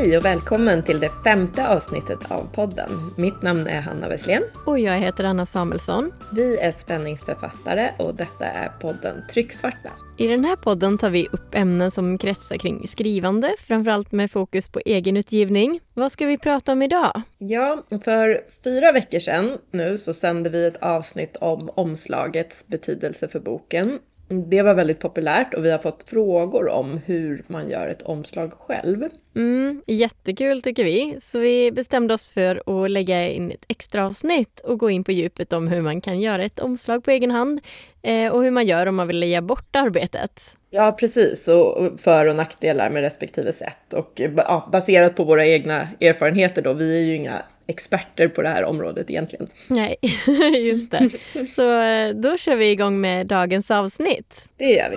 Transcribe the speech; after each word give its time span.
Hej 0.00 0.16
och 0.16 0.24
välkommen 0.24 0.82
till 0.82 1.00
det 1.00 1.10
femte 1.24 1.68
avsnittet 1.68 2.30
av 2.30 2.48
podden. 2.54 2.90
Mitt 3.16 3.42
namn 3.42 3.66
är 3.66 3.80
Hanna 3.80 4.08
Wesslén. 4.08 4.42
Och 4.66 4.78
jag 4.78 4.98
heter 4.98 5.24
Anna 5.24 5.46
Samuelsson. 5.46 6.12
Vi 6.32 6.58
är 6.58 6.70
spänningsförfattare 6.70 7.94
och 7.98 8.14
detta 8.14 8.46
är 8.46 8.68
podden 8.68 9.22
Trycksvarta. 9.30 9.90
I 10.18 10.26
den 10.26 10.44
här 10.44 10.56
podden 10.56 10.98
tar 10.98 11.10
vi 11.10 11.28
upp 11.32 11.54
ämnen 11.54 11.90
som 11.90 12.18
kretsar 12.18 12.56
kring 12.56 12.88
skrivande, 12.88 13.54
framförallt 13.58 14.12
med 14.12 14.30
fokus 14.30 14.68
på 14.68 14.80
egenutgivning. 14.84 15.80
Vad 15.94 16.12
ska 16.12 16.26
vi 16.26 16.38
prata 16.38 16.72
om 16.72 16.82
idag? 16.82 17.22
Ja, 17.38 17.84
för 18.04 18.44
fyra 18.64 18.92
veckor 18.92 19.18
sedan 19.18 19.58
nu 19.70 19.98
så 19.98 20.14
sände 20.14 20.50
vi 20.50 20.66
ett 20.66 20.82
avsnitt 20.82 21.36
om 21.36 21.70
omslagets 21.74 22.66
betydelse 22.66 23.28
för 23.28 23.40
boken. 23.40 23.98
Det 24.32 24.62
var 24.62 24.74
väldigt 24.74 25.00
populärt 25.00 25.54
och 25.54 25.64
vi 25.64 25.70
har 25.70 25.78
fått 25.78 26.02
frågor 26.02 26.68
om 26.68 27.00
hur 27.06 27.44
man 27.46 27.70
gör 27.70 27.86
ett 27.86 28.02
omslag 28.02 28.52
själv. 28.52 29.08
Mm, 29.36 29.82
jättekul 29.86 30.62
tycker 30.62 30.84
vi, 30.84 31.16
så 31.20 31.38
vi 31.38 31.72
bestämde 31.72 32.14
oss 32.14 32.30
för 32.30 32.84
att 32.84 32.90
lägga 32.90 33.28
in 33.28 33.50
ett 33.50 33.64
extra 33.68 34.06
avsnitt 34.06 34.60
och 34.60 34.78
gå 34.78 34.90
in 34.90 35.04
på 35.04 35.12
djupet 35.12 35.52
om 35.52 35.68
hur 35.68 35.80
man 35.80 36.00
kan 36.00 36.20
göra 36.20 36.44
ett 36.44 36.58
omslag 36.58 37.04
på 37.04 37.10
egen 37.10 37.30
hand 37.30 37.60
eh, 38.02 38.32
och 38.32 38.44
hur 38.44 38.50
man 38.50 38.66
gör 38.66 38.86
om 38.86 38.96
man 38.96 39.06
vill 39.06 39.18
lägga 39.18 39.42
bort 39.42 39.76
arbetet. 39.76 40.56
Ja, 40.70 40.92
precis. 40.92 41.48
Och 41.48 42.00
för 42.00 42.26
och 42.26 42.36
nackdelar 42.36 42.90
med 42.90 43.02
respektive 43.02 43.52
sätt. 43.52 43.92
Och 43.92 44.20
ja, 44.36 44.68
baserat 44.72 45.16
på 45.16 45.24
våra 45.24 45.46
egna 45.46 45.88
erfarenheter 46.00 46.62
då, 46.62 46.72
vi 46.72 46.96
är 46.96 47.02
ju 47.02 47.14
inga 47.14 47.42
experter 47.70 48.28
på 48.28 48.42
det 48.42 48.48
här 48.48 48.64
området 48.64 49.10
egentligen. 49.10 49.48
Nej, 49.68 49.96
just 50.70 50.90
det. 50.90 51.10
Så 51.54 51.80
eh, 51.80 52.14
då 52.14 52.36
kör 52.36 52.56
vi 52.56 52.70
igång 52.70 53.00
med 53.00 53.26
dagens 53.26 53.70
avsnitt. 53.70 54.48
Det 54.56 54.70
gör 54.70 54.90
vi. 54.90 54.96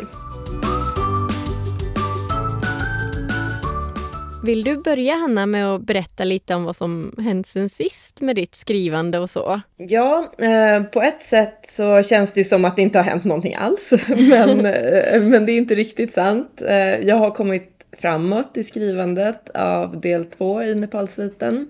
Vill 4.43 4.63
du 4.63 4.77
börja 4.77 5.15
Hanna 5.15 5.45
med 5.45 5.67
att 5.67 5.81
berätta 5.81 6.23
lite 6.23 6.55
om 6.55 6.63
vad 6.63 6.75
som 6.75 7.15
hänt 7.17 7.47
sen 7.47 7.69
sist 7.69 8.21
med 8.21 8.35
ditt 8.35 8.55
skrivande 8.55 9.19
och 9.19 9.29
så? 9.29 9.61
Ja, 9.77 10.33
eh, 10.37 10.83
på 10.83 11.01
ett 11.01 11.21
sätt 11.21 11.65
så 11.69 12.03
känns 12.03 12.31
det 12.31 12.43
som 12.43 12.65
att 12.65 12.75
det 12.75 12.81
inte 12.81 12.99
har 12.99 13.03
hänt 13.03 13.23
någonting 13.23 13.55
alls. 13.55 13.93
men, 14.07 14.65
eh, 14.65 15.21
men 15.21 15.45
det 15.45 15.51
är 15.51 15.57
inte 15.57 15.75
riktigt 15.75 16.13
sant. 16.13 16.61
Eh, 16.67 16.99
jag 16.99 17.15
har 17.15 17.31
kommit 17.31 17.85
framåt 17.97 18.57
i 18.57 18.63
skrivandet 18.63 19.49
av 19.49 20.01
del 20.01 20.25
två 20.25 20.63
i 20.63 20.75
Nepalsviten. 20.75 21.67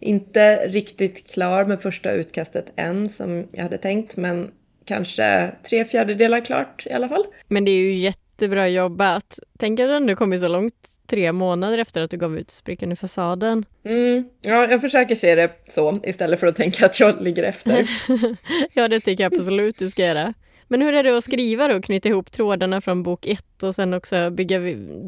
Inte 0.00 0.56
riktigt 0.56 1.34
klar 1.34 1.64
med 1.64 1.82
första 1.82 2.12
utkastet 2.12 2.72
än 2.76 3.08
som 3.08 3.48
jag 3.52 3.62
hade 3.62 3.78
tänkt, 3.78 4.16
men 4.16 4.50
kanske 4.84 5.52
tre 5.68 5.84
fjärdedelar 5.84 6.40
klart 6.40 6.86
i 6.86 6.92
alla 6.92 7.08
fall. 7.08 7.24
Men 7.48 7.64
det 7.64 7.70
är 7.70 7.78
ju 7.78 7.94
jättebra 7.94 8.68
jobbat. 8.68 9.38
Tänk 9.58 9.80
att 9.80 9.88
du 9.88 9.94
ändå 9.94 10.16
kommit 10.16 10.40
så 10.40 10.48
långt 10.48 10.74
tre 11.06 11.32
månader 11.32 11.78
efter 11.78 12.02
att 12.02 12.10
du 12.10 12.16
gav 12.16 12.38
ut 12.38 12.50
Sprickan 12.50 12.92
i 12.92 12.96
fasaden. 12.96 13.64
Mm, 13.84 14.24
ja, 14.42 14.70
jag 14.70 14.80
försöker 14.80 15.14
se 15.14 15.34
det 15.34 15.50
så 15.68 16.00
istället 16.04 16.40
för 16.40 16.46
att 16.46 16.56
tänka 16.56 16.86
att 16.86 17.00
jag 17.00 17.22
ligger 17.22 17.42
efter. 17.42 17.86
ja, 18.74 18.88
det 18.88 19.00
tycker 19.00 19.24
jag 19.24 19.34
absolut 19.34 19.78
du 19.78 19.90
ska 19.90 20.02
göra. 20.02 20.34
Men 20.72 20.82
hur 20.82 20.92
är 20.92 21.02
det 21.02 21.18
att 21.18 21.24
skriva 21.24 21.68
då? 21.68 21.82
Knyta 21.82 22.08
ihop 22.08 22.30
trådarna 22.30 22.80
från 22.80 23.02
bok 23.02 23.26
ett 23.26 23.62
och 23.62 23.74
sen 23.74 23.94
också 23.94 24.30
bygga, 24.30 24.60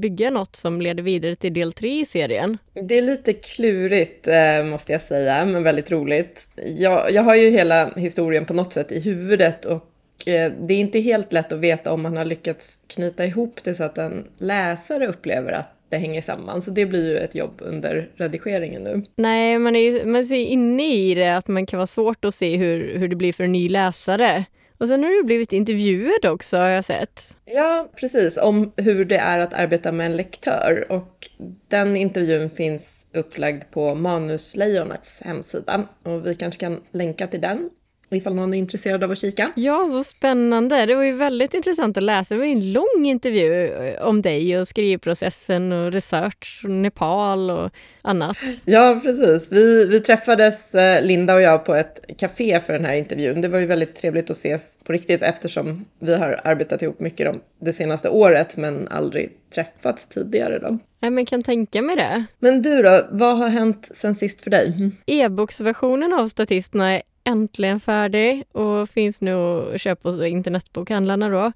bygga 0.02 0.30
något 0.30 0.56
som 0.56 0.80
leder 0.80 1.02
vidare 1.02 1.34
till 1.34 1.54
del 1.54 1.72
tre 1.72 2.00
i 2.00 2.06
serien? 2.06 2.58
Det 2.74 2.98
är 2.98 3.02
lite 3.02 3.32
klurigt 3.32 4.26
eh, 4.26 4.64
måste 4.64 4.92
jag 4.92 5.00
säga, 5.00 5.44
men 5.44 5.62
väldigt 5.62 5.90
roligt. 5.90 6.48
Jag, 6.78 7.12
jag 7.12 7.22
har 7.22 7.34
ju 7.34 7.50
hela 7.50 7.90
historien 7.96 8.46
på 8.46 8.54
något 8.54 8.72
sätt 8.72 8.92
i 8.92 9.00
huvudet 9.00 9.64
och 9.64 10.28
eh, 10.28 10.52
det 10.60 10.74
är 10.74 10.78
inte 10.78 10.98
helt 10.98 11.32
lätt 11.32 11.52
att 11.52 11.58
veta 11.58 11.92
om 11.92 12.02
man 12.02 12.16
har 12.16 12.24
lyckats 12.24 12.80
knyta 12.86 13.26
ihop 13.26 13.60
det 13.64 13.74
så 13.74 13.84
att 13.84 13.98
en 13.98 14.28
läsare 14.38 15.06
upplever 15.06 15.52
att 15.52 15.74
det 15.88 15.96
hänger 15.96 16.20
samman. 16.20 16.62
Så 16.62 16.70
det 16.70 16.86
blir 16.86 17.10
ju 17.10 17.18
ett 17.18 17.34
jobb 17.34 17.54
under 17.58 18.08
redigeringen 18.16 18.82
nu. 18.82 19.02
Nej, 19.16 19.58
man 19.58 19.76
är 19.76 19.80
ju 19.80 20.04
man 20.04 20.20
är 20.20 20.34
inne 20.34 20.94
i 20.94 21.14
det 21.14 21.36
att 21.36 21.48
man 21.48 21.66
kan 21.66 21.76
vara 21.76 21.86
svårt 21.86 22.24
att 22.24 22.34
se 22.34 22.56
hur, 22.56 22.98
hur 22.98 23.08
det 23.08 23.16
blir 23.16 23.32
för 23.32 23.44
en 23.44 23.52
ny 23.52 23.68
läsare. 23.68 24.44
Och 24.82 24.88
sen 24.88 25.04
har 25.04 25.10
du 25.10 25.22
blivit 25.22 25.52
intervjuad 25.52 26.24
också 26.24 26.56
har 26.56 26.68
jag 26.68 26.84
sett. 26.84 27.36
Ja, 27.44 27.88
precis. 27.96 28.36
Om 28.36 28.72
hur 28.76 29.04
det 29.04 29.16
är 29.16 29.38
att 29.38 29.54
arbeta 29.54 29.92
med 29.92 30.06
en 30.06 30.16
lektör. 30.16 30.86
Och 30.92 31.28
den 31.68 31.96
intervjun 31.96 32.50
finns 32.50 33.06
upplagd 33.14 33.62
på 33.70 33.94
Manuslejonets 33.94 35.22
hemsida. 35.22 35.88
Och 36.02 36.26
vi 36.26 36.34
kanske 36.34 36.60
kan 36.60 36.80
länka 36.90 37.26
till 37.26 37.40
den 37.40 37.70
ifall 38.16 38.34
någon 38.34 38.54
är 38.54 38.58
intresserad 38.58 39.04
av 39.04 39.10
att 39.10 39.18
kika. 39.18 39.52
Ja, 39.54 39.88
så 39.88 40.04
spännande. 40.04 40.86
Det 40.86 40.94
var 40.94 41.02
ju 41.02 41.12
väldigt 41.12 41.54
intressant 41.54 41.96
att 41.96 42.02
läsa. 42.02 42.34
Det 42.34 42.38
var 42.38 42.46
ju 42.46 42.52
en 42.52 42.72
lång 42.72 43.06
intervju 43.06 43.66
eh, 43.66 44.02
om 44.02 44.22
dig 44.22 44.58
och 44.58 44.68
skrivprocessen 44.68 45.72
och 45.72 45.92
research 45.92 46.60
och 46.64 46.70
Nepal 46.70 47.50
och 47.50 47.70
annat. 48.02 48.38
Ja, 48.64 49.00
precis. 49.02 49.52
Vi, 49.52 49.86
vi 49.86 50.00
träffades, 50.00 50.74
eh, 50.74 51.04
Linda 51.04 51.34
och 51.34 51.42
jag, 51.42 51.64
på 51.64 51.74
ett 51.74 52.00
café 52.18 52.60
för 52.60 52.72
den 52.72 52.84
här 52.84 52.94
intervjun. 52.94 53.40
Det 53.40 53.48
var 53.48 53.58
ju 53.58 53.66
väldigt 53.66 53.94
trevligt 53.94 54.30
att 54.30 54.36
ses 54.36 54.78
på 54.84 54.92
riktigt 54.92 55.22
eftersom 55.22 55.84
vi 55.98 56.14
har 56.14 56.40
arbetat 56.44 56.82
ihop 56.82 57.00
mycket 57.00 57.34
det 57.60 57.72
senaste 57.72 58.08
året 58.08 58.56
men 58.56 58.88
aldrig 58.88 59.30
träffats 59.54 60.06
tidigare. 60.06 60.58
Då. 60.58 60.78
Nej, 61.00 61.10
men 61.10 61.26
kan 61.26 61.42
tänka 61.42 61.82
mig 61.82 61.96
det. 61.96 62.24
Men 62.38 62.62
du 62.62 62.82
då, 62.82 63.06
vad 63.10 63.38
har 63.38 63.48
hänt 63.48 63.88
sen 63.92 64.14
sist 64.14 64.40
för 64.40 64.50
dig? 64.50 64.90
E-boksversionen 65.06 66.12
av 66.12 66.28
Statisterna 66.28 66.92
är 66.92 67.02
äntligen 67.24 67.80
färdig 67.80 68.44
och 68.52 68.88
finns 68.88 69.20
nu 69.20 69.34
att 69.74 69.80
köpa 69.80 70.10
hos 70.10 70.22
internetbokhandlarna 70.26 71.28
då. 71.28 71.52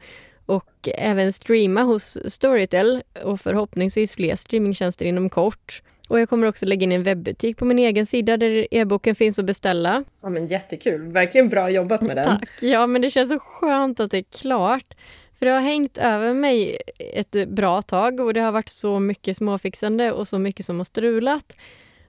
Och 0.47 0.89
även 0.95 1.33
streama 1.33 1.83
hos 1.83 2.19
Storytel 2.27 3.03
och 3.25 3.41
förhoppningsvis 3.41 4.15
fler 4.15 4.37
streamingtjänster 4.37 5.05
inom 5.05 5.31
kort. 5.31 5.83
Och 6.09 6.21
jag 6.21 6.29
kommer 6.29 6.47
också 6.47 6.67
lägga 6.67 6.85
in 6.85 6.93
en 6.93 7.03
webbutik 7.03 7.57
på 7.57 7.65
min 7.65 7.79
egen 7.79 8.07
sida 8.07 8.37
där 8.37 8.67
e-boken 8.71 9.15
finns 9.15 9.39
att 9.39 9.45
beställa. 9.45 10.05
Ja 10.23 10.29
men 10.29 10.47
jättekul, 10.47 11.13
verkligen 11.13 11.49
bra 11.49 11.71
jobbat 11.71 12.01
med 12.01 12.17
den. 12.17 12.25
Tack! 12.25 12.49
Ja 12.61 12.87
men 12.87 13.03
det 13.03 13.11
känns 13.11 13.29
så 13.29 13.39
skönt 13.39 14.01
att 14.01 14.11
det 14.11 14.19
är 14.19 14.25
klart. 14.41 14.95
För 15.39 15.47
det 15.47 15.53
har 15.53 15.61
hängt 15.61 15.99
över 15.99 16.35
mig 16.35 16.79
ett 16.99 17.49
bra 17.49 17.83
tag 17.83 18.21
och 18.21 18.35
det 18.35 18.41
har 18.41 18.53
varit 18.53 18.69
så 18.69 18.99
mycket 18.99 19.37
småfixande 19.37 20.13
och 20.13 20.29
så 20.29 20.39
mycket 20.39 20.67
som 20.67 20.77
har 20.77 20.85
strulat. 20.85 21.53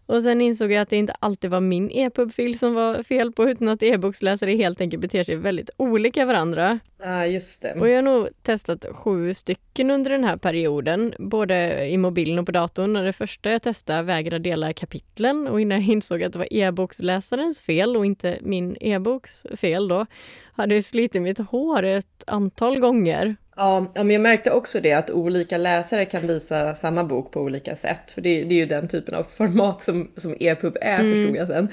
Och 0.08 0.24
sen 0.24 0.42
insåg 0.42 0.72
jag 0.72 0.82
att 0.82 0.90
det 0.90 0.96
inte 0.96 1.14
alltid 1.20 1.52
var 1.52 1.60
min 1.60 1.92
EPUB-fil 1.92 2.60
som 2.60 2.74
var 2.74 3.04
fel 3.04 3.32
på 3.32 3.50
utan 3.50 3.68
att 3.68 3.84
e-boksläsare 3.84 4.52
helt 4.52 4.82
enkelt 4.82 5.02
beter 5.02 5.24
sig 5.24 5.36
väldigt 5.36 5.70
olika 5.78 6.26
varandra. 6.26 6.80
Ja, 7.04 7.26
just 7.26 7.62
det. 7.62 7.74
Och 7.74 7.90
jag 7.90 7.96
har 7.96 8.02
nog 8.02 8.28
testat 8.42 8.86
sju 8.92 9.34
stycken 9.34 9.92
under 9.92 10.12
den 10.12 10.24
här 10.24 10.38
perioden, 10.38 11.14
både 11.20 11.88
i 11.90 11.98
mobilen 11.98 12.40
och 12.40 12.46
på 12.46 12.52
datorn. 12.52 12.96
Och 12.96 13.04
det 13.04 13.14
första 13.14 13.52
jag 13.52 13.62
testade 13.62 14.04
vägrade 14.04 14.50
dela 14.50 14.74
kapitlen 14.74 15.48
och 15.48 15.62
innan 15.62 15.82
jag 15.82 15.90
insåg 15.90 16.24
att 16.24 16.34
det 16.34 16.40
var 16.40 16.54
e-boksläsarens 16.54 17.62
fel 17.62 17.98
och 17.98 18.06
inte 18.06 18.38
min 18.42 18.78
e-boks 18.82 19.46
fel 19.56 19.88
då, 19.88 20.06
hade 20.54 20.76
jag 20.76 20.84
slitit 20.84 21.22
mitt 21.22 21.40
hår 21.40 21.84
ett 21.84 22.24
antal 22.28 22.80
gånger. 22.80 23.36
Ja, 23.58 23.86
men 23.96 24.10
jag 24.10 24.22
märkte 24.22 24.52
också 24.52 24.80
det 24.80 24.94
att 24.94 25.12
olika 25.12 25.58
läsare 25.58 26.06
kan 26.06 26.28
visa 26.28 26.76
samma 26.76 27.04
bok 27.04 27.32
på 27.32 27.42
olika 27.42 27.76
sätt. 27.76 28.12
För 28.12 28.22
det, 28.22 28.44
det 28.44 28.56
är 28.56 28.60
ju 28.60 28.66
den 28.66 28.88
typen 28.88 29.16
av 29.16 29.24
format 29.24 29.84
som, 29.84 30.12
som 30.18 30.36
EPUB 30.40 30.78
är 30.82 31.00
mm. 31.00 31.16
förstod 31.16 31.36
jag 31.36 31.48
sen. 31.48 31.70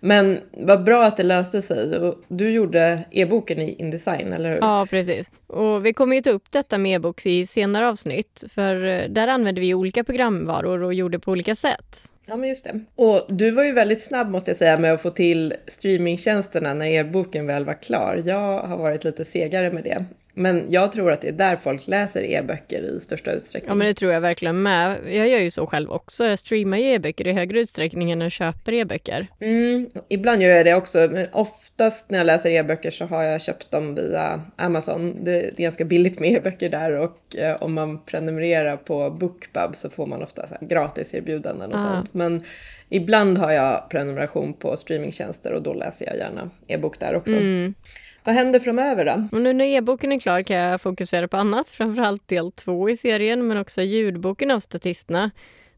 Men 0.00 0.38
vad 0.52 0.84
bra 0.84 1.04
att 1.04 1.16
det 1.16 1.22
löste 1.22 1.62
sig. 1.62 1.98
Och 1.98 2.14
du 2.28 2.50
gjorde 2.50 3.04
e-boken 3.10 3.58
i 3.58 3.74
Indesign, 3.78 4.32
eller 4.32 4.50
hur? 4.50 4.58
Ja, 4.58 4.86
precis. 4.90 5.30
Och 5.46 5.86
vi 5.86 5.92
kommer 5.92 6.16
ju 6.16 6.22
ta 6.22 6.30
upp 6.30 6.50
detta 6.50 6.78
med 6.78 6.94
e-boks 6.94 7.26
i 7.26 7.46
senare 7.46 7.88
avsnitt. 7.88 8.44
För 8.54 8.86
eh, 8.86 9.08
där 9.08 9.28
använde 9.28 9.60
vi 9.60 9.74
olika 9.74 10.04
programvaror 10.04 10.82
och 10.82 10.94
gjorde 10.94 11.18
på 11.18 11.30
olika 11.30 11.56
sätt. 11.56 12.08
Ja, 12.26 12.36
men 12.36 12.48
just 12.48 12.64
det. 12.64 12.80
Och 12.94 13.26
du 13.28 13.50
var 13.50 13.64
ju 13.64 13.72
väldigt 13.72 14.02
snabb 14.02 14.30
måste 14.30 14.50
jag 14.50 14.56
säga 14.56 14.78
med 14.78 14.94
att 14.94 15.02
få 15.02 15.10
till 15.10 15.54
streamingtjänsterna 15.66 16.74
när 16.74 16.86
e-boken 16.86 17.46
väl 17.46 17.64
var 17.64 17.82
klar. 17.82 18.22
Jag 18.24 18.60
har 18.60 18.76
varit 18.76 19.04
lite 19.04 19.24
segare 19.24 19.72
med 19.72 19.84
det. 19.84 20.04
Men 20.38 20.66
jag 20.68 20.92
tror 20.92 21.12
att 21.12 21.20
det 21.20 21.28
är 21.28 21.32
där 21.32 21.56
folk 21.56 21.86
läser 21.86 22.22
e-böcker 22.22 22.82
i 22.82 23.00
största 23.00 23.32
utsträckning. 23.32 23.68
Ja, 23.68 23.74
men 23.74 23.86
det 23.86 23.94
tror 23.94 24.12
jag 24.12 24.20
verkligen 24.20 24.62
med. 24.62 24.98
Jag 25.04 25.28
gör 25.28 25.38
ju 25.38 25.50
så 25.50 25.66
själv 25.66 25.90
också. 25.90 26.24
Jag 26.24 26.38
streamar 26.38 26.78
ju 26.78 26.84
e-böcker 26.84 27.26
i 27.26 27.32
högre 27.32 27.60
utsträckning 27.60 28.10
än 28.10 28.20
jag 28.20 28.32
köper 28.32 28.72
e-böcker. 28.72 29.26
Mm, 29.40 29.90
ibland 30.08 30.42
gör 30.42 30.50
jag 30.50 30.66
det 30.66 30.74
också, 30.74 31.08
men 31.10 31.26
oftast 31.32 32.10
när 32.10 32.18
jag 32.18 32.26
läser 32.26 32.50
e-böcker 32.50 32.90
så 32.90 33.04
har 33.04 33.22
jag 33.22 33.42
köpt 33.42 33.70
dem 33.70 33.94
via 33.94 34.42
Amazon. 34.56 35.24
Det 35.24 35.46
är 35.46 35.62
ganska 35.62 35.84
billigt 35.84 36.20
med 36.20 36.32
e-böcker 36.32 36.68
där 36.68 36.92
och 36.92 37.36
eh, 37.36 37.62
om 37.62 37.74
man 37.74 38.04
prenumererar 38.04 38.76
på 38.76 39.10
Bookbub 39.10 39.74
så 39.74 39.90
får 39.90 40.06
man 40.06 40.22
ofta 40.22 40.46
gratis 40.60 41.14
erbjudanden 41.14 41.72
och 41.72 41.80
ah. 41.80 41.94
sånt. 41.94 42.14
Men 42.14 42.42
ibland 42.88 43.38
har 43.38 43.50
jag 43.50 43.90
prenumeration 43.90 44.52
på 44.52 44.76
streamingtjänster 44.76 45.52
och 45.52 45.62
då 45.62 45.74
läser 45.74 46.06
jag 46.06 46.16
gärna 46.16 46.50
e-bok 46.66 47.00
där 47.00 47.14
också. 47.14 47.32
Mm. 47.32 47.74
Vad 48.28 48.34
händer 48.34 48.60
framöver 48.60 49.04
då? 49.04 49.36
Och 49.36 49.42
nu 49.42 49.52
när 49.52 49.64
e-boken 49.64 50.12
är 50.12 50.18
klar 50.18 50.42
kan 50.42 50.56
jag 50.56 50.80
fokusera 50.80 51.28
på 51.28 51.36
annat, 51.36 51.70
framförallt 51.78 52.28
del 52.28 52.52
två 52.52 52.90
i 52.90 52.96
serien, 52.96 53.46
men 53.46 53.56
också 53.58 53.82
ljudboken 53.82 54.50
av 54.50 54.60
Statisterna. 54.60 55.30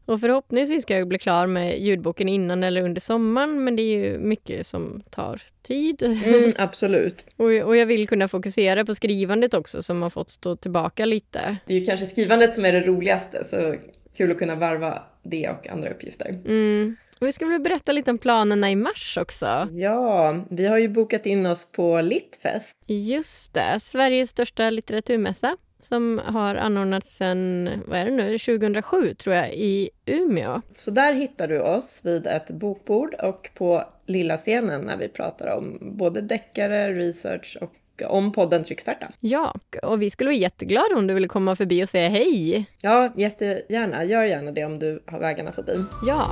Och 0.05 0.21
förhoppningsvis 0.21 0.83
ska 0.83 0.97
jag 0.97 1.07
bli 1.07 1.19
klar 1.19 1.47
med 1.47 1.79
ljudboken 1.79 2.29
innan 2.29 2.63
eller 2.63 2.81
under 2.81 3.01
sommaren, 3.01 3.63
men 3.63 3.75
det 3.75 3.81
är 3.81 3.97
ju 3.97 4.17
mycket 4.17 4.67
som 4.67 5.03
tar 5.09 5.41
tid. 5.61 6.03
Mm, 6.25 6.51
absolut. 6.57 7.25
och, 7.35 7.45
och 7.45 7.77
jag 7.77 7.85
vill 7.85 8.07
kunna 8.07 8.27
fokusera 8.27 8.85
på 8.85 8.95
skrivandet 8.95 9.53
också, 9.53 9.83
som 9.83 10.01
har 10.01 10.09
fått 10.09 10.29
stå 10.29 10.55
tillbaka 10.55 11.05
lite. 11.05 11.57
Det 11.67 11.73
är 11.73 11.79
ju 11.79 11.85
kanske 11.85 12.05
skrivandet 12.05 12.53
som 12.53 12.65
är 12.65 12.73
det 12.73 12.81
roligaste, 12.81 13.43
så 13.43 13.75
kul 14.17 14.31
att 14.31 14.37
kunna 14.37 14.55
varva 14.55 15.03
det 15.23 15.49
och 15.49 15.67
andra 15.67 15.89
uppgifter. 15.89 16.39
Mm. 16.45 16.95
Vi 17.25 17.31
skulle 17.31 17.51
väl 17.51 17.61
berätta 17.61 17.91
lite 17.91 18.11
om 18.11 18.17
planerna 18.17 18.71
i 18.71 18.75
mars 18.75 19.17
också. 19.21 19.67
Ja, 19.71 20.45
vi 20.49 20.67
har 20.67 20.77
ju 20.77 20.87
bokat 20.89 21.25
in 21.25 21.45
oss 21.45 21.71
på 21.71 22.01
Littfest. 22.01 22.77
Just 22.87 23.53
det, 23.53 23.79
Sveriges 23.81 24.29
största 24.29 24.69
litteraturmässa 24.69 25.57
som 25.79 26.21
har 26.25 26.55
anordnats 26.55 27.15
sedan, 27.15 27.69
vad 27.87 27.99
är 27.99 28.05
det 28.05 28.11
nu, 28.11 28.37
2007 28.37 29.13
tror 29.13 29.35
jag, 29.35 29.53
i 29.53 29.89
Umeå. 30.05 30.61
Så 30.73 30.91
där 30.91 31.13
hittar 31.13 31.47
du 31.47 31.61
oss 31.61 32.01
vid 32.03 32.27
ett 32.27 32.49
bokbord 32.49 33.13
och 33.13 33.49
på 33.55 33.83
lilla 34.05 34.37
scenen 34.37 34.81
när 34.81 34.97
vi 34.97 35.07
pratar 35.07 35.57
om 35.57 35.77
både 35.81 36.21
deckare, 36.21 36.93
research 36.93 37.57
och 37.61 37.73
om 38.05 38.31
podden 38.31 38.63
Tryckstarta. 38.63 39.11
Ja, 39.19 39.53
och 39.83 40.01
vi 40.01 40.09
skulle 40.09 40.27
vara 40.27 40.37
jätteglada 40.37 40.95
om 40.95 41.07
du 41.07 41.13
ville 41.13 41.27
komma 41.27 41.55
förbi 41.55 41.83
och 41.83 41.89
säga 41.89 42.09
hej. 42.09 42.65
Ja, 42.81 43.13
jättegärna. 43.15 44.03
Gör 44.03 44.23
gärna 44.23 44.51
det 44.51 44.65
om 44.65 44.79
du 44.79 45.03
har 45.05 45.19
vägarna 45.19 45.51
förbi. 45.51 45.73
Ja. 46.07 46.27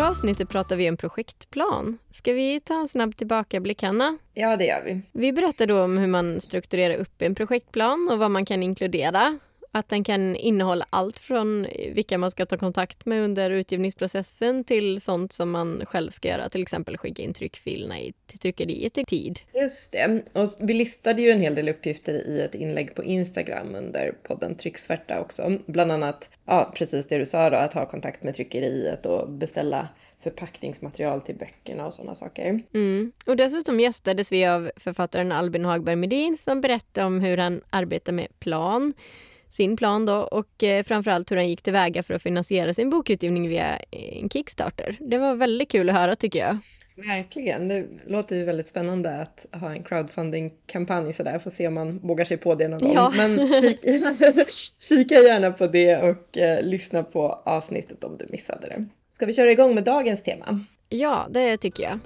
Förra 0.00 0.10
avsnittet 0.10 0.48
pratade 0.48 0.76
vi 0.76 0.90
om 0.90 0.96
projektplan. 0.96 1.98
Ska 2.10 2.32
vi 2.32 2.60
ta 2.60 2.80
en 2.80 2.88
snabb 2.88 3.16
tillbakablick, 3.16 3.82
Hanna? 3.82 4.18
Ja, 4.34 4.56
det 4.56 4.64
gör 4.64 4.82
vi. 4.84 5.00
Vi 5.12 5.32
berättade 5.32 5.72
då 5.72 5.82
om 5.82 5.98
hur 5.98 6.06
man 6.06 6.40
strukturerar 6.40 6.94
upp 6.94 7.22
en 7.22 7.34
projektplan 7.34 8.08
och 8.12 8.18
vad 8.18 8.30
man 8.30 8.44
kan 8.44 8.62
inkludera 8.62 9.38
att 9.72 9.88
den 9.88 10.04
kan 10.04 10.36
innehålla 10.36 10.86
allt 10.90 11.18
från 11.18 11.66
vilka 11.92 12.18
man 12.18 12.30
ska 12.30 12.46
ta 12.46 12.56
kontakt 12.56 13.06
med 13.06 13.24
under 13.24 13.50
utgivningsprocessen 13.50 14.64
till 14.64 15.00
sånt 15.00 15.32
som 15.32 15.50
man 15.50 15.82
själv 15.86 16.10
ska 16.10 16.28
göra, 16.28 16.48
till 16.48 16.62
exempel 16.62 16.96
skicka 16.96 17.22
in 17.22 17.34
tryckfilerna 17.34 17.94
till 18.26 18.38
tryckeriet 18.38 18.98
i 18.98 19.04
tid. 19.04 19.40
Just 19.54 19.92
det. 19.92 20.22
Och 20.32 20.48
vi 20.60 20.74
listade 20.74 21.22
ju 21.22 21.30
en 21.30 21.40
hel 21.40 21.54
del 21.54 21.68
uppgifter 21.68 22.14
i 22.14 22.40
ett 22.40 22.54
inlägg 22.54 22.94
på 22.94 23.04
Instagram 23.04 23.74
under 23.74 24.12
podden 24.22 24.54
Trycksvärta 24.54 25.20
också. 25.20 25.58
Bland 25.66 25.92
annat, 25.92 26.30
ja 26.44 26.72
precis 26.74 27.06
det 27.06 27.18
du 27.18 27.26
sa 27.26 27.50
då, 27.50 27.56
att 27.56 27.74
ha 27.74 27.86
kontakt 27.86 28.22
med 28.22 28.34
tryckeriet 28.34 29.06
och 29.06 29.30
beställa 29.30 29.88
förpackningsmaterial 30.22 31.20
till 31.20 31.36
böckerna 31.36 31.86
och 31.86 31.94
sådana 31.94 32.14
saker. 32.14 32.62
Mm. 32.74 33.12
Och 33.26 33.36
dessutom 33.36 33.80
gästades 33.80 34.32
vi 34.32 34.46
av 34.46 34.70
författaren 34.76 35.32
Albin 35.32 35.64
Hagberg 35.64 35.96
Medin 35.96 36.36
som 36.36 36.60
berättade 36.60 37.06
om 37.06 37.20
hur 37.20 37.36
han 37.36 37.60
arbetar 37.70 38.12
med 38.12 38.28
plan 38.40 38.92
sin 39.50 39.76
plan 39.76 40.06
då 40.06 40.14
och 40.14 40.64
eh, 40.64 40.84
framförallt 40.84 41.30
hur 41.30 41.36
han 41.36 41.48
gick 41.48 41.62
tillväga 41.62 42.02
för 42.02 42.14
att 42.14 42.22
finansiera 42.22 42.74
sin 42.74 42.90
bokutgivning 42.90 43.48
via 43.48 43.76
en 43.76 44.28
Kickstarter. 44.30 44.96
Det 45.00 45.18
var 45.18 45.34
väldigt 45.34 45.70
kul 45.70 45.90
att 45.90 45.96
höra 45.96 46.14
tycker 46.16 46.38
jag. 46.38 46.58
Verkligen. 47.06 47.68
Det 47.68 47.86
låter 48.06 48.36
ju 48.36 48.44
väldigt 48.44 48.66
spännande 48.66 49.20
att 49.20 49.46
ha 49.52 49.72
en 49.72 49.82
crowdfunding-kampanj 49.82 51.12
sådär. 51.12 51.38
Får 51.38 51.50
se 51.50 51.68
om 51.68 51.74
man 51.74 51.98
vågar 51.98 52.24
sig 52.24 52.36
på 52.36 52.54
det 52.54 52.68
någon 52.68 52.80
gång. 52.80 52.94
Ja. 52.94 53.12
Men 53.16 53.54
kika, 53.60 53.88
kika 54.78 55.14
gärna 55.14 55.50
på 55.50 55.66
det 55.66 55.96
och 55.96 56.38
eh, 56.38 56.62
lyssna 56.62 57.02
på 57.02 57.42
avsnittet 57.44 58.04
om 58.04 58.16
du 58.18 58.26
missade 58.28 58.66
det. 58.66 58.84
Ska 59.10 59.26
vi 59.26 59.32
köra 59.32 59.50
igång 59.50 59.74
med 59.74 59.84
dagens 59.84 60.22
tema? 60.22 60.64
Ja, 60.88 61.26
det 61.30 61.56
tycker 61.56 61.82
jag. 61.82 61.98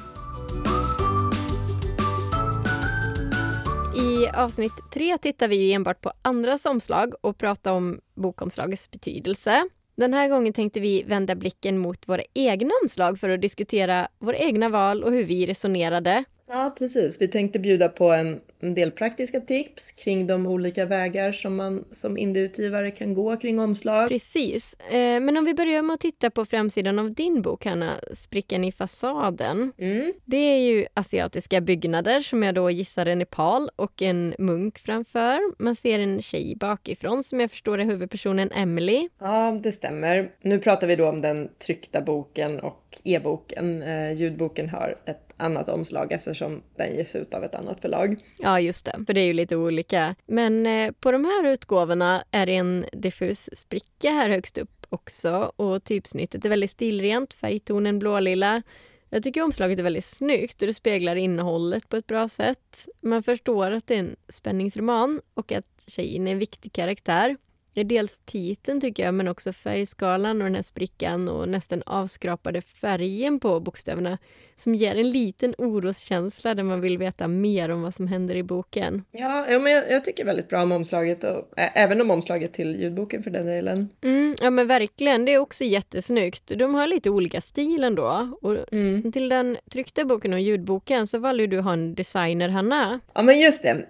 I 4.24 4.28
avsnitt 4.28 4.72
tre 4.92 5.18
tittar 5.18 5.48
vi 5.48 5.72
enbart 5.72 6.00
på 6.00 6.12
andras 6.22 6.66
omslag 6.66 7.14
och 7.20 7.38
pratar 7.38 7.72
om 7.72 8.00
bokomslagets 8.14 8.90
betydelse. 8.90 9.68
Den 9.96 10.14
här 10.14 10.28
gången 10.28 10.52
tänkte 10.52 10.80
vi 10.80 11.02
vända 11.02 11.34
blicken 11.34 11.78
mot 11.78 12.08
våra 12.08 12.22
egna 12.34 12.70
omslag 12.82 13.18
för 13.18 13.28
att 13.28 13.40
diskutera 13.40 14.08
våra 14.18 14.36
egna 14.36 14.68
val 14.68 15.04
och 15.04 15.12
hur 15.12 15.24
vi 15.24 15.46
resonerade. 15.46 16.24
Ja, 16.46 16.74
precis. 16.78 17.20
Vi 17.20 17.28
tänkte 17.28 17.58
bjuda 17.58 17.88
på 17.88 18.12
en 18.12 18.40
en 18.64 18.74
del 18.74 18.90
praktiska 18.90 19.40
tips 19.40 19.90
kring 19.90 20.26
de 20.26 20.46
olika 20.46 20.86
vägar 20.86 21.32
som 21.32 21.56
man 21.56 21.84
som 21.92 22.18
indieutgivare 22.18 22.90
kan 22.90 23.14
gå 23.14 23.36
kring 23.36 23.60
omslag. 23.60 24.08
Precis. 24.08 24.74
Eh, 24.74 25.20
men 25.20 25.36
om 25.36 25.44
vi 25.44 25.54
börjar 25.54 25.82
med 25.82 25.94
att 25.94 26.00
titta 26.00 26.30
på 26.30 26.44
framsidan 26.44 26.98
av 26.98 27.14
din 27.14 27.42
bok, 27.42 27.66
Hanna, 27.66 27.94
Sprickan 28.12 28.64
i 28.64 28.72
fasaden. 28.72 29.72
Mm. 29.78 30.12
Det 30.24 30.36
är 30.36 30.58
ju 30.58 30.86
asiatiska 30.94 31.60
byggnader 31.60 32.20
som 32.20 32.42
jag 32.42 32.54
då 32.54 32.70
gissar 32.70 33.06
är 33.06 33.16
Nepal 33.16 33.70
och 33.76 34.02
en 34.02 34.34
munk 34.38 34.78
framför. 34.78 35.62
Man 35.62 35.76
ser 35.76 35.98
en 35.98 36.22
tjej 36.22 36.56
bakifrån 36.60 37.24
som 37.24 37.40
jag 37.40 37.50
förstår 37.50 37.78
är 37.78 37.84
huvudpersonen 37.84 38.50
Emily. 38.52 39.08
Ja, 39.20 39.60
det 39.62 39.72
stämmer. 39.72 40.30
Nu 40.42 40.58
pratar 40.58 40.86
vi 40.86 40.96
då 40.96 41.08
om 41.08 41.20
den 41.20 41.48
tryckta 41.66 42.00
boken 42.00 42.60
och 42.60 42.83
e-boken. 43.04 43.82
Eh, 43.82 44.12
ljudboken 44.12 44.68
har 44.68 44.98
ett 45.04 45.32
annat 45.36 45.68
omslag 45.68 46.12
eftersom 46.12 46.62
den 46.76 46.94
ges 46.94 47.16
ut 47.16 47.34
av 47.34 47.44
ett 47.44 47.54
annat 47.54 47.80
förlag. 47.80 48.16
Ja, 48.38 48.60
just 48.60 48.84
det, 48.84 49.04
för 49.06 49.14
det 49.14 49.20
är 49.20 49.26
ju 49.26 49.32
lite 49.32 49.56
olika. 49.56 50.14
Men 50.26 50.66
eh, 50.66 50.92
på 51.00 51.12
de 51.12 51.24
här 51.24 51.46
utgåvorna 51.46 52.24
är 52.30 52.46
det 52.46 52.54
en 52.54 52.86
diffus 52.92 53.50
spricka 53.52 54.10
här 54.10 54.28
högst 54.28 54.58
upp 54.58 54.86
också 54.88 55.52
och 55.56 55.84
typsnittet 55.84 56.44
är 56.44 56.48
väldigt 56.48 56.70
stilrent, 56.70 57.34
färgtonen 57.34 57.98
blålila. 57.98 58.62
Jag 59.10 59.22
tycker 59.22 59.42
omslaget 59.42 59.78
är 59.78 59.82
väldigt 59.82 60.04
snyggt 60.04 60.62
och 60.62 60.66
det 60.66 60.74
speglar 60.74 61.16
innehållet 61.16 61.88
på 61.88 61.96
ett 61.96 62.06
bra 62.06 62.28
sätt. 62.28 62.88
Man 63.00 63.22
förstår 63.22 63.70
att 63.70 63.86
det 63.86 63.94
är 63.94 63.98
en 63.98 64.16
spänningsroman 64.28 65.20
och 65.34 65.52
att 65.52 65.84
tjejen 65.86 66.28
är 66.28 66.32
en 66.32 66.38
viktig 66.38 66.72
karaktär. 66.72 67.36
Dels 67.74 68.18
titeln 68.24 68.80
tycker 68.80 69.04
jag, 69.04 69.14
men 69.14 69.28
också 69.28 69.52
färgskalan 69.52 70.40
och 70.40 70.44
den 70.44 70.54
här 70.54 70.62
sprickan 70.62 71.28
och 71.28 71.48
nästan 71.48 71.82
avskrapade 71.86 72.60
färgen 72.60 73.40
på 73.40 73.60
bokstäverna 73.60 74.18
som 74.56 74.74
ger 74.74 74.96
en 74.96 75.10
liten 75.10 75.54
oroskänsla 75.58 76.54
där 76.54 76.62
man 76.62 76.80
vill 76.80 76.98
veta 76.98 77.28
mer 77.28 77.68
om 77.68 77.82
vad 77.82 77.94
som 77.94 78.08
händer 78.08 78.34
i 78.34 78.42
boken. 78.42 79.04
Ja, 79.10 79.46
ja 79.50 79.58
men 79.58 79.72
jag, 79.72 79.90
jag 79.90 80.04
tycker 80.04 80.24
väldigt 80.24 80.48
bra 80.48 80.62
om 80.62 80.72
omslaget 80.72 81.24
och 81.24 81.52
även 81.56 82.00
om 82.00 82.10
omslaget 82.10 82.52
till 82.52 82.80
ljudboken 82.80 83.22
för 83.22 83.30
den 83.30 83.46
delen. 83.46 83.88
Mm, 84.02 84.34
ja 84.40 84.50
men 84.50 84.66
verkligen, 84.66 85.24
det 85.24 85.34
är 85.34 85.38
också 85.38 85.64
jättesnyggt. 85.64 86.52
De 86.58 86.74
har 86.74 86.86
lite 86.86 87.10
olika 87.10 87.40
stil 87.40 87.84
ändå. 87.84 88.38
Och 88.42 88.72
mm. 88.72 89.12
Till 89.12 89.28
den 89.28 89.56
tryckta 89.70 90.04
boken 90.04 90.32
och 90.32 90.40
ljudboken 90.40 91.06
så 91.06 91.18
valde 91.18 91.46
du 91.46 91.60
ha 91.60 91.72
en 91.72 91.94
designer, 91.94 92.48
Hanna. 92.48 93.00
Ja 93.14 93.22
men 93.22 93.40
just 93.40 93.62
det. 93.62 93.86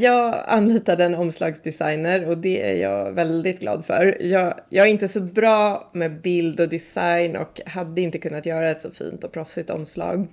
Jag 0.00 0.44
anlitade 0.46 1.04
en 1.04 1.14
omslagsdesigner 1.14 2.28
och 2.28 2.38
det 2.38 2.70
är 2.70 2.82
jag 2.82 3.12
väldigt 3.24 3.60
glad 3.60 3.84
för. 3.86 4.22
Jag, 4.22 4.54
jag 4.68 4.86
är 4.86 4.90
inte 4.90 5.08
så 5.08 5.20
bra 5.20 5.90
med 5.92 6.20
bild 6.20 6.60
och 6.60 6.68
design 6.68 7.36
och 7.36 7.60
hade 7.66 8.00
inte 8.00 8.18
kunnat 8.18 8.46
göra 8.46 8.70
ett 8.70 8.80
så 8.80 8.90
fint 8.90 9.24
och 9.24 9.32
proffsigt 9.32 9.70
omslag 9.70 9.82
omslag. 9.82 10.28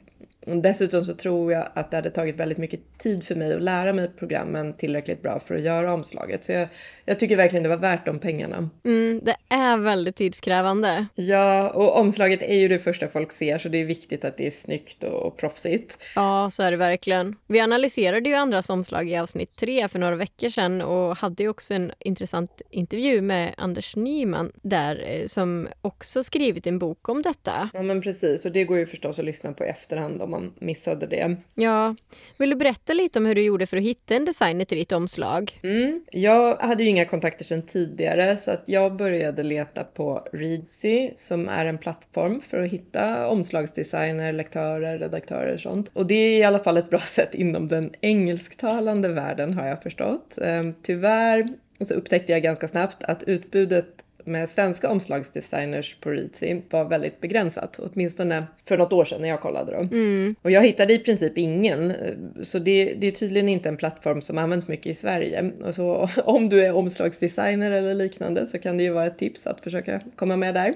Dessutom 0.46 1.05
så 1.05 1.13
tror 1.13 1.53
jag 1.53 1.69
att 1.74 1.91
det 1.91 1.98
hade 1.98 2.10
tagit 2.10 2.36
väldigt 2.36 2.58
mycket 2.58 2.79
tid 2.98 3.24
för 3.24 3.36
mig 3.36 3.53
att 3.53 3.62
lära 3.62 3.93
mig 3.93 4.12
programmen 4.19 4.74
tillräckligt 4.74 5.22
bra 5.22 5.39
för 5.39 5.55
att 5.55 5.62
göra 5.62 5.93
omslaget. 5.93 6.43
Så 6.43 6.51
jag, 6.51 6.67
jag 7.05 7.19
tycker 7.19 7.36
verkligen 7.36 7.63
det 7.63 7.69
var 7.69 7.77
värt 7.77 8.05
de 8.05 8.19
pengarna. 8.19 8.69
Mm, 8.86 9.22
det 9.24 9.36
är 9.50 9.77
väldigt 9.77 10.15
tidskrävande. 10.15 11.05
Ja, 11.15 11.69
och 11.69 11.98
omslaget 11.98 12.41
är 12.41 12.55
ju 12.55 12.67
det 12.67 12.79
första 12.79 13.08
folk 13.08 13.31
ser 13.31 13.58
så 13.58 13.69
det 13.69 13.77
är 13.77 13.86
viktigt 13.86 14.25
att 14.25 14.38
det 14.38 14.48
är 14.48 14.51
snyggt 14.51 15.03
och, 15.03 15.25
och 15.25 15.38
proffsigt. 15.38 15.98
Ja, 16.15 16.50
så 16.51 16.63
är 16.63 16.72
det 16.72 16.77
verkligen. 16.77 17.36
Vi 17.48 17.60
analyserade 17.60 18.29
ju 18.29 18.36
andras 18.36 18.69
omslag 18.69 19.10
i 19.10 19.17
avsnitt 19.17 19.55
tre 19.55 19.88
för 19.88 20.00
några 20.00 20.15
veckor 20.15 20.50
sedan 20.50 20.81
och 20.81 21.17
hade 21.17 21.43
ju 21.43 21.50
också 21.50 21.74
en 21.74 21.91
intressant 22.00 22.62
intervju 22.69 23.22
med 23.22 23.53
Anders 23.58 23.96
Nyman 23.96 24.51
där 24.62 25.03
eh, 25.08 25.25
som 25.25 25.67
också 25.81 26.24
skrivit 26.24 26.67
en 26.67 26.79
bok 26.79 27.10
om 27.10 27.22
detta. 27.22 27.69
Ja, 27.74 27.81
men 27.81 28.01
precis. 28.01 28.46
Och 28.46 28.51
det 28.51 28.63
går 28.63 28.77
ju 28.77 28.86
förstås 28.86 29.19
att 29.19 29.25
lyssna 29.25 29.53
på 29.53 29.65
i 29.65 29.67
efterhand 29.67 30.22
om 30.33 30.41
man 30.41 30.53
missade 30.59 31.07
det. 31.07 31.36
Ja. 31.55 31.95
Vill 32.38 32.50
du 32.50 32.55
berätta 32.55 32.93
lite 32.93 33.19
om 33.19 33.25
hur 33.25 33.36
du 33.36 33.41
gjorde 33.41 33.65
för 33.65 33.77
att 33.77 33.83
hitta 33.83 34.15
en 34.15 34.25
designer 34.25 34.65
till 34.65 34.77
ditt 34.77 34.91
omslag? 34.91 35.59
Mm. 35.63 36.03
Jag 36.12 36.57
hade 36.57 36.83
ju 36.83 36.89
inga 36.89 37.05
kontakter 37.05 37.43
sedan 37.45 37.62
tidigare 37.62 38.38
så 38.38 38.51
att 38.51 38.63
jag 38.65 38.95
började 38.95 39.43
leta 39.43 39.83
på 39.83 40.27
Readsy 40.33 41.09
som 41.15 41.50
är 41.50 41.65
en 41.65 41.77
plattform 41.77 42.41
för 42.41 42.62
att 42.62 42.71
hitta 42.71 43.27
omslagsdesigner, 43.27 44.33
lektörer, 44.33 45.00
redaktörer 45.00 45.53
och 45.53 45.59
sånt. 45.59 45.91
Och 45.93 46.05
det 46.05 46.15
är 46.15 46.39
i 46.39 46.43
alla 46.43 46.59
fall 46.59 46.77
ett 46.77 46.89
bra 46.89 47.00
sätt 47.05 47.36
inom 47.36 47.67
den 47.67 47.91
engelsktalande 48.01 49.09
världen 49.09 49.53
har 49.53 49.67
jag 49.67 49.83
förstått. 49.83 50.38
Ehm, 50.41 50.74
tyvärr 50.83 51.48
så 51.81 51.93
upptäckte 51.93 52.31
jag 52.31 52.43
ganska 52.43 52.67
snabbt 52.67 53.03
att 53.03 53.24
utbudet 53.24 54.03
med 54.29 54.50
svenska 54.50 54.89
omslagsdesigners 54.89 55.95
på 56.01 56.09
Readsy 56.09 56.62
var 56.69 56.86
väldigt 56.86 57.21
begränsat, 57.21 57.79
åtminstone 57.79 58.43
för 58.65 58.77
något 58.77 58.93
år 58.93 59.05
sedan 59.05 59.21
när 59.21 59.29
jag 59.29 59.41
kollade 59.41 59.71
dem. 59.71 59.89
Mm. 59.91 60.36
Och 60.41 60.51
jag 60.51 60.62
hittade 60.62 60.93
i 60.93 61.00
princip 61.00 61.38
ingen, 61.38 61.93
så 62.41 62.59
det, 62.59 62.93
det, 62.93 63.07
är 63.07 63.12
tydligen 63.12 63.50
inte 63.50 63.69
en 63.69 63.77
plattform 63.77 64.21
som 64.21 64.38
används 64.38 64.67
mycket 64.67 64.86
i 64.86 64.93
Sverige. 64.93 65.51
Och 65.63 65.75
så 65.75 66.09
om 66.25 66.50
du 66.50 66.65
är 66.65 66.74
omslagsdesigner 66.74 67.71
eller 67.71 67.93
liknande 67.93 68.48
så 68.48 68.59
kan 68.59 68.77
det 68.77 68.83
ju 68.83 68.91
vara 68.91 69.05
ett 69.05 69.17
tips 69.17 69.48
att 69.48 69.62
försöka 69.62 70.01
komma 70.15 70.36
med 70.36 70.53
där. 70.53 70.74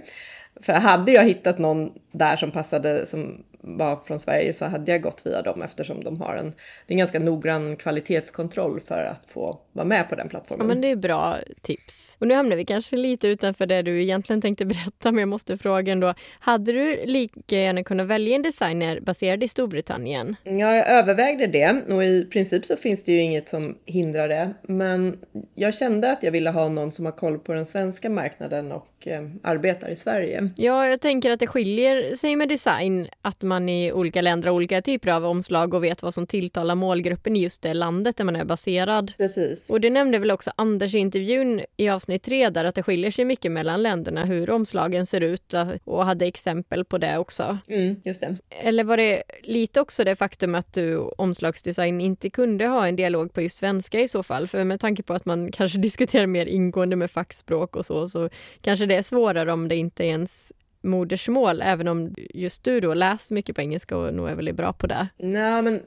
För 0.62 0.74
hade 0.74 1.12
jag 1.12 1.24
hittat 1.24 1.60
någon 1.60 1.92
där 2.12 2.36
som 2.36 2.52
passade 2.52 3.06
som 3.06 3.44
var 3.66 3.96
från 3.96 4.20
Sverige 4.20 4.54
så 4.54 4.66
hade 4.66 4.92
jag 4.92 5.02
gått 5.02 5.22
via 5.26 5.42
dem 5.42 5.62
eftersom 5.62 6.04
de 6.04 6.22
har 6.22 6.36
en, 6.36 6.50
det 6.50 6.92
är 6.92 6.94
en 6.94 6.98
ganska 6.98 7.20
noggrann 7.20 7.76
kvalitetskontroll 7.76 8.80
för 8.80 9.04
att 9.04 9.22
få 9.28 9.60
vara 9.72 9.86
med 9.86 10.10
på 10.10 10.16
den 10.16 10.30
plattformen. 10.30 10.68
Ja, 10.68 10.74
men 10.74 10.82
det 10.82 10.88
är 10.88 10.96
bra 10.96 11.38
tips. 11.62 12.18
Och 12.20 12.28
nu 12.28 12.34
hamnar 12.34 12.56
vi 12.56 12.66
kanske 12.66 12.98
lite 12.98 13.28
utanför 13.28 13.66
det 13.66 13.82
du 13.82 14.02
egentligen 14.02 14.42
tänkte 14.42 14.66
berätta, 14.66 15.12
men 15.12 15.20
jag 15.20 15.30
måste 15.30 15.58
fråga 15.58 15.92
ändå. 15.92 16.14
Hade 16.40 16.72
du 16.72 17.06
lika 17.06 17.56
gärna 17.56 17.84
kunnat 17.84 18.08
välja 18.08 18.36
en 18.36 18.42
designer 18.42 19.00
baserad 19.00 19.44
i 19.44 19.48
Storbritannien? 19.48 20.36
Ja, 20.44 20.76
jag 20.76 20.88
övervägde 20.88 21.48
det 21.48 21.94
och 21.94 22.04
i 22.04 22.26
princip 22.26 22.66
så 22.66 22.76
finns 22.76 23.04
det 23.04 23.12
ju 23.12 23.22
inget 23.22 23.50
som 23.50 23.78
hindrar 23.86 24.28
det. 24.30 24.54
Men 24.62 25.18
jag 25.56 25.74
kände 25.74 26.12
att 26.12 26.24
jag 26.24 26.32
ville 26.32 26.50
ha 26.50 26.70
någon 26.70 26.92
som 26.92 27.06
har 27.06 27.12
koll 27.12 27.40
på 27.40 27.54
den 27.54 27.66
svenska 27.66 28.10
marknaden 28.10 28.72
och 28.72 29.08
eh, 29.08 29.24
arbetar 29.44 29.90
i 29.90 29.96
Sverige. 29.96 30.50
Ja, 30.56 30.88
jag 30.88 31.02
tänker 31.02 31.32
att 31.32 31.40
det 31.40 31.48
skiljer 31.48 32.16
sig 32.16 32.36
med 32.36 32.50
design 32.50 33.08
att 33.22 33.42
man 33.42 33.53
i 33.60 33.92
olika 33.92 34.22
länder 34.22 34.48
har 34.50 34.56
olika 34.56 34.82
typer 34.82 35.10
av 35.10 35.26
omslag 35.26 35.74
och 35.74 35.84
vet 35.84 36.04
vad 36.04 36.14
som 36.14 36.28
tilltalar 36.28 36.76
målgruppen 36.76 37.36
i 37.36 37.40
just 37.40 37.62
det 37.62 37.74
landet 37.74 38.18
där 38.18 38.24
man 38.24 38.36
är 38.36 38.46
baserad. 38.46 39.14
Precis. 39.18 39.70
Och 39.70 39.82
det 39.82 39.90
nämnde 39.90 40.20
väl 40.20 40.32
också 40.32 40.52
Anders 40.56 40.96
i 40.96 40.98
intervjun 40.98 41.62
i 41.78 41.90
avsnitt 41.90 42.24
tre 42.24 42.50
där 42.50 42.66
att 42.66 42.76
det 42.76 42.84
skiljer 42.84 43.12
sig 43.12 43.26
mycket 43.26 43.52
mellan 43.52 43.84
länderna 43.84 44.26
hur 44.26 44.50
omslagen 44.50 45.06
ser 45.06 45.22
ut 45.22 45.54
och 45.84 46.06
hade 46.06 46.26
exempel 46.26 46.86
på 46.86 46.98
det 46.98 47.18
också. 47.18 47.58
Mm, 47.68 47.96
just 48.04 48.22
det. 48.22 48.38
Eller 48.50 48.84
var 48.84 48.98
det 48.98 49.24
lite 49.44 49.82
också 49.82 50.04
det 50.04 50.16
faktum 50.16 50.56
att 50.56 50.74
du 50.74 50.98
omslagsdesign 50.98 52.02
inte 52.02 52.30
kunde 52.30 52.68
ha 52.68 52.88
en 52.88 52.96
dialog 52.96 53.34
på 53.34 53.42
just 53.42 53.58
svenska 53.58 54.00
i 54.00 54.08
så 54.08 54.24
fall? 54.24 54.48
För 54.48 54.64
med 54.64 54.80
tanke 54.80 55.04
på 55.04 55.14
att 55.14 55.26
man 55.26 55.52
kanske 55.52 55.78
diskuterar 55.88 56.28
mer 56.28 56.46
ingående 56.46 56.96
med 56.96 57.12
fackspråk 57.12 57.76
och 57.76 57.86
så, 57.86 58.08
så 58.08 58.30
kanske 58.62 58.86
det 58.86 58.96
är 58.96 59.02
svårare 59.02 59.54
om 59.54 59.68
det 59.68 59.76
inte 59.76 60.04
ens 60.04 60.54
modersmål, 60.84 61.62
även 61.62 61.88
om 61.88 62.16
just 62.34 62.64
du 62.64 62.80
då 62.80 62.94
läst 62.94 63.32
mycket 63.32 63.56
på 63.56 63.62
engelska 63.62 63.98
och 63.98 64.14
nog 64.14 64.30
är 64.30 64.36
väldigt 64.36 64.56
bra 64.56 64.74
på 64.74 64.88
det. 64.88 65.08
Nej, 65.18 65.62
men 65.62 65.82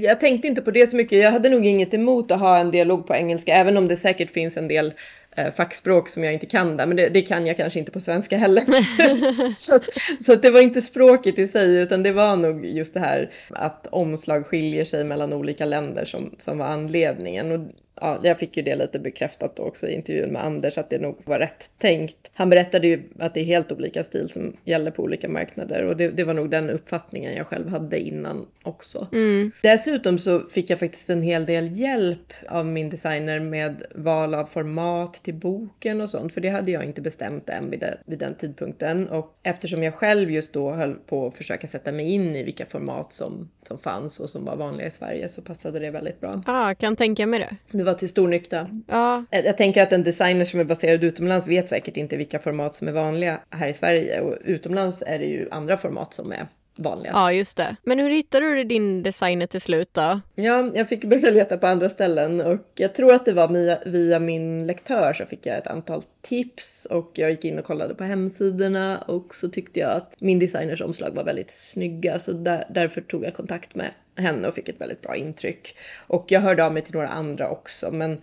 jag 0.00 0.20
tänkte 0.20 0.48
inte 0.48 0.62
på 0.62 0.70
det 0.70 0.86
så 0.86 0.96
mycket. 0.96 1.18
Jag 1.18 1.32
hade 1.32 1.48
nog 1.48 1.66
inget 1.66 1.94
emot 1.94 2.30
att 2.30 2.40
ha 2.40 2.58
en 2.58 2.70
dialog 2.70 3.06
på 3.06 3.14
engelska, 3.14 3.54
även 3.54 3.76
om 3.76 3.88
det 3.88 3.96
säkert 3.96 4.30
finns 4.30 4.56
en 4.56 4.68
del 4.68 4.92
eh, 5.36 5.54
fackspråk 5.54 6.08
som 6.08 6.24
jag 6.24 6.32
inte 6.32 6.46
kan 6.46 6.76
där, 6.76 6.86
men 6.86 6.96
det, 6.96 7.08
det, 7.08 7.22
kan 7.22 7.46
jag 7.46 7.56
kanske 7.56 7.78
inte 7.78 7.92
på 7.92 8.00
svenska 8.00 8.36
heller. 8.36 8.62
så 9.56 9.74
att, 9.74 9.88
så 10.24 10.32
att 10.32 10.42
det 10.42 10.50
var 10.50 10.60
inte 10.60 10.82
språket 10.82 11.38
i 11.38 11.48
sig, 11.48 11.78
utan 11.78 12.02
det 12.02 12.12
var 12.12 12.36
nog 12.36 12.66
just 12.66 12.94
det 12.94 13.00
här 13.00 13.30
att 13.48 13.86
omslag 13.86 14.46
skiljer 14.46 14.84
sig 14.84 15.04
mellan 15.04 15.32
olika 15.32 15.64
länder 15.64 16.04
som, 16.04 16.34
som 16.38 16.58
var 16.58 16.66
anledningen. 16.66 17.52
Och 17.52 17.70
ja, 18.02 18.20
jag 18.22 18.38
fick 18.38 18.56
ju 18.56 18.62
det 18.62 18.74
lite 18.74 18.98
bekräftat 18.98 19.58
också 19.58 19.88
i 19.88 19.94
intervjun 19.94 20.32
med 20.32 20.44
Anders 20.44 20.78
att 20.78 20.90
det 20.90 20.98
nog 20.98 21.16
var 21.24 21.38
rätt 21.38 21.70
tänkt. 21.78 22.30
Han 22.34 22.50
berättade 22.50 22.86
ju 22.86 23.02
att 23.18 23.34
det 23.34 23.40
är 23.40 23.44
helt 23.44 23.72
olika 23.72 24.04
stil 24.04 24.28
som 24.28 24.56
gäller 24.64 24.90
på 24.90 25.02
olika 25.02 25.28
marknader 25.28 25.84
och 25.84 25.96
det, 25.96 26.08
det 26.08 26.24
var 26.24 26.34
nog 26.34 26.50
den 26.50 26.70
uppfattningen 26.70 27.34
jag 27.34 27.46
själv 27.46 27.68
hade 27.68 27.98
innan 27.98 28.46
också. 28.62 29.06
Mm. 29.12 29.52
Dessutom 29.62 30.18
så 30.18 30.40
fick 30.40 30.70
jag 30.70 30.78
faktiskt 30.78 31.10
en 31.10 31.22
hel 31.22 31.46
del 31.46 31.78
hjälp 31.78 32.32
av 32.48 32.66
min 32.66 32.90
designer 32.90 33.40
med 33.40 33.82
val 33.94 34.34
av 34.34 34.44
format 34.44 35.14
till 35.14 35.34
boken 35.34 36.00
och 36.00 36.10
sånt, 36.10 36.32
för 36.32 36.40
det 36.40 36.48
hade 36.48 36.70
jag 36.70 36.84
inte 36.84 37.00
bestämt 37.00 37.48
än 37.48 37.70
vid, 37.70 37.80
det, 37.80 37.98
vid 38.06 38.18
den 38.18 38.34
tidpunkten. 38.34 39.08
Och 39.08 39.38
eftersom 39.42 39.82
jag 39.82 39.94
själv 39.94 40.30
just 40.30 40.52
då 40.52 40.70
höll 40.70 40.94
på 40.94 41.26
att 41.26 41.36
försöka 41.36 41.66
sätta 41.66 41.92
mig 41.92 42.10
in 42.12 42.36
i 42.36 42.42
vilka 42.42 42.66
format 42.66 43.12
som, 43.12 43.50
som 43.68 43.78
fanns 43.78 44.20
och 44.20 44.30
som 44.30 44.44
var 44.44 44.56
vanliga 44.56 44.86
i 44.86 44.90
Sverige 44.90 45.28
så 45.28 45.42
passade 45.42 45.78
det 45.78 45.90
väldigt 45.90 46.20
bra. 46.20 46.42
Ja, 46.46 46.70
ah, 46.70 46.74
kan 46.74 46.96
tänka 46.96 47.26
mig 47.26 47.38
det. 47.38 47.56
Det 47.78 47.84
var 47.92 47.98
till 47.98 48.08
stor 48.08 48.28
nytta. 48.28 48.68
Ja. 48.86 49.24
Jag, 49.30 49.44
jag 49.44 49.56
tänker 49.56 49.82
att 49.82 49.92
en 49.92 50.02
designer 50.02 50.44
som 50.44 50.60
är 50.60 50.64
baserad 50.64 51.04
utomlands 51.04 51.46
vet 51.46 51.68
säkert 51.68 51.96
inte 51.96 52.16
vilka 52.16 52.38
format 52.38 52.74
som 52.74 52.88
är 52.88 52.92
vanliga 52.92 53.40
här 53.50 53.68
i 53.68 53.72
Sverige 53.72 54.20
och 54.20 54.36
utomlands 54.44 55.02
är 55.06 55.18
det 55.18 55.24
ju 55.24 55.48
andra 55.50 55.76
format 55.76 56.14
som 56.14 56.32
är 56.32 56.48
vanligast. 56.76 57.16
Ja, 57.16 57.32
just 57.32 57.56
det. 57.56 57.76
Men 57.82 57.98
hur 57.98 58.10
hittade 58.10 58.54
du 58.54 58.64
din 58.64 59.02
designer 59.02 59.46
till 59.46 59.60
slut 59.60 59.88
då? 59.92 60.20
Ja, 60.34 60.70
jag 60.74 60.88
fick 60.88 61.04
börja 61.04 61.30
leta 61.30 61.58
på 61.58 61.66
andra 61.66 61.88
ställen 61.88 62.40
och 62.40 62.60
jag 62.74 62.94
tror 62.94 63.14
att 63.14 63.24
det 63.24 63.32
var 63.32 63.48
via, 63.48 63.78
via 63.86 64.18
min 64.18 64.66
lektör 64.66 65.12
så 65.12 65.24
fick 65.24 65.46
jag 65.46 65.58
ett 65.58 65.66
antal 65.66 66.02
tips 66.22 66.86
och 66.86 67.10
jag 67.14 67.30
gick 67.30 67.44
in 67.44 67.58
och 67.58 67.64
kollade 67.64 67.94
på 67.94 68.04
hemsidorna 68.04 68.98
och 68.98 69.34
så 69.34 69.48
tyckte 69.48 69.80
jag 69.80 69.90
att 69.90 70.20
min 70.20 70.38
designers 70.38 70.80
omslag 70.80 71.10
var 71.10 71.24
väldigt 71.24 71.50
snygga 71.50 72.18
så 72.18 72.32
där, 72.32 72.64
därför 72.70 73.00
tog 73.00 73.24
jag 73.24 73.34
kontakt 73.34 73.74
med 73.74 73.90
henne 74.16 74.48
och 74.48 74.54
fick 74.54 74.68
ett 74.68 74.80
väldigt 74.80 75.02
bra 75.02 75.16
intryck. 75.16 75.76
Och 76.06 76.24
jag 76.28 76.40
hörde 76.40 76.64
av 76.64 76.72
mig 76.72 76.82
till 76.82 76.94
några 76.94 77.08
andra 77.08 77.50
också, 77.50 77.90
men 77.90 78.20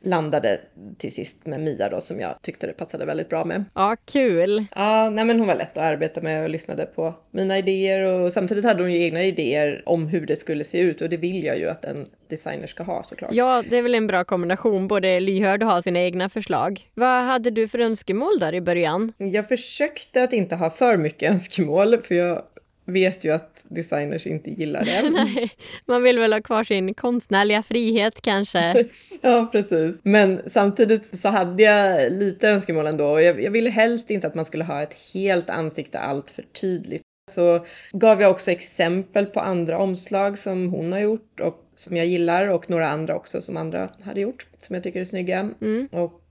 landade 0.00 0.60
till 0.98 1.14
sist 1.14 1.46
med 1.46 1.60
Mia 1.60 1.88
då 1.88 2.00
som 2.00 2.20
jag 2.20 2.42
tyckte 2.42 2.66
det 2.66 2.72
passade 2.72 3.04
väldigt 3.04 3.28
bra 3.28 3.44
med. 3.44 3.64
Ja, 3.74 3.96
kul! 4.04 4.66
Ja, 4.74 5.10
nej 5.10 5.24
men 5.24 5.38
hon 5.38 5.48
var 5.48 5.54
lätt 5.54 5.78
att 5.78 5.84
arbeta 5.84 6.20
med 6.20 6.42
och 6.42 6.48
lyssnade 6.48 6.86
på 6.86 7.14
mina 7.30 7.58
idéer 7.58 8.12
och 8.12 8.32
samtidigt 8.32 8.64
hade 8.64 8.82
hon 8.82 8.92
ju 8.92 9.02
egna 9.02 9.22
idéer 9.22 9.82
om 9.86 10.06
hur 10.06 10.26
det 10.26 10.36
skulle 10.36 10.64
se 10.64 10.78
ut 10.78 11.02
och 11.02 11.08
det 11.08 11.16
vill 11.16 11.44
jag 11.44 11.58
ju 11.58 11.68
att 11.68 11.84
en 11.84 12.08
designer 12.28 12.66
ska 12.66 12.82
ha 12.82 13.02
såklart. 13.02 13.32
Ja, 13.32 13.62
det 13.70 13.76
är 13.76 13.82
väl 13.82 13.94
en 13.94 14.06
bra 14.06 14.24
kombination, 14.24 14.88
både 14.88 15.20
lyhörd 15.20 15.62
och 15.62 15.70
ha 15.70 15.82
sina 15.82 16.00
egna 16.00 16.28
förslag. 16.28 16.80
Vad 16.94 17.24
hade 17.24 17.50
du 17.50 17.68
för 17.68 17.78
önskemål 17.78 18.38
där 18.38 18.54
i 18.54 18.60
början? 18.60 19.12
Jag 19.16 19.48
försökte 19.48 20.22
att 20.22 20.32
inte 20.32 20.56
ha 20.56 20.70
för 20.70 20.96
mycket 20.96 21.30
önskemål 21.30 21.98
för 22.02 22.14
jag 22.14 22.42
vet 22.88 23.24
ju 23.24 23.32
att 23.32 23.64
designers 23.68 24.26
inte 24.26 24.50
gillar 24.50 24.84
det. 24.84 25.10
Nej, 25.24 25.50
man 25.86 26.02
vill 26.02 26.18
väl 26.18 26.32
ha 26.32 26.42
kvar 26.42 26.64
sin 26.64 26.94
konstnärliga 26.94 27.62
frihet 27.62 28.20
kanske. 28.20 28.84
ja, 29.20 29.48
precis. 29.52 30.00
Men 30.02 30.40
samtidigt 30.46 31.18
så 31.18 31.28
hade 31.28 31.62
jag 31.62 32.12
lite 32.12 32.48
önskemål 32.48 32.86
ändå. 32.86 33.20
Jag, 33.20 33.42
jag 33.42 33.50
ville 33.50 33.70
helst 33.70 34.10
inte 34.10 34.26
att 34.26 34.34
man 34.34 34.44
skulle 34.44 34.64
ha 34.64 34.82
ett 34.82 34.96
helt 35.14 35.50
ansikte 35.50 35.98
allt 35.98 36.30
för 36.30 36.42
tydligt. 36.42 37.02
Så 37.30 37.66
gav 37.92 38.20
jag 38.20 38.30
också 38.30 38.50
exempel 38.50 39.26
på 39.26 39.40
andra 39.40 39.78
omslag 39.78 40.38
som 40.38 40.68
hon 40.68 40.92
har 40.92 41.00
gjort 41.00 41.40
och 41.40 41.67
som 41.78 41.96
jag 41.96 42.06
gillar 42.06 42.48
och 42.48 42.70
några 42.70 42.88
andra 42.88 43.16
också 43.16 43.40
som 43.40 43.56
andra 43.56 43.88
hade 44.02 44.20
gjort 44.20 44.46
som 44.60 44.74
jag 44.74 44.82
tycker 44.82 45.00
är 45.00 45.04
snygga. 45.04 45.50
Mm. 45.60 45.88
Och 45.92 46.22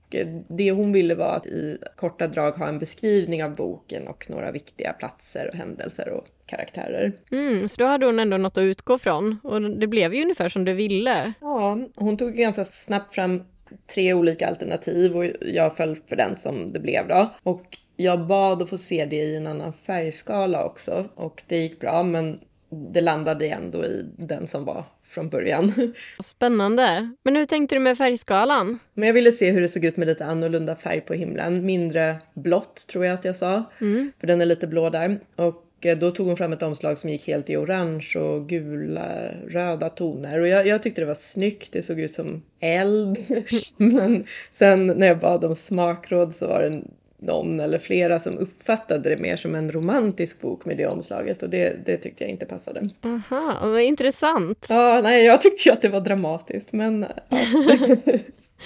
det 0.48 0.70
hon 0.70 0.92
ville 0.92 1.14
var 1.14 1.36
att 1.36 1.46
i 1.46 1.78
korta 1.96 2.26
drag 2.26 2.52
ha 2.52 2.68
en 2.68 2.78
beskrivning 2.78 3.44
av 3.44 3.54
boken 3.54 4.08
och 4.08 4.30
några 4.30 4.50
viktiga 4.50 4.92
platser 4.92 5.48
och 5.48 5.54
händelser 5.54 6.08
och 6.08 6.26
karaktärer. 6.46 7.12
Mm, 7.30 7.68
så 7.68 7.80
då 7.80 7.86
hade 7.86 8.06
hon 8.06 8.18
ändå 8.18 8.36
något 8.36 8.58
att 8.58 8.62
utgå 8.62 8.98
från 8.98 9.38
och 9.42 9.62
det 9.62 9.86
blev 9.86 10.14
ju 10.14 10.22
ungefär 10.22 10.48
som 10.48 10.64
du 10.64 10.72
ville. 10.72 11.32
Ja, 11.40 11.78
hon 11.94 12.16
tog 12.16 12.34
ganska 12.34 12.64
snabbt 12.64 13.14
fram 13.14 13.42
tre 13.94 14.14
olika 14.14 14.48
alternativ 14.48 15.16
och 15.16 15.24
jag 15.40 15.76
föll 15.76 15.96
för 16.06 16.16
den 16.16 16.36
som 16.36 16.66
det 16.66 16.80
blev 16.80 17.08
då. 17.08 17.30
Och 17.42 17.78
jag 17.96 18.26
bad 18.26 18.62
att 18.62 18.68
få 18.68 18.78
se 18.78 19.04
det 19.04 19.16
i 19.16 19.36
en 19.36 19.46
annan 19.46 19.72
färgskala 19.72 20.64
också 20.64 21.08
och 21.14 21.42
det 21.46 21.56
gick 21.56 21.80
bra 21.80 22.02
men 22.02 22.40
det 22.70 23.00
landade 23.00 23.48
ändå 23.48 23.84
i 23.84 24.06
den 24.16 24.46
som 24.46 24.64
var 24.64 24.84
från 25.18 25.28
början. 25.28 25.94
Spännande. 26.22 27.10
Men 27.22 27.36
hur 27.36 27.44
tänkte 27.44 27.74
du 27.74 27.78
med 27.78 27.98
färgskalan? 27.98 28.78
Men 28.94 29.06
jag 29.06 29.14
ville 29.14 29.32
se 29.32 29.50
hur 29.50 29.60
det 29.60 29.68
såg 29.68 29.84
ut 29.84 29.96
med 29.96 30.08
lite 30.08 30.24
annorlunda 30.24 30.74
färg 30.74 31.00
på 31.00 31.14
himlen. 31.14 31.66
Mindre 31.66 32.16
blått 32.34 32.86
tror 32.86 33.04
jag 33.04 33.14
att 33.14 33.24
jag 33.24 33.36
sa, 33.36 33.64
mm. 33.80 34.12
för 34.20 34.26
den 34.26 34.40
är 34.40 34.46
lite 34.46 34.66
blå 34.66 34.90
där. 34.90 35.20
Och 35.36 35.64
eh, 35.80 35.98
då 35.98 36.10
tog 36.10 36.26
hon 36.26 36.36
fram 36.36 36.52
ett 36.52 36.62
omslag 36.62 36.98
som 36.98 37.10
gick 37.10 37.26
helt 37.26 37.50
i 37.50 37.56
orange 37.56 38.12
och 38.16 38.48
gula, 38.48 39.30
röda 39.48 39.88
toner. 39.88 40.40
Och 40.40 40.48
jag, 40.48 40.66
jag 40.66 40.82
tyckte 40.82 41.00
det 41.00 41.06
var 41.06 41.14
snyggt, 41.14 41.72
det 41.72 41.82
såg 41.82 42.00
ut 42.00 42.14
som 42.14 42.42
eld. 42.60 43.18
Men 43.76 44.24
sen 44.50 44.86
när 44.86 45.06
jag 45.06 45.18
bad 45.18 45.44
om 45.44 45.54
smakråd 45.54 46.34
så 46.34 46.46
var 46.46 46.62
det 46.62 46.82
någon 47.18 47.60
eller 47.60 47.78
flera 47.78 48.18
som 48.20 48.38
uppfattade 48.38 49.08
det 49.10 49.16
mer 49.16 49.36
som 49.36 49.54
en 49.54 49.72
romantisk 49.72 50.40
bok 50.40 50.64
med 50.64 50.76
det 50.76 50.86
omslaget 50.86 51.42
och 51.42 51.50
det, 51.50 51.86
det 51.86 51.96
tyckte 51.96 52.24
jag 52.24 52.30
inte 52.30 52.46
passade. 52.46 52.88
Aha, 53.02 53.58
vad 53.62 53.80
intressant. 53.80 54.66
Ja, 54.68 55.00
nej, 55.02 55.24
jag 55.24 55.40
tyckte 55.40 55.68
ju 55.68 55.72
att 55.72 55.82
det 55.82 55.88
var 55.88 56.00
dramatiskt 56.00 56.72
men 56.72 57.06
ja. 57.28 57.38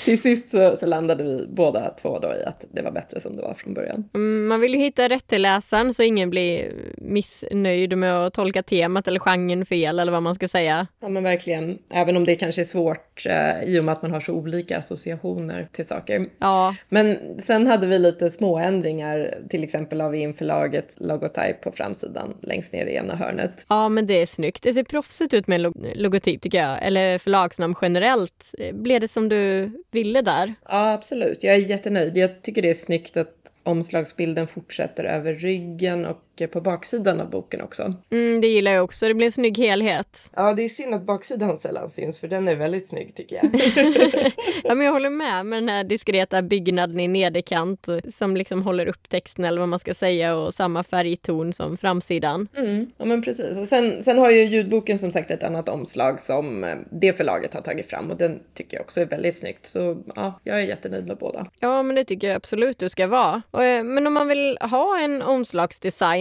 till 0.05 0.23
sist 0.23 0.49
så, 0.49 0.77
så, 0.77 0.87
landade 0.87 1.25
vi 1.25 1.47
båda 1.49 1.91
två 1.91 2.19
då 2.19 2.29
i 2.35 2.45
att 2.45 2.65
det 2.73 2.83
var 2.83 2.91
bättre 2.91 3.21
som 3.21 3.37
det 3.37 3.43
var 3.43 3.55
från 3.55 3.75
början. 3.75 4.09
Mm, 4.15 4.47
man 4.47 4.61
vill 4.61 4.75
ju 4.75 4.81
hitta 4.81 5.09
rätt 5.09 5.27
till 5.27 5.43
läsaren 5.43 5.95
så 5.95 6.03
ingen 6.03 6.31
blir 6.31 6.73
missnöjd 6.97 7.99
med 7.99 8.27
att 8.27 8.35
tolka 8.35 8.63
temat 8.63 9.09
eller 9.09 9.21
genren 9.21 9.67
fel 9.67 9.99
eller 9.99 10.13
vad 10.13 10.23
man 10.23 10.35
ska 10.35 10.49
säga. 10.49 10.87
Ja 11.01 11.09
men 11.09 11.23
verkligen, 11.23 11.79
även 11.91 12.17
om 12.17 12.25
det 12.25 12.35
kanske 12.35 12.63
är 12.63 12.65
svårt 12.65 13.27
eh, 13.27 13.65
i 13.65 13.81
och 13.81 13.85
med 13.85 13.93
att 13.93 14.03
man 14.03 14.11
har 14.11 14.21
så 14.21 14.33
olika 14.33 14.79
associationer 14.79 15.69
till 15.73 15.87
saker. 15.87 16.27
Ja. 16.39 16.75
Men 16.89 17.19
sen 17.39 17.67
hade 17.67 17.87
vi 17.87 17.99
lite 17.99 18.31
små 18.31 18.59
ändringar, 18.59 19.35
till 19.51 19.65
exempel 19.65 20.01
av 20.01 20.15
införlaget 20.15 20.95
logotyp 20.97 21.61
på 21.61 21.73
framsidan 21.73 22.35
längst 22.43 22.73
ner 22.73 22.87
i 22.87 22.95
ena 22.95 23.17
hörnet. 23.17 23.67
Ja, 23.69 23.89
men 23.89 24.07
det 24.07 24.15
är 24.15 24.27
snyggt. 24.27 24.63
Det 24.63 24.73
ser 24.73 24.85
proffsigt 24.85 25.35
ut 25.35 25.47
med 25.47 25.55
en 25.55 25.63
log 25.63 25.91
logotyp 25.95 26.43
tycker 26.43 26.63
jag, 26.63 26.87
eller 26.87 27.19
förlagsnamn 27.19 27.75
generellt. 27.83 28.55
Blev 28.73 29.01
det 29.01 29.09
som 29.09 29.29
du 29.29 29.73
ville 29.95 30.23
där? 30.23 30.55
Ja, 30.69 30.93
absolut. 30.93 31.45
Jag 31.45 31.55
är 31.55 31.59
jättenöjd. 31.59 32.17
Jag 32.17 32.43
tycker 32.43 32.63
det 32.63 32.71
är 32.71 32.75
snyggt 32.75 33.17
att 33.17 33.35
omslagsbilden 33.63 34.47
fortsätter 34.47 35.05
över 35.05 35.35
ryggen 35.35 36.07
och 36.07 36.23
på 36.37 36.61
baksidan 36.61 37.21
av 37.21 37.31
boken 37.31 37.61
också. 37.61 37.95
Mm, 38.11 38.41
det 38.41 38.47
gillar 38.47 38.73
jag 38.73 38.85
också, 38.85 39.09
det 39.09 39.15
blir 39.15 39.27
en 39.27 39.33
snygg 39.33 39.59
helhet. 39.59 40.31
Ja, 40.37 40.53
det 40.53 40.63
är 40.63 40.69
synd 40.69 40.95
att 40.95 41.03
baksidan 41.03 41.59
sällan 41.59 41.91
syns 41.91 42.21
för 42.21 42.29
den 42.29 42.49
är 42.49 42.55
väldigt 42.55 42.89
snygg 42.89 43.15
tycker 43.15 43.37
jag. 43.37 43.45
ja, 44.65 44.75
men 44.75 44.87
jag 44.87 44.93
håller 44.93 45.11
med 45.11 45.47
med 45.47 45.63
den 45.63 45.69
här 45.69 45.85
diskreta 45.85 46.43
byggnaden 46.43 47.01
i 47.01 47.09
nederkant 47.09 47.89
som 48.09 48.37
liksom 48.37 48.63
håller 48.63 48.87
upp 48.87 49.09
texten 49.09 49.45
eller 49.45 49.61
vad 49.61 49.69
man 49.69 49.79
ska 49.79 49.95
säga 49.95 50.37
och 50.37 50.55
samma 50.55 50.83
färgton 50.83 51.53
som 51.53 51.77
framsidan. 51.77 52.49
Mm, 52.57 52.91
ja 52.97 53.05
men 53.05 53.23
precis. 53.23 53.59
Och 53.59 53.69
sen, 53.69 54.03
sen 54.03 54.19
har 54.19 54.31
ju 54.31 54.45
ljudboken 54.45 54.99
som 54.99 55.13
sagt 55.13 55.31
ett 55.31 55.43
annat 55.43 55.69
omslag 55.69 56.21
som 56.21 56.65
eh, 56.65 56.77
det 56.91 57.13
förlaget 57.13 57.55
har 57.55 57.61
tagit 57.61 57.87
fram 57.87 58.11
och 58.11 58.17
den 58.17 58.41
tycker 58.55 58.77
jag 58.77 58.85
också 58.85 59.01
är 59.01 59.07
väldigt 59.07 59.37
snyggt. 59.37 59.67
Så 59.67 60.03
ja, 60.15 60.41
jag 60.45 60.61
är 60.61 60.67
jättenöjd 60.67 61.07
med 61.07 61.17
båda. 61.17 61.47
Ja, 61.61 61.83
men 61.83 61.97
det 61.97 62.05
tycker 62.05 62.29
jag 62.29 62.37
absolut 62.37 62.79
du 62.79 62.89
ska 62.89 63.07
vara. 63.07 63.43
Eh, 63.53 63.85
men 63.85 64.07
om 64.07 64.15
man 64.15 64.29
vill 64.29 64.59
ha 64.61 64.99
en 64.99 65.23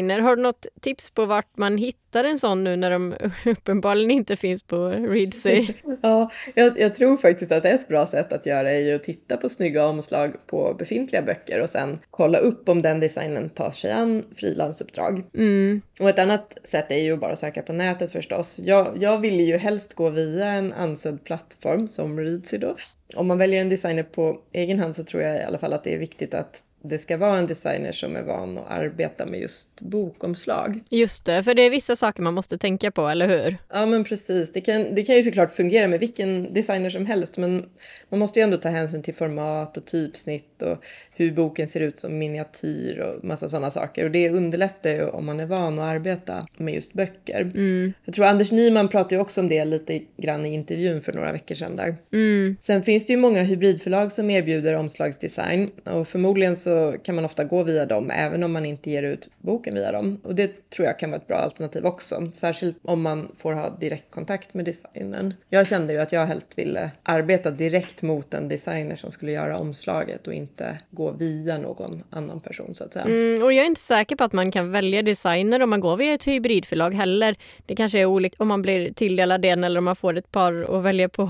omslagsdesigner, 0.01 0.19
har 0.19 0.35
du 0.35 0.41
något 0.41 0.65
tips 0.81 1.11
på 1.11 1.25
vart 1.25 1.57
man 1.57 1.77
hittar 1.77 2.23
en 2.23 2.39
sån 2.39 2.63
nu 2.63 2.75
när 2.75 2.91
de 2.91 3.15
uppenbarligen 3.45 4.11
inte 4.11 4.35
finns 4.35 4.63
på 4.63 4.87
Readsy? 4.89 5.67
ja, 6.01 6.29
jag, 6.55 6.79
jag, 6.79 6.95
tror 6.95 7.17
faktiskt 7.17 7.51
att 7.51 7.65
ett 7.65 7.87
bra 7.87 8.05
sätt 8.05 8.33
att 8.33 8.45
göra 8.45 8.71
är 8.71 8.79
ju 8.79 8.95
att 8.95 9.03
titta 9.03 9.37
på 9.37 9.49
snygga 9.49 9.85
omslag 9.85 10.33
på 10.47 10.75
befintliga 10.79 11.21
böcker 11.21 11.61
och 11.61 11.69
sen 11.69 11.99
kolla 12.11 12.37
upp 12.37 12.69
om 12.69 12.81
den 12.81 12.99
designen 12.99 13.49
tar 13.49 13.71
sig 13.71 13.91
an 13.91 14.23
frilansuppdrag. 14.35 15.23
Mm. 15.33 15.81
Och 15.99 16.09
ett 16.09 16.19
annat 16.19 16.57
sätt 16.63 16.91
är 16.91 16.97
ju 16.97 17.17
bara 17.17 17.31
att 17.31 17.39
söka 17.39 17.61
på 17.61 17.73
nätet 17.73 18.11
förstås. 18.11 18.59
Jag, 18.59 18.97
jag 18.99 19.19
vill 19.19 19.39
ju 19.39 19.57
helst 19.57 19.93
gå 19.93 20.09
via 20.09 20.45
en 20.45 20.73
ansedd 20.73 21.23
plattform 21.23 21.87
som 21.87 22.19
Readsy 22.19 22.57
då. 22.57 22.75
Om 23.15 23.27
man 23.27 23.37
väljer 23.37 23.61
en 23.61 23.69
designer 23.69 24.03
på 24.03 24.41
egen 24.53 24.79
hand 24.79 24.95
så 24.95 25.03
tror 25.03 25.23
jag 25.23 25.37
i 25.37 25.43
alla 25.43 25.57
fall 25.57 25.73
att 25.73 25.83
det 25.83 25.93
är 25.93 25.97
viktigt 25.97 26.33
att 26.33 26.63
det 26.83 26.97
ska 26.97 27.17
vara 27.17 27.37
en 27.37 27.47
designer 27.47 27.91
som 27.91 28.15
är 28.15 28.21
van 28.21 28.57
att 28.57 28.71
arbeta 28.71 29.25
med 29.25 29.39
just 29.39 29.81
bokomslag. 29.81 30.79
Just 30.89 31.25
det, 31.25 31.43
för 31.43 31.53
det 31.53 31.61
är 31.61 31.69
vissa 31.69 31.95
saker 31.95 32.23
man 32.23 32.33
måste 32.33 32.57
tänka 32.57 32.91
på, 32.91 33.07
eller 33.07 33.27
hur? 33.27 33.57
Ja, 33.69 33.85
men 33.85 34.03
precis. 34.03 34.51
Det 34.53 34.61
kan, 34.61 34.95
det 34.95 35.03
kan 35.03 35.15
ju 35.15 35.23
såklart 35.23 35.55
fungera 35.55 35.87
med 35.87 35.99
vilken 35.99 36.53
designer 36.53 36.89
som 36.89 37.05
helst, 37.05 37.37
men 37.37 37.65
man 38.09 38.19
måste 38.19 38.39
ju 38.39 38.43
ändå 38.43 38.57
ta 38.57 38.69
hänsyn 38.69 39.03
till 39.03 39.13
format 39.13 39.77
och 39.77 39.85
typsnitt 39.85 40.61
och 40.61 40.77
hur 41.15 41.31
boken 41.31 41.67
ser 41.67 41.79
ut 41.79 41.99
som 41.99 42.17
miniatyr 42.17 42.99
och 42.99 43.23
massa 43.23 43.49
sådana 43.49 43.71
saker. 43.71 44.05
Och 44.05 44.11
det 44.11 44.29
underlättar 44.29 44.89
ju 44.89 45.05
om 45.05 45.25
man 45.25 45.39
är 45.39 45.45
van 45.45 45.79
att 45.79 45.85
arbeta 45.85 46.47
med 46.57 46.73
just 46.73 46.93
böcker. 46.93 47.41
Mm. 47.41 47.93
Jag 48.05 48.15
tror 48.15 48.25
Anders 48.25 48.51
Nyman 48.51 48.87
pratade 48.87 49.15
ju 49.15 49.21
också 49.21 49.41
om 49.41 49.49
det 49.49 49.65
lite 49.65 50.01
grann 50.17 50.45
i 50.45 50.53
intervjun 50.53 51.01
för 51.01 51.13
några 51.13 51.31
veckor 51.31 51.55
sedan 51.55 51.75
där. 51.75 51.95
Mm. 52.13 52.55
Sen 52.61 52.83
finns 52.83 53.05
det 53.05 53.13
ju 53.13 53.19
många 53.19 53.43
hybridförlag 53.43 54.11
som 54.11 54.29
erbjuder 54.29 54.73
omslagsdesign 54.73 55.71
och 55.83 56.07
förmodligen 56.07 56.55
så 56.55 56.70
så 56.71 56.97
kan 57.03 57.15
man 57.15 57.25
ofta 57.25 57.43
gå 57.43 57.63
via 57.63 57.85
dem 57.85 58.11
även 58.11 58.43
om 58.43 58.51
man 58.51 58.65
inte 58.65 58.91
ger 58.91 59.03
ut 59.03 59.27
boken 59.37 59.75
via 59.75 59.91
dem. 59.91 60.21
Och 60.23 60.35
det 60.35 60.69
tror 60.69 60.87
jag 60.87 60.99
kan 60.99 61.11
vara 61.11 61.21
ett 61.21 61.27
bra 61.27 61.37
alternativ 61.37 61.85
också, 61.85 62.31
särskilt 62.33 62.77
om 62.83 63.01
man 63.01 63.31
får 63.37 63.53
ha 63.53 63.69
direktkontakt 63.69 64.53
med 64.53 64.65
designern. 64.65 65.33
Jag 65.49 65.67
kände 65.67 65.93
ju 65.93 65.99
att 65.99 66.11
jag 66.11 66.25
helt 66.25 66.57
ville 66.57 66.91
arbeta 67.03 67.51
direkt 67.51 68.01
mot 68.01 68.33
en 68.33 68.47
designer 68.47 68.95
som 68.95 69.11
skulle 69.11 69.31
göra 69.31 69.57
omslaget 69.57 70.27
och 70.27 70.33
inte 70.33 70.77
gå 70.91 71.11
via 71.11 71.57
någon 71.57 72.03
annan 72.09 72.39
person 72.39 72.75
så 72.75 72.83
att 72.83 72.93
säga. 72.93 73.05
Mm, 73.05 73.43
och 73.43 73.53
jag 73.53 73.63
är 73.63 73.67
inte 73.67 73.81
säker 73.81 74.15
på 74.15 74.23
att 74.23 74.33
man 74.33 74.51
kan 74.51 74.71
välja 74.71 75.01
designer 75.01 75.61
om 75.61 75.69
man 75.69 75.79
går 75.79 75.97
via 75.97 76.13
ett 76.13 76.27
hybridförlag 76.27 76.93
heller. 76.93 77.35
Det 77.65 77.75
kanske 77.75 77.99
är 77.99 78.05
olika 78.05 78.35
om 78.39 78.47
man 78.47 78.61
blir 78.61 78.93
tilldelad 78.93 79.45
en 79.45 79.63
eller 79.63 79.77
om 79.77 79.85
man 79.85 79.95
får 79.95 80.17
ett 80.17 80.31
par 80.31 80.77
att 80.77 80.83
välja 80.83 81.09
på 81.09 81.29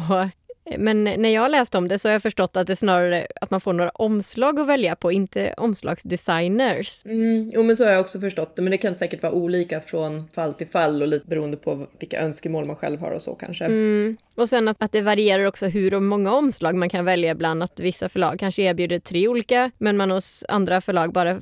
men 0.78 1.04
när 1.04 1.30
jag 1.30 1.52
läst 1.52 1.76
om 1.76 1.88
det 1.88 2.00
så 2.00 2.08
har 2.08 2.14
jag 2.14 2.22
förstått 2.22 2.58
att 2.58 2.68
det 2.68 2.74
är 2.74 2.76
snarare 2.76 3.28
att 3.42 3.52
man 3.52 3.62
får 3.62 3.74
några 3.74 3.90
omslag 3.90 4.60
att 4.60 4.68
välja 4.68 4.96
på, 4.96 5.12
inte 5.12 5.54
omslagsdesigners. 5.58 7.06
Mm, 7.06 7.52
jo, 7.54 7.64
men 7.64 7.76
så 7.76 7.84
har 7.84 7.92
jag 7.92 8.02
också 8.02 8.20
förstått 8.20 8.56
det. 8.56 8.62
Men 8.62 8.72
det 8.72 8.78
kan 8.78 8.96
säkert 8.96 9.24
vara 9.24 9.34
olika 9.34 9.82
från 9.82 10.28
fall 10.28 10.54
till 10.54 10.68
fall 10.68 11.02
och 11.02 11.08
lite 11.08 11.28
beroende 11.28 11.58
på 11.58 11.88
vilka 12.00 12.20
önskemål 12.20 12.66
man 12.66 12.76
själv 12.76 13.00
har 13.00 13.12
och 13.12 13.22
så 13.22 13.36
kanske. 13.36 13.66
Mm. 13.66 14.18
Och 14.36 14.50
sen 14.50 14.68
att, 14.68 14.84
att 14.84 14.92
det 14.92 15.02
varierar 15.02 15.46
också 15.46 15.66
hur 15.66 16.00
många 16.00 16.34
omslag 16.34 16.76
man 16.76 16.90
kan 16.90 17.06
välja 17.06 17.32
ibland. 17.32 17.64
Att 17.64 17.80
vissa 17.80 18.10
förlag 18.10 18.40
kanske 18.40 18.62
erbjuder 18.62 19.00
tre 19.00 19.28
olika, 19.28 19.72
men 19.78 19.98
man 19.98 20.12
hos 20.12 20.46
andra 20.48 20.82
förlag 20.82 21.14
bara 21.14 21.42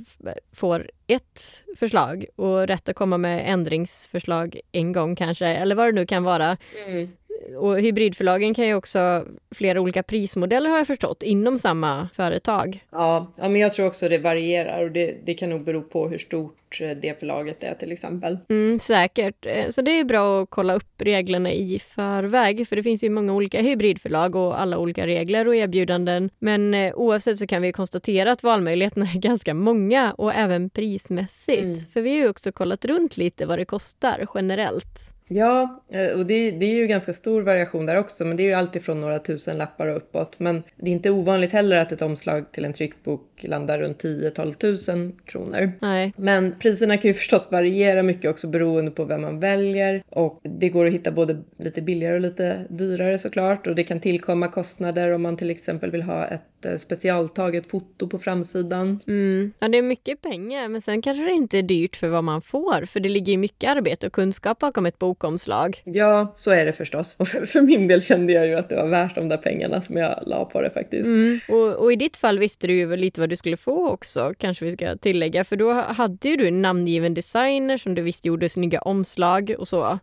får 0.53 0.89
ett 1.07 1.61
förslag 1.77 2.25
och 2.35 2.67
rätt 2.67 2.89
att 2.89 2.95
komma 2.95 3.17
med 3.17 3.53
ändringsförslag 3.53 4.59
en 4.71 4.93
gång 4.93 5.15
kanske, 5.15 5.47
eller 5.47 5.75
vad 5.75 5.87
det 5.87 5.91
nu 5.91 6.05
kan 6.05 6.23
vara. 6.23 6.57
Mm 6.87 7.09
och 7.57 7.79
hybridförlagen 7.79 8.53
kan 8.53 8.67
ju 8.67 8.75
också 8.75 9.25
flera 9.55 9.81
olika 9.81 10.03
prismodeller 10.03 10.69
har 10.69 10.77
jag 10.77 10.87
förstått 10.87 11.23
inom 11.23 11.57
samma 11.57 12.09
företag. 12.13 12.83
Ja, 12.91 13.31
ja 13.37 13.49
men 13.49 13.61
jag 13.61 13.73
tror 13.73 13.87
också 13.87 14.09
det 14.09 14.17
varierar 14.17 14.83
och 14.83 14.91
det, 14.91 15.15
det 15.25 15.33
kan 15.33 15.49
nog 15.49 15.63
bero 15.63 15.81
på 15.81 16.07
hur 16.07 16.17
stort 16.17 16.81
eh, 16.81 16.89
det 17.01 17.19
förlaget 17.19 17.63
är 17.63 17.73
till 17.75 17.91
exempel. 17.91 18.37
Mm, 18.49 18.79
säkert. 18.79 19.45
Eh, 19.45 19.69
så 19.69 19.81
det 19.81 19.99
är 19.99 20.03
bra 20.03 20.43
att 20.43 20.49
kolla 20.49 20.73
upp 20.73 21.01
reglerna 21.01 21.51
i 21.51 21.79
förväg 21.79 22.67
för 22.67 22.75
det 22.75 22.83
finns 22.83 23.03
ju 23.03 23.09
många 23.09 23.33
olika 23.33 23.61
hybridförlag 23.61 24.35
och 24.35 24.61
alla 24.61 24.77
olika 24.77 25.07
regler 25.07 25.47
och 25.47 25.55
erbjudanden. 25.55 26.29
Men 26.39 26.73
eh, 26.73 26.93
oavsett 26.95 27.39
så 27.39 27.47
kan 27.47 27.61
vi 27.61 27.71
konstatera 27.71 28.31
att 28.31 28.43
valmöjligheterna 28.43 29.05
är 29.05 29.19
ganska 29.19 29.53
många 29.53 30.13
och 30.13 30.33
även 30.33 30.69
prismässigt. 30.69 31.65
Mm. 31.65 31.85
För 31.93 32.01
vi 32.01 32.09
har 32.09 32.17
ju 32.17 32.29
också 32.29 32.51
kollat 32.51 32.85
runt 32.85 33.17
lite 33.17 33.45
vad 33.45 33.59
det 33.59 33.65
kostar 33.65 34.27
generellt. 34.35 35.09
Ja, 35.31 35.83
eh, 35.89 36.19
och 36.19 36.25
det, 36.25 36.51
det, 36.51 36.65
är 36.65 36.75
ju 36.75 36.87
ganska 36.87 37.13
stor 37.13 37.41
variation 37.41 37.85
där 37.85 37.97
också, 37.97 38.25
men 38.25 38.37
det 38.37 38.43
är 38.43 38.47
ju 38.47 38.53
alltid 38.53 38.83
från 38.83 39.01
några 39.01 39.19
tusen 39.19 39.57
lappar 39.57 39.87
och 39.87 39.97
uppåt. 39.97 40.39
Men 40.39 40.63
det 40.75 40.89
är 40.89 40.91
inte 40.91 41.09
ovanligt 41.09 41.51
heller 41.51 41.81
att 41.81 41.91
ett 41.91 42.01
omslag 42.01 42.51
till 42.51 42.65
en 42.65 42.73
tryckbok 42.73 43.29
landar 43.41 43.79
runt 43.79 44.03
10-12 44.03 44.53
tusen 44.53 45.15
kronor. 45.25 45.71
Nej. 45.81 46.13
Men 46.17 46.55
priserna 46.59 46.97
kan 46.97 47.07
ju 47.07 47.13
förstås 47.13 47.51
variera 47.51 48.03
mycket 48.03 48.31
också 48.31 48.47
beroende 48.47 48.91
på 48.91 49.05
vem 49.05 49.21
man 49.21 49.39
väljer 49.39 50.03
och 50.09 50.39
det 50.43 50.69
går 50.69 50.85
att 50.85 50.93
hitta 50.93 51.11
både 51.11 51.37
lite 51.57 51.81
billigare 51.81 52.15
och 52.15 52.21
lite 52.21 52.65
dyrare 52.69 53.17
såklart 53.17 53.67
och 53.67 53.75
det 53.75 53.83
kan 53.83 53.99
tillkomma 53.99 54.47
kostnader 54.47 55.11
om 55.11 55.21
man 55.21 55.37
till 55.37 55.49
exempel 55.49 55.91
vill 55.91 56.01
ha 56.01 56.25
ett 56.25 56.58
eh, 56.65 56.77
specialtaget 56.77 57.69
foto 57.69 58.07
på 58.07 58.19
framsidan. 58.19 58.99
Mm. 59.07 59.53
Ja, 59.59 59.67
det 59.67 59.77
är 59.77 59.81
mycket 59.81 60.21
pengar, 60.21 60.67
men 60.67 60.81
sen 60.81 61.01
kanske 61.01 61.25
det 61.25 61.31
inte 61.31 61.57
är 61.57 61.63
dyrt 61.63 61.95
för 61.95 62.07
vad 62.07 62.23
man 62.23 62.41
får, 62.41 62.85
för 62.85 62.99
det 62.99 63.09
ligger 63.09 63.33
ju 63.33 63.37
mycket 63.37 63.69
arbete 63.69 64.07
och 64.07 64.13
kunskap 64.13 64.59
bakom 64.59 64.85
ett 64.85 64.99
bokomslag. 64.99 65.81
Ja, 65.85 66.33
så 66.35 66.51
är 66.51 66.65
det 66.65 66.73
förstås. 66.73 67.15
Och 67.19 67.27
för, 67.27 67.45
för 67.45 67.61
min 67.61 67.87
del 67.87 68.01
kände 68.01 68.33
jag 68.33 68.47
ju 68.47 68.55
att 68.55 68.69
det 68.69 68.75
var 68.75 68.87
värt 68.87 69.15
de 69.15 69.29
där 69.29 69.37
pengarna 69.37 69.81
som 69.81 69.97
jag 69.97 70.23
la 70.25 70.45
på 70.45 70.61
det 70.61 70.69
faktiskt. 70.69 71.07
Mm. 71.07 71.39
Och, 71.49 71.73
och, 71.75 71.93
i 71.93 71.95
ditt 71.95 72.17
fall 72.17 72.39
visste 72.39 72.67
du 72.67 72.73
ju 72.73 72.95
lite 72.95 73.19
vad 73.19 73.29
du 73.29 73.35
skulle 73.35 73.57
få 73.57 73.89
också, 73.89 74.33
kanske 74.37 74.65
vi 74.65 74.71
ska 74.71 74.97
tillägga, 74.97 75.43
för 75.43 75.55
då 75.55 75.71
hade 75.71 76.29
ju 76.29 76.35
du 76.35 76.47
en 76.47 76.61
namngiven 76.61 77.13
designer 77.13 77.77
som 77.77 77.95
du 77.95 78.01
visste 78.01 78.27
gjorde 78.27 78.49
snygga 78.49 78.81
omslag 78.81 79.55
och 79.57 79.67
så. 79.67 79.99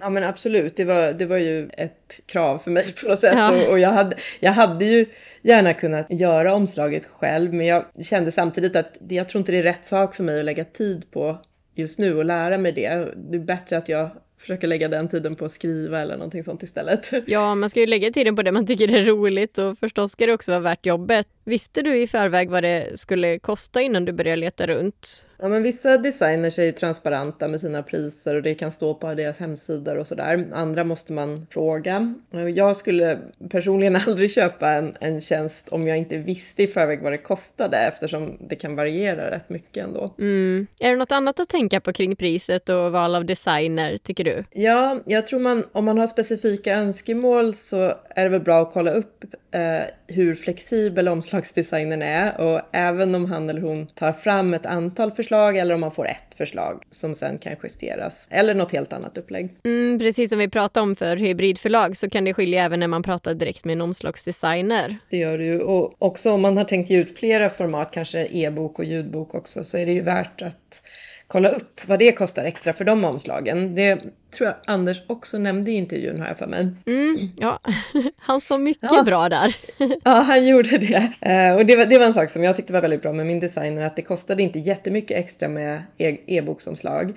Ja 0.00 0.10
men 0.10 0.24
absolut, 0.24 0.76
det 0.76 0.84
var, 0.84 1.12
det 1.12 1.26
var 1.26 1.36
ju 1.36 1.70
ett 1.72 2.20
krav 2.26 2.58
för 2.58 2.70
mig 2.70 2.92
på 2.92 3.08
något 3.08 3.18
sätt. 3.18 3.34
Ja. 3.36 3.62
Och, 3.62 3.72
och, 3.72 3.78
jag, 3.78 3.90
hade, 3.90 4.16
jag 4.40 4.52
hade 4.52 4.84
ju 4.84 5.06
gärna 5.42 5.74
kunnat 5.74 6.06
göra 6.10 6.54
omslaget 6.54 7.06
själv 7.06 7.54
men 7.54 7.66
jag 7.66 7.84
kände 8.02 8.32
samtidigt 8.32 8.76
att 8.76 8.98
jag 9.08 9.28
tror 9.28 9.40
inte 9.40 9.52
det 9.52 9.58
är 9.58 9.62
rätt 9.62 9.84
sak 9.84 10.14
för 10.14 10.24
mig 10.24 10.38
att 10.38 10.44
lägga 10.44 10.64
tid 10.64 11.10
på 11.10 11.38
just 11.74 11.98
nu 11.98 12.16
och 12.16 12.24
lära 12.24 12.58
mig 12.58 12.72
det. 12.72 13.08
Det 13.16 13.36
är 13.36 13.40
bättre 13.40 13.78
att 13.78 13.88
jag 13.88 14.10
försöka 14.38 14.66
lägga 14.66 14.88
den 14.88 15.08
tiden 15.08 15.36
på 15.36 15.44
att 15.44 15.52
skriva 15.52 16.00
eller 16.00 16.16
någonting 16.16 16.44
sånt 16.44 16.62
istället. 16.62 17.10
Ja, 17.26 17.54
man 17.54 17.70
ska 17.70 17.80
ju 17.80 17.86
lägga 17.86 18.10
tiden 18.10 18.36
på 18.36 18.42
det 18.42 18.52
man 18.52 18.66
tycker 18.66 18.88
är 18.88 19.04
roligt 19.04 19.58
och 19.58 19.78
förstås 19.78 20.12
ska 20.12 20.26
det 20.26 20.32
också 20.32 20.50
vara 20.50 20.60
värt 20.60 20.86
jobbet. 20.86 21.28
Visste 21.44 21.82
du 21.82 22.02
i 22.02 22.06
förväg 22.06 22.50
vad 22.50 22.62
det 22.62 23.00
skulle 23.00 23.38
kosta 23.38 23.82
innan 23.82 24.04
du 24.04 24.12
började 24.12 24.36
leta 24.36 24.66
runt? 24.66 25.24
Ja, 25.40 25.48
men 25.48 25.62
vissa 25.62 25.98
designers 25.98 26.58
är 26.58 26.62
ju 26.62 26.72
transparenta 26.72 27.48
med 27.48 27.60
sina 27.60 27.82
priser 27.82 28.34
och 28.34 28.42
det 28.42 28.54
kan 28.54 28.72
stå 28.72 28.94
på 28.94 29.14
deras 29.14 29.38
hemsidor 29.38 29.96
och 29.96 30.06
sådär. 30.06 30.48
Andra 30.52 30.84
måste 30.84 31.12
man 31.12 31.46
fråga. 31.50 32.14
Jag 32.54 32.76
skulle 32.76 33.18
personligen 33.50 33.96
aldrig 34.06 34.30
köpa 34.30 34.70
en, 34.70 34.94
en 35.00 35.20
tjänst 35.20 35.68
om 35.68 35.86
jag 35.86 35.98
inte 35.98 36.16
visste 36.16 36.62
i 36.62 36.66
förväg 36.66 37.02
vad 37.02 37.12
det 37.12 37.18
kostade 37.18 37.76
eftersom 37.76 38.36
det 38.48 38.56
kan 38.56 38.76
variera 38.76 39.30
rätt 39.30 39.48
mycket 39.48 39.84
ändå. 39.84 40.14
Mm. 40.18 40.66
Är 40.80 40.90
det 40.90 40.96
något 40.96 41.12
annat 41.12 41.40
att 41.40 41.48
tänka 41.48 41.80
på 41.80 41.92
kring 41.92 42.16
priset 42.16 42.68
och 42.68 42.92
val 42.92 43.14
av 43.14 43.24
designer, 43.24 43.96
tycker 43.96 44.24
du? 44.24 44.27
Ja, 44.52 45.00
jag 45.06 45.26
tror 45.26 45.40
man 45.40 45.64
om 45.72 45.84
man 45.84 45.98
har 45.98 46.06
specifika 46.06 46.74
önskemål 46.74 47.54
så 47.54 47.94
är 48.08 48.22
det 48.22 48.28
väl 48.28 48.40
bra 48.40 48.62
att 48.62 48.72
kolla 48.72 48.90
upp 48.90 49.24
eh, 49.50 49.60
hur 50.06 50.34
flexibel 50.34 51.08
omslagsdesignen 51.08 52.02
är 52.02 52.40
och 52.40 52.60
även 52.72 53.14
om 53.14 53.24
han 53.30 53.50
eller 53.50 53.60
hon 53.60 53.86
tar 53.86 54.12
fram 54.12 54.54
ett 54.54 54.66
antal 54.66 55.12
förslag 55.12 55.56
eller 55.56 55.74
om 55.74 55.80
man 55.80 55.90
får 55.90 56.08
ett 56.08 56.34
förslag 56.36 56.82
som 56.90 57.14
sen 57.14 57.38
kan 57.38 57.56
justeras 57.62 58.28
eller 58.30 58.54
något 58.54 58.72
helt 58.72 58.92
annat 58.92 59.18
upplägg. 59.18 59.50
Mm, 59.64 59.98
precis 59.98 60.30
som 60.30 60.38
vi 60.38 60.48
pratade 60.48 60.84
om 60.84 60.96
för 60.96 61.16
hybridförlag 61.16 61.96
så 61.96 62.10
kan 62.10 62.24
det 62.24 62.34
skilja 62.34 62.64
även 62.64 62.80
när 62.80 62.88
man 62.88 63.02
pratar 63.02 63.34
direkt 63.34 63.64
med 63.64 63.72
en 63.72 63.80
omslagsdesigner. 63.80 64.96
Det 65.10 65.16
gör 65.16 65.38
det 65.38 65.44
ju 65.44 65.60
och 65.60 65.94
också 65.98 66.32
om 66.32 66.40
man 66.40 66.56
har 66.56 66.64
tänkt 66.64 66.90
ge 66.90 66.98
ut 66.98 67.18
flera 67.18 67.50
format, 67.50 67.90
kanske 67.92 68.26
e-bok 68.26 68.78
och 68.78 68.84
ljudbok 68.84 69.34
också, 69.34 69.64
så 69.64 69.78
är 69.78 69.86
det 69.86 69.92
ju 69.92 70.02
värt 70.02 70.42
att 70.42 70.82
kolla 71.28 71.48
upp 71.48 71.80
vad 71.86 71.98
det 71.98 72.12
kostar 72.12 72.44
extra 72.44 72.72
för 72.72 72.84
de 72.84 73.04
omslagen. 73.04 73.74
Det 73.74 74.00
tror 74.30 74.46
jag 74.46 74.54
Anders 74.64 75.02
också 75.06 75.38
nämnde 75.38 75.70
i 75.70 75.74
intervjun 75.74 76.20
har 76.20 76.28
jag 76.28 76.38
för 76.38 76.46
mig. 76.46 76.68
Mm, 76.86 77.30
ja, 77.38 77.60
han 78.16 78.40
sa 78.40 78.58
mycket 78.58 78.92
ja. 78.92 79.02
bra 79.02 79.28
där. 79.28 79.56
ja, 80.04 80.10
han 80.10 80.46
gjorde 80.46 80.78
det. 80.78 81.12
Eh, 81.20 81.56
och 81.56 81.66
det 81.66 81.76
var, 81.76 81.86
det 81.86 81.98
var 81.98 82.06
en 82.06 82.14
sak 82.14 82.30
som 82.30 82.44
jag 82.44 82.56
tyckte 82.56 82.72
var 82.72 82.80
väldigt 82.80 83.02
bra 83.02 83.12
med 83.12 83.26
min 83.26 83.40
designer, 83.40 83.84
att 83.84 83.96
det 83.96 84.02
kostade 84.02 84.42
inte 84.42 84.58
jättemycket 84.58 85.18
extra 85.18 85.48
med 85.48 85.82
e- 85.98 86.18
e-boksomslag. 86.26 87.12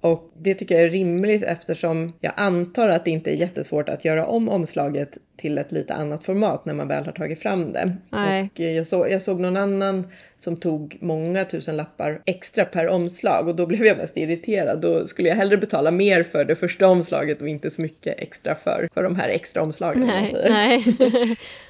Och 0.00 0.32
det 0.38 0.54
tycker 0.54 0.74
jag 0.74 0.84
är 0.84 0.90
rimligt 0.90 1.42
eftersom 1.42 2.12
jag 2.20 2.32
antar 2.36 2.88
att 2.88 3.04
det 3.04 3.10
inte 3.10 3.30
är 3.30 3.34
jättesvårt 3.34 3.88
att 3.88 4.04
göra 4.04 4.26
om 4.26 4.48
omslaget 4.48 5.18
till 5.36 5.58
ett 5.58 5.72
lite 5.72 5.94
annat 5.94 6.24
format 6.24 6.64
när 6.64 6.74
man 6.74 6.88
väl 6.88 7.04
har 7.04 7.12
tagit 7.12 7.42
fram 7.42 7.72
det. 7.72 7.96
Nej. 8.10 8.50
Och 8.54 8.60
jag, 8.60 8.86
så, 8.86 9.06
jag 9.10 9.22
såg 9.22 9.40
någon 9.40 9.56
annan 9.56 10.06
som 10.36 10.56
tog 10.56 10.96
många 11.00 11.44
tusen 11.44 11.76
lappar 11.76 12.22
extra 12.24 12.64
per 12.64 12.88
omslag 12.88 13.48
och 13.48 13.56
då 13.56 13.66
blev 13.66 13.84
jag 13.84 13.96
mest 13.96 14.16
irriterad. 14.16 14.80
Då 14.80 15.06
skulle 15.06 15.28
jag 15.28 15.36
hellre 15.36 15.56
betala 15.56 15.90
mer 15.90 16.22
för 16.22 16.44
det 16.44 16.54
första 16.54 16.88
omslaget 16.88 17.40
och 17.40 17.48
inte 17.48 17.70
så 17.70 17.82
mycket 17.82 18.18
extra 18.18 18.54
för, 18.54 18.88
för 18.94 19.02
de 19.02 19.16
här 19.16 19.28
extra 19.28 19.62
omslagen. 19.62 20.06
Nej, 20.06 20.34
nej. 20.48 20.84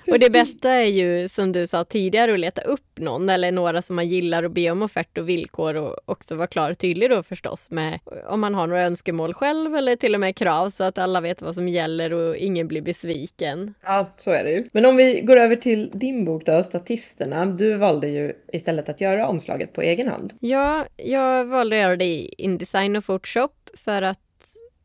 och 0.12 0.18
det 0.18 0.30
bästa 0.30 0.70
är 0.70 0.86
ju 0.86 1.28
som 1.28 1.52
du 1.52 1.66
sa 1.66 1.84
tidigare 1.84 2.34
att 2.34 2.40
leta 2.40 2.62
upp 2.62 2.80
någon 2.96 3.28
eller 3.28 3.52
några 3.52 3.82
som 3.82 3.96
man 3.96 4.08
gillar 4.08 4.42
och 4.42 4.50
be 4.50 4.70
om 4.70 4.82
offert 4.82 5.18
och 5.18 5.28
villkor 5.28 5.74
och 5.74 5.98
också 6.04 6.34
vara 6.34 6.46
klar 6.46 6.70
och 6.70 6.78
tydlig 6.78 7.10
då 7.10 7.22
förstås 7.22 7.70
med 7.70 7.98
om 8.26 8.40
man 8.40 8.54
har 8.54 8.66
några 8.66 8.86
önskemål 8.86 9.34
själv 9.34 9.76
eller 9.76 9.96
till 9.96 10.14
och 10.14 10.20
med 10.20 10.36
krav 10.36 10.70
så 10.70 10.84
att 10.84 10.98
alla 10.98 11.20
vet 11.20 11.42
vad 11.42 11.54
som 11.54 11.68
gäller 11.68 12.12
och 12.12 12.36
ingen 12.36 12.68
blir 12.68 12.82
besviken. 12.82 13.53
Ja, 13.82 14.12
så 14.16 14.30
är 14.30 14.44
det 14.44 14.50
ju. 14.50 14.68
Men 14.72 14.84
om 14.86 14.96
vi 14.96 15.20
går 15.20 15.36
över 15.36 15.56
till 15.56 15.90
din 15.90 16.24
bok 16.24 16.44
då, 16.44 16.62
Statisterna. 16.62 17.46
Du 17.46 17.76
valde 17.76 18.08
ju 18.08 18.32
istället 18.52 18.88
att 18.88 19.00
göra 19.00 19.28
omslaget 19.28 19.72
på 19.72 19.82
egen 19.82 20.08
hand. 20.08 20.32
Ja, 20.40 20.84
jag 20.96 21.44
valde 21.44 21.76
att 21.76 21.82
göra 21.82 21.96
det 21.96 22.04
i 22.04 22.34
Indesign 22.38 22.96
och 22.96 23.04
Photoshop 23.04 23.70
för 23.74 24.02
att 24.02 24.20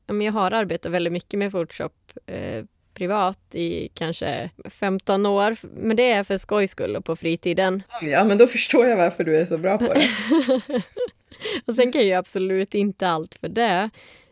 jag 0.07 0.31
har 0.31 0.51
arbetat 0.51 0.91
väldigt 0.91 1.13
mycket 1.13 1.39
med 1.39 1.51
Photoshop 1.51 1.93
eh, 2.25 2.65
privat 2.93 3.55
i 3.55 3.89
kanske 3.93 4.49
15 4.69 5.25
år. 5.25 5.55
Men 5.61 5.97
det 5.97 6.11
är 6.11 6.23
för 6.23 6.37
skojs 6.37 6.71
skull 6.71 6.95
och 6.95 7.05
på 7.05 7.15
fritiden. 7.15 7.83
Ja, 8.01 8.23
men 8.23 8.37
då 8.37 8.47
förstår 8.47 8.87
jag 8.87 8.97
varför 8.97 9.23
du 9.23 9.37
är 9.37 9.45
så 9.45 9.57
bra 9.57 9.77
på 9.77 9.93
det. 9.93 10.01
och 11.65 11.75
sen 11.75 11.91
kan 11.91 12.07
jag 12.07 12.17
absolut 12.17 12.75
inte 12.75 13.07
allt 13.07 13.35
för 13.35 13.49
det. 13.49 13.89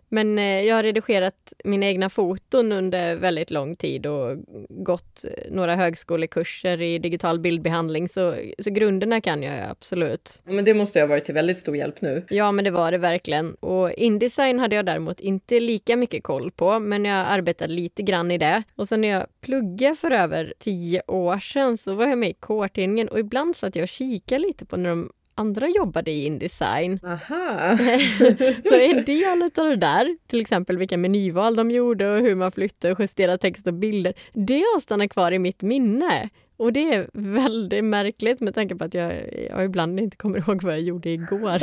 Men 0.10 0.40
eh, 0.40 0.62
jag 0.62 0.76
har 0.76 0.84
redigerat 0.84 1.54
mina 1.64 1.86
egna 1.86 2.10
foton 2.10 2.72
under 2.72 3.16
väldigt 3.16 3.52
lång 3.52 3.76
tid 3.76 4.06
och 4.06 4.38
gått 4.70 5.26
några 5.52 5.76
högskolekurser 5.76 6.82
i 6.82 7.00
digital 7.00 7.40
bildbehandling, 7.40 8.10
så, 8.10 8.36
så 8.60 8.70
grunderna 8.72 9.22
kan 9.22 9.44
jag 9.44 9.70
absolut. 9.70 10.42
Men 10.46 10.66
det 10.66 10.74
måste 10.74 11.00
ha 11.00 11.08
varit 11.08 11.26
till 11.26 11.34
väldigt 11.34 11.60
stor 11.60 11.76
hjälp 11.76 12.02
nu. 12.02 12.26
Ja, 12.30 12.52
men 12.52 12.66
det 12.66 12.72
var 12.72 12.92
det 12.92 12.98
verkligen. 12.98 13.54
Och 13.54 13.92
Indesign 13.92 14.60
hade 14.60 14.76
jag 14.76 14.86
däremot 14.86 15.20
inte 15.20 15.60
lika 15.60 15.96
mycket 15.96 16.24
koll 16.24 16.52
på, 16.52 16.80
men 16.80 17.06
jag 17.06 17.28
arbetade 17.28 17.74
lite 17.74 18.04
grann 18.04 18.32
i 18.32 18.38
det. 18.38 18.64
Och 18.76 18.88
sen 18.88 19.02
när 19.02 19.08
jag 19.08 19.26
pluggade 19.42 19.96
för 19.96 20.12
över 20.12 20.54
tio 20.60 21.02
år 21.08 21.40
sedan 21.40 21.78
så 21.78 21.94
var 21.94 22.08
jag 22.08 22.18
med 22.18 22.30
i 22.30 22.34
K-tidningen 22.34 23.08
och 23.08 23.20
ibland 23.20 23.56
satt 23.56 23.76
jag 23.76 23.84
och 23.84 23.90
kikade 23.90 24.42
lite 24.42 24.66
på 24.66 24.78
när 24.78 24.90
de 24.90 25.12
andra 25.38 25.68
jobbade 25.68 26.12
i 26.12 26.26
Indesign. 26.26 27.00
Aha. 27.04 27.78
så 28.70 28.76
en 28.76 29.06
del 29.06 29.42
av 29.58 29.66
det 29.66 29.76
där, 29.76 30.18
till 30.28 30.42
exempel 30.42 30.78
vilka 30.78 30.98
menyval 30.98 31.56
de 31.56 31.72
gjorde 31.72 32.12
och 32.12 32.20
hur 32.20 32.36
man 32.36 32.52
flyttade 32.52 32.94
och 32.94 33.00
justerade 33.00 33.38
text 33.38 33.68
och 33.68 33.74
bilder, 33.74 34.14
det 34.34 34.60
har 34.60 34.80
stannat 34.80 35.12
kvar 35.12 35.32
i 35.32 35.40
mitt 35.40 35.64
minne. 35.64 36.30
Och 36.58 36.74
det 36.74 36.94
är 36.94 37.10
väldigt 37.14 37.84
märkligt 37.84 38.42
med 38.42 38.56
tanke 38.56 38.76
på 38.76 38.84
att 38.84 38.94
jag, 38.94 39.14
jag 39.50 39.66
ibland 39.66 40.00
inte 40.00 40.18
kommer 40.18 40.40
ihåg 40.40 40.64
vad 40.64 40.74
jag 40.74 40.82
gjorde 40.82 41.10
igår. 41.10 41.62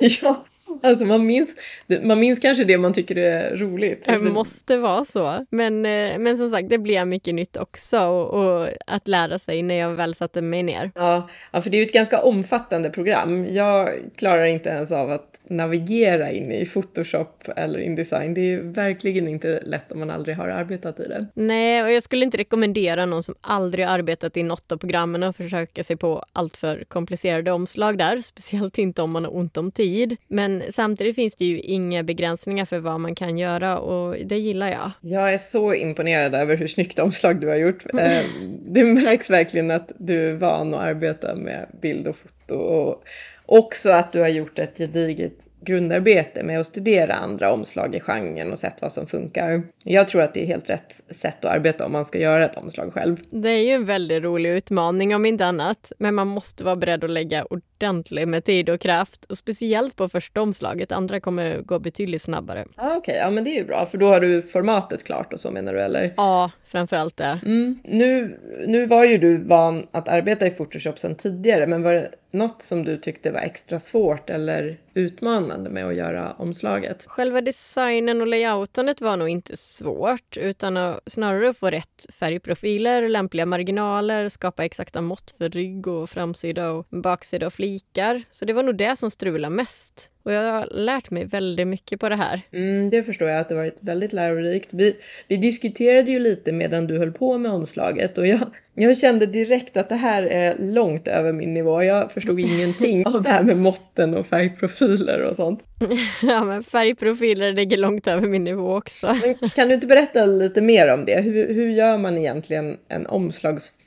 ja, 0.22 0.44
alltså 0.82 1.04
man 1.04 1.26
minns, 1.26 1.54
man 2.02 2.20
minns 2.20 2.38
kanske 2.38 2.64
det 2.64 2.78
man 2.78 2.92
tycker 2.92 3.16
är 3.16 3.56
roligt. 3.56 4.04
Det 4.04 4.18
måste 4.18 4.76
vara 4.76 5.04
så. 5.04 5.46
Men, 5.50 5.86
eh, 5.86 6.18
men 6.18 6.36
som 6.36 6.50
sagt, 6.50 6.68
det 6.68 6.78
blir 6.78 7.04
mycket 7.04 7.34
nytt 7.34 7.56
också 7.56 8.00
och, 8.00 8.60
och, 8.60 8.68
att 8.86 9.08
lära 9.08 9.38
sig 9.38 9.62
när 9.62 9.74
jag 9.74 9.90
väl 9.90 10.14
satte 10.14 10.42
mig 10.42 10.62
ner. 10.62 10.90
Ja, 10.94 11.28
ja, 11.52 11.60
för 11.60 11.70
det 11.70 11.76
är 11.76 11.78
ju 11.78 11.86
ett 11.86 11.92
ganska 11.92 12.22
omfattande 12.22 12.90
program. 12.90 13.46
Jag 13.46 13.94
klarar 14.16 14.44
inte 14.44 14.68
ens 14.68 14.92
av 14.92 15.10
att 15.10 15.40
navigera 15.50 16.30
in 16.30 16.52
i 16.52 16.66
Photoshop 16.66 17.48
eller 17.56 17.78
Indesign. 17.78 18.34
Det 18.34 18.40
är 18.40 18.60
verkligen 18.60 19.28
inte 19.28 19.60
lätt 19.64 19.92
om 19.92 19.98
man 19.98 20.10
aldrig 20.10 20.36
har 20.36 20.48
arbetat 20.48 21.00
i 21.00 21.08
det. 21.08 21.26
Nej, 21.34 21.82
och 21.82 21.92
jag 21.92 22.02
skulle 22.02 22.24
inte 22.24 22.36
rekommendera 22.36 23.06
någon 23.06 23.22
som 23.22 23.34
aldrig 23.40 23.84
arbetat 23.84 24.27
i 24.36 24.42
något 24.42 24.72
av 24.72 24.76
programmen 24.76 25.22
och 25.22 25.36
försöka 25.36 25.84
sig 25.84 25.96
på 25.96 26.24
allt 26.32 26.56
för 26.56 26.84
komplicerade 26.84 27.52
omslag 27.52 27.98
där, 27.98 28.16
speciellt 28.22 28.78
inte 28.78 29.02
om 29.02 29.10
man 29.10 29.24
har 29.24 29.36
ont 29.36 29.56
om 29.56 29.70
tid. 29.72 30.16
Men 30.28 30.62
samtidigt 30.70 31.14
finns 31.14 31.36
det 31.36 31.44
ju 31.44 31.60
inga 31.60 32.02
begränsningar 32.02 32.64
för 32.64 32.78
vad 32.78 33.00
man 33.00 33.14
kan 33.14 33.38
göra 33.38 33.78
och 33.78 34.16
det 34.24 34.38
gillar 34.38 34.68
jag. 34.68 34.90
Jag 35.00 35.34
är 35.34 35.38
så 35.38 35.74
imponerad 35.74 36.34
över 36.34 36.56
hur 36.56 36.68
snyggt 36.68 36.98
omslag 36.98 37.40
du 37.40 37.48
har 37.48 37.56
gjort. 37.56 37.86
Eh, 37.94 38.24
det 38.66 38.84
märks 38.84 39.30
verkligen 39.30 39.70
att 39.70 39.92
du 39.98 40.30
är 40.30 40.34
van 40.34 40.74
att 40.74 40.80
arbeta 40.80 41.34
med 41.34 41.66
bild 41.80 42.06
och 42.06 42.16
foto 42.16 42.54
och 42.54 43.04
också 43.46 43.90
att 43.90 44.12
du 44.12 44.20
har 44.20 44.28
gjort 44.28 44.58
ett 44.58 44.78
gediget 44.78 45.32
grundarbete 45.60 46.42
med 46.42 46.60
att 46.60 46.66
studera 46.66 47.14
andra 47.14 47.52
omslag 47.52 47.94
i 47.94 48.00
genren 48.00 48.52
och 48.52 48.58
sett 48.58 48.82
vad 48.82 48.92
som 48.92 49.06
funkar. 49.06 49.62
Jag 49.84 50.08
tror 50.08 50.22
att 50.22 50.34
det 50.34 50.42
är 50.42 50.46
helt 50.46 50.70
rätt 50.70 51.02
sätt 51.10 51.44
att 51.44 51.54
arbeta 51.54 51.86
om 51.86 51.92
man 51.92 52.04
ska 52.04 52.18
göra 52.18 52.44
ett 52.44 52.56
omslag 52.56 52.92
själv. 52.92 53.16
Det 53.30 53.48
är 53.48 53.62
ju 53.62 53.70
en 53.70 53.84
väldigt 53.84 54.22
rolig 54.22 54.50
utmaning 54.50 55.14
om 55.14 55.26
inte 55.26 55.46
annat, 55.46 55.92
men 55.98 56.14
man 56.14 56.26
måste 56.26 56.64
vara 56.64 56.76
beredd 56.76 57.04
att 57.04 57.10
lägga 57.10 57.44
ordentligt 57.44 58.28
med 58.28 58.44
tid 58.44 58.68
och 58.68 58.80
kraft 58.80 59.24
och 59.24 59.38
speciellt 59.38 59.96
på 59.96 60.08
första 60.08 60.40
omslaget. 60.40 60.92
Andra 60.92 61.20
kommer 61.20 61.58
gå 61.62 61.78
betydligt 61.78 62.22
snabbare. 62.22 62.64
Ah, 62.76 62.86
Okej, 62.86 62.98
okay. 62.98 63.16
ja 63.16 63.30
men 63.30 63.44
det 63.44 63.50
är 63.50 63.58
ju 63.58 63.64
bra 63.64 63.86
för 63.86 63.98
då 63.98 64.08
har 64.08 64.20
du 64.20 64.42
formatet 64.42 65.04
klart 65.04 65.32
och 65.32 65.40
så 65.40 65.50
menar 65.50 65.74
du 65.74 65.80
eller? 65.80 66.14
Ja, 66.16 66.50
framförallt 66.66 67.16
det. 67.16 67.40
Mm. 67.44 67.78
Nu, 67.84 68.38
nu 68.66 68.86
var 68.86 69.04
ju 69.04 69.18
du 69.18 69.44
van 69.44 69.86
att 69.90 70.08
arbeta 70.08 70.46
i 70.46 70.50
Photoshop 70.50 70.98
sedan 70.98 71.14
tidigare, 71.14 71.66
men 71.66 71.82
var 71.82 71.92
det 71.92 72.08
något 72.30 72.62
som 72.62 72.84
du 72.84 72.96
tyckte 72.96 73.30
var 73.30 73.40
extra 73.40 73.78
svårt 73.78 74.30
eller 74.30 74.78
utmanande 74.94 75.70
med 75.70 75.86
att 75.86 75.94
göra 75.94 76.32
omslaget? 76.32 77.04
Själva 77.06 77.40
designen 77.40 78.20
och 78.20 78.26
layoutandet 78.26 79.00
var 79.00 79.16
nog 79.16 79.28
inte 79.28 79.56
svårt, 79.56 80.36
utan 80.36 80.76
att 80.76 81.00
snarare 81.06 81.54
få 81.54 81.70
rätt 81.70 82.06
färgprofiler, 82.12 83.08
lämpliga 83.08 83.46
marginaler, 83.46 84.28
skapa 84.28 84.64
exakta 84.64 85.00
mått 85.00 85.34
för 85.38 85.48
rygg 85.48 85.86
och 85.86 86.10
framsida 86.10 86.70
och 86.70 86.86
baksida 86.90 87.46
och 87.46 87.52
flikar. 87.52 88.22
Så 88.30 88.44
det 88.44 88.52
var 88.52 88.62
nog 88.62 88.76
det 88.76 88.96
som 88.96 89.10
strulade 89.10 89.54
mest. 89.54 90.10
Och 90.22 90.32
jag 90.32 90.52
har 90.52 90.66
lärt 90.70 91.10
mig 91.10 91.24
väldigt 91.24 91.66
mycket 91.66 92.00
på 92.00 92.08
det 92.08 92.16
här. 92.16 92.42
Mm, 92.52 92.90
det 92.90 93.02
förstår 93.02 93.28
jag 93.28 93.40
att 93.40 93.48
det 93.48 93.54
varit 93.54 93.78
väldigt 93.80 94.12
lärorikt. 94.12 94.68
Vi, 94.72 94.96
vi 95.28 95.36
diskuterade 95.36 96.10
ju 96.10 96.18
lite 96.18 96.52
medan 96.52 96.86
du 96.86 96.98
höll 96.98 97.12
på 97.12 97.38
med 97.38 97.52
omslaget 97.52 98.18
och 98.18 98.26
jag, 98.26 98.40
jag 98.74 98.98
kände 98.98 99.26
direkt 99.26 99.76
att 99.76 99.88
det 99.88 99.94
här 99.94 100.22
är 100.22 100.56
långt 100.58 101.08
över 101.08 101.32
min 101.32 101.54
nivå. 101.54 101.82
Jag 101.82 102.12
förstod 102.12 102.40
ingenting 102.40 103.06
av 103.06 103.22
det 103.22 103.30
här 103.30 103.42
med 103.42 103.56
måtten 103.56 104.14
och 104.14 104.26
färgprofiler 104.26 105.22
och 105.22 105.36
sånt. 105.36 105.60
ja, 106.22 106.44
men 106.44 106.64
färgprofiler 106.64 107.52
ligger 107.52 107.76
långt 107.76 108.06
över 108.06 108.28
min 108.28 108.44
nivå 108.44 108.76
också. 108.76 109.14
kan 109.54 109.68
du 109.68 109.74
inte 109.74 109.86
berätta 109.86 110.26
lite 110.26 110.60
mer 110.60 110.92
om 110.94 111.04
det? 111.04 111.20
Hur, 111.20 111.54
hur 111.54 111.68
gör 111.68 111.98
man 111.98 112.18
egentligen 112.18 112.76
en 112.88 113.06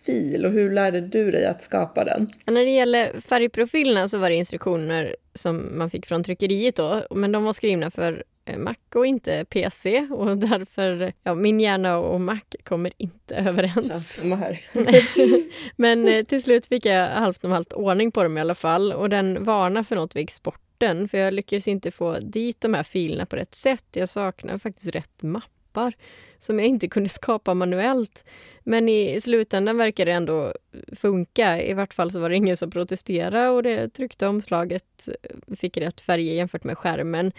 omslagsfil 0.01 0.45
och 0.45 0.51
hur 0.51 0.71
lärde 0.71 1.01
du 1.01 1.31
dig 1.31 1.45
att 1.45 1.61
skapa 1.61 2.03
den? 2.03 2.29
När 2.45 2.65
det 2.65 2.71
gäller 2.71 3.21
färgprofilerna 3.21 4.07
så 4.07 4.17
var 4.17 4.29
det 4.29 4.35
instruktioner 4.35 5.15
som 5.33 5.77
man 5.77 5.89
fick 5.89 6.05
från 6.05 6.23
tryckeriet 6.23 6.75
då, 6.75 7.07
men 7.11 7.31
de 7.31 7.43
var 7.43 7.53
skrivna 7.53 7.91
för 7.91 8.23
eh, 8.45 8.57
Mac 8.57 8.75
och 8.95 9.05
inte 9.05 9.45
PC 9.45 10.07
och 10.11 10.37
därför, 10.37 11.13
ja, 11.23 11.35
min 11.35 11.59
hjärna 11.59 11.97
och 11.97 12.21
Mac 12.21 12.41
kommer 12.63 12.91
inte 12.97 13.35
överens. 13.35 14.21
Ja, 14.23 14.53
men 15.75 16.07
eh, 16.07 16.23
till 16.23 16.43
slut 16.43 16.65
fick 16.65 16.85
jag 16.85 17.09
halvt 17.09 17.45
om 17.45 17.51
halvt 17.51 17.73
ordning 17.73 18.11
på 18.11 18.23
dem 18.23 18.37
i 18.37 18.41
alla 18.41 18.55
fall 18.55 18.93
och 18.93 19.09
den 19.09 19.43
varnar 19.43 19.83
för 19.83 19.95
något 19.95 20.15
vid 20.15 20.23
exporten 20.23 21.07
för 21.07 21.17
jag 21.17 21.33
lyckades 21.33 21.67
inte 21.67 21.91
få 21.91 22.19
dit 22.19 22.61
de 22.61 22.73
här 22.73 22.83
filerna 22.83 23.25
på 23.25 23.35
rätt 23.35 23.55
sätt. 23.55 23.85
Jag 23.93 24.09
saknar 24.09 24.57
faktiskt 24.57 24.95
rätt 24.95 25.23
mappar 25.23 25.93
som 26.41 26.59
jag 26.59 26.67
inte 26.67 26.87
kunde 26.87 27.09
skapa 27.19 27.53
manuellt. 27.53 28.25
Men 28.63 28.89
i 28.89 29.21
slutändan 29.21 29.77
verkar 29.77 30.05
det 30.05 30.11
ändå 30.11 30.53
funka. 30.95 31.61
I 31.63 31.73
vart 31.73 31.93
fall 31.93 32.11
så 32.11 32.19
var 32.19 32.29
det 32.29 32.35
ingen 32.35 32.57
som 32.57 32.71
protesterade 32.71 33.49
och 33.49 33.63
det 33.63 33.89
tryckta 33.89 34.29
omslaget 34.29 35.07
eh, 35.07 35.55
fick 35.55 35.77
rätt 35.77 36.01
färger 36.01 36.33
jämfört 36.33 36.63
med 36.63 36.77
skärmen. 36.77 37.31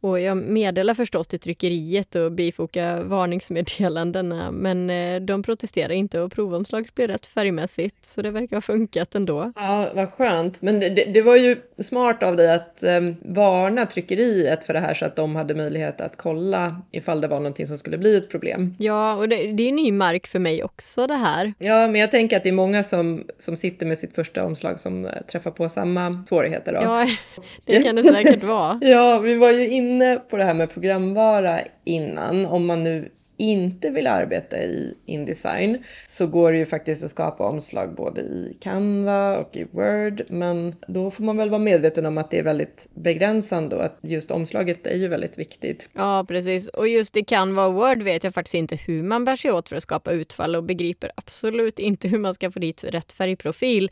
Och 0.00 0.20
jag 0.20 0.36
meddelar 0.36 0.94
förstås 0.94 1.26
till 1.26 1.38
tryckeriet 1.38 2.14
och 2.14 2.32
bifokar 2.32 3.02
varningsmeddelandena 3.02 4.50
men 4.50 4.90
eh, 4.90 5.20
de 5.20 5.42
protesterar 5.42 5.92
inte 5.92 6.20
och 6.20 6.32
provomslaget 6.32 6.94
blir 6.94 7.08
rätt 7.08 7.26
färgmässigt 7.26 8.04
så 8.04 8.22
det 8.22 8.30
verkar 8.30 8.56
ha 8.56 8.60
funkat 8.60 9.14
ändå. 9.14 9.52
Ja, 9.56 9.90
vad 9.94 10.08
skönt. 10.08 10.62
Men 10.62 10.80
det, 10.80 10.88
det 10.88 11.22
var 11.22 11.36
ju 11.36 11.56
smart 11.78 12.22
av 12.22 12.36
dig 12.36 12.54
att 12.54 12.78
um, 12.80 13.16
varna 13.22 13.86
tryckeriet 13.86 14.64
för 14.64 14.72
det 14.72 14.80
här 14.80 14.94
så 14.94 15.04
att 15.06 15.16
de 15.16 15.36
hade 15.36 15.54
möjlighet 15.54 16.00
att 16.00 16.16
kolla 16.16 16.82
ifall 16.90 17.20
det 17.20 17.28
var 17.28 17.36
någonting 17.36 17.66
som 17.66 17.78
skulle 17.78 17.98
bli 17.98 18.16
ett 18.16 18.30
problem. 18.30 18.76
Ja, 18.78 19.16
och 19.16 19.28
det, 19.28 19.52
det 19.52 19.68
är 19.68 19.72
ny 19.72 19.92
mark 19.92 20.26
för 20.26 20.38
mig 20.38 20.64
också 20.64 21.06
det 21.06 21.14
här. 21.14 21.54
Ja, 21.58 21.88
men 21.88 22.00
jag 22.00 22.10
tänker 22.10 22.36
att 22.36 22.42
det 22.42 22.48
är 22.48 22.52
många 22.52 22.84
som, 22.84 23.24
som 23.38 23.56
sitter 23.56 23.86
med 23.86 23.98
sitt 23.98 24.14
första 24.14 24.44
omslag 24.44 24.80
som 24.80 25.04
uh, 25.04 25.10
träffar 25.32 25.50
på 25.50 25.68
samma 25.68 26.24
svårigheter. 26.28 26.72
Då. 26.72 26.80
Ja, 26.82 27.06
det 27.64 27.82
kan 27.82 27.96
det 27.96 28.04
säkert 28.04 28.44
vara. 28.44 28.78
ja, 28.82 29.18
vi 29.18 29.34
var 29.34 29.50
ju 29.50 29.68
inne 29.68 29.87
inne 29.88 30.16
på 30.16 30.36
det 30.36 30.44
här 30.44 30.54
med 30.54 30.70
programvara 30.70 31.60
innan. 31.84 32.46
Om 32.46 32.66
man 32.66 32.84
nu 32.84 33.08
inte 33.38 33.90
vill 33.90 34.06
arbeta 34.06 34.58
i 34.58 34.94
Indesign 35.06 35.84
så 36.08 36.26
går 36.26 36.52
det 36.52 36.58
ju 36.58 36.66
faktiskt 36.66 37.04
att 37.04 37.10
skapa 37.10 37.48
omslag 37.48 37.94
både 37.94 38.20
i 38.20 38.56
Canva 38.60 39.38
och 39.38 39.56
i 39.56 39.64
Word. 39.64 40.22
Men 40.28 40.74
då 40.88 41.10
får 41.10 41.24
man 41.24 41.36
väl 41.36 41.50
vara 41.50 41.58
medveten 41.58 42.06
om 42.06 42.18
att 42.18 42.30
det 42.30 42.38
är 42.38 42.42
väldigt 42.42 42.88
begränsande 42.94 43.76
och 43.76 43.84
att 43.84 43.98
just 44.02 44.30
omslaget 44.30 44.86
är 44.86 44.96
ju 44.96 45.08
väldigt 45.08 45.38
viktigt. 45.38 45.90
Ja, 45.92 46.24
precis. 46.28 46.68
Och 46.68 46.88
just 46.88 47.16
i 47.16 47.24
Canva 47.24 47.66
och 47.66 47.74
Word 47.74 48.02
vet 48.02 48.24
jag 48.24 48.34
faktiskt 48.34 48.54
inte 48.54 48.76
hur 48.76 49.02
man 49.02 49.24
bär 49.24 49.36
sig 49.36 49.52
åt 49.52 49.68
för 49.68 49.76
att 49.76 49.82
skapa 49.82 50.10
utfall 50.12 50.56
och 50.56 50.64
begriper 50.64 51.12
absolut 51.14 51.78
inte 51.78 52.08
hur 52.08 52.18
man 52.18 52.34
ska 52.34 52.50
få 52.50 52.58
dit 52.58 52.84
rätt 52.84 53.12
färgprofil. 53.12 53.90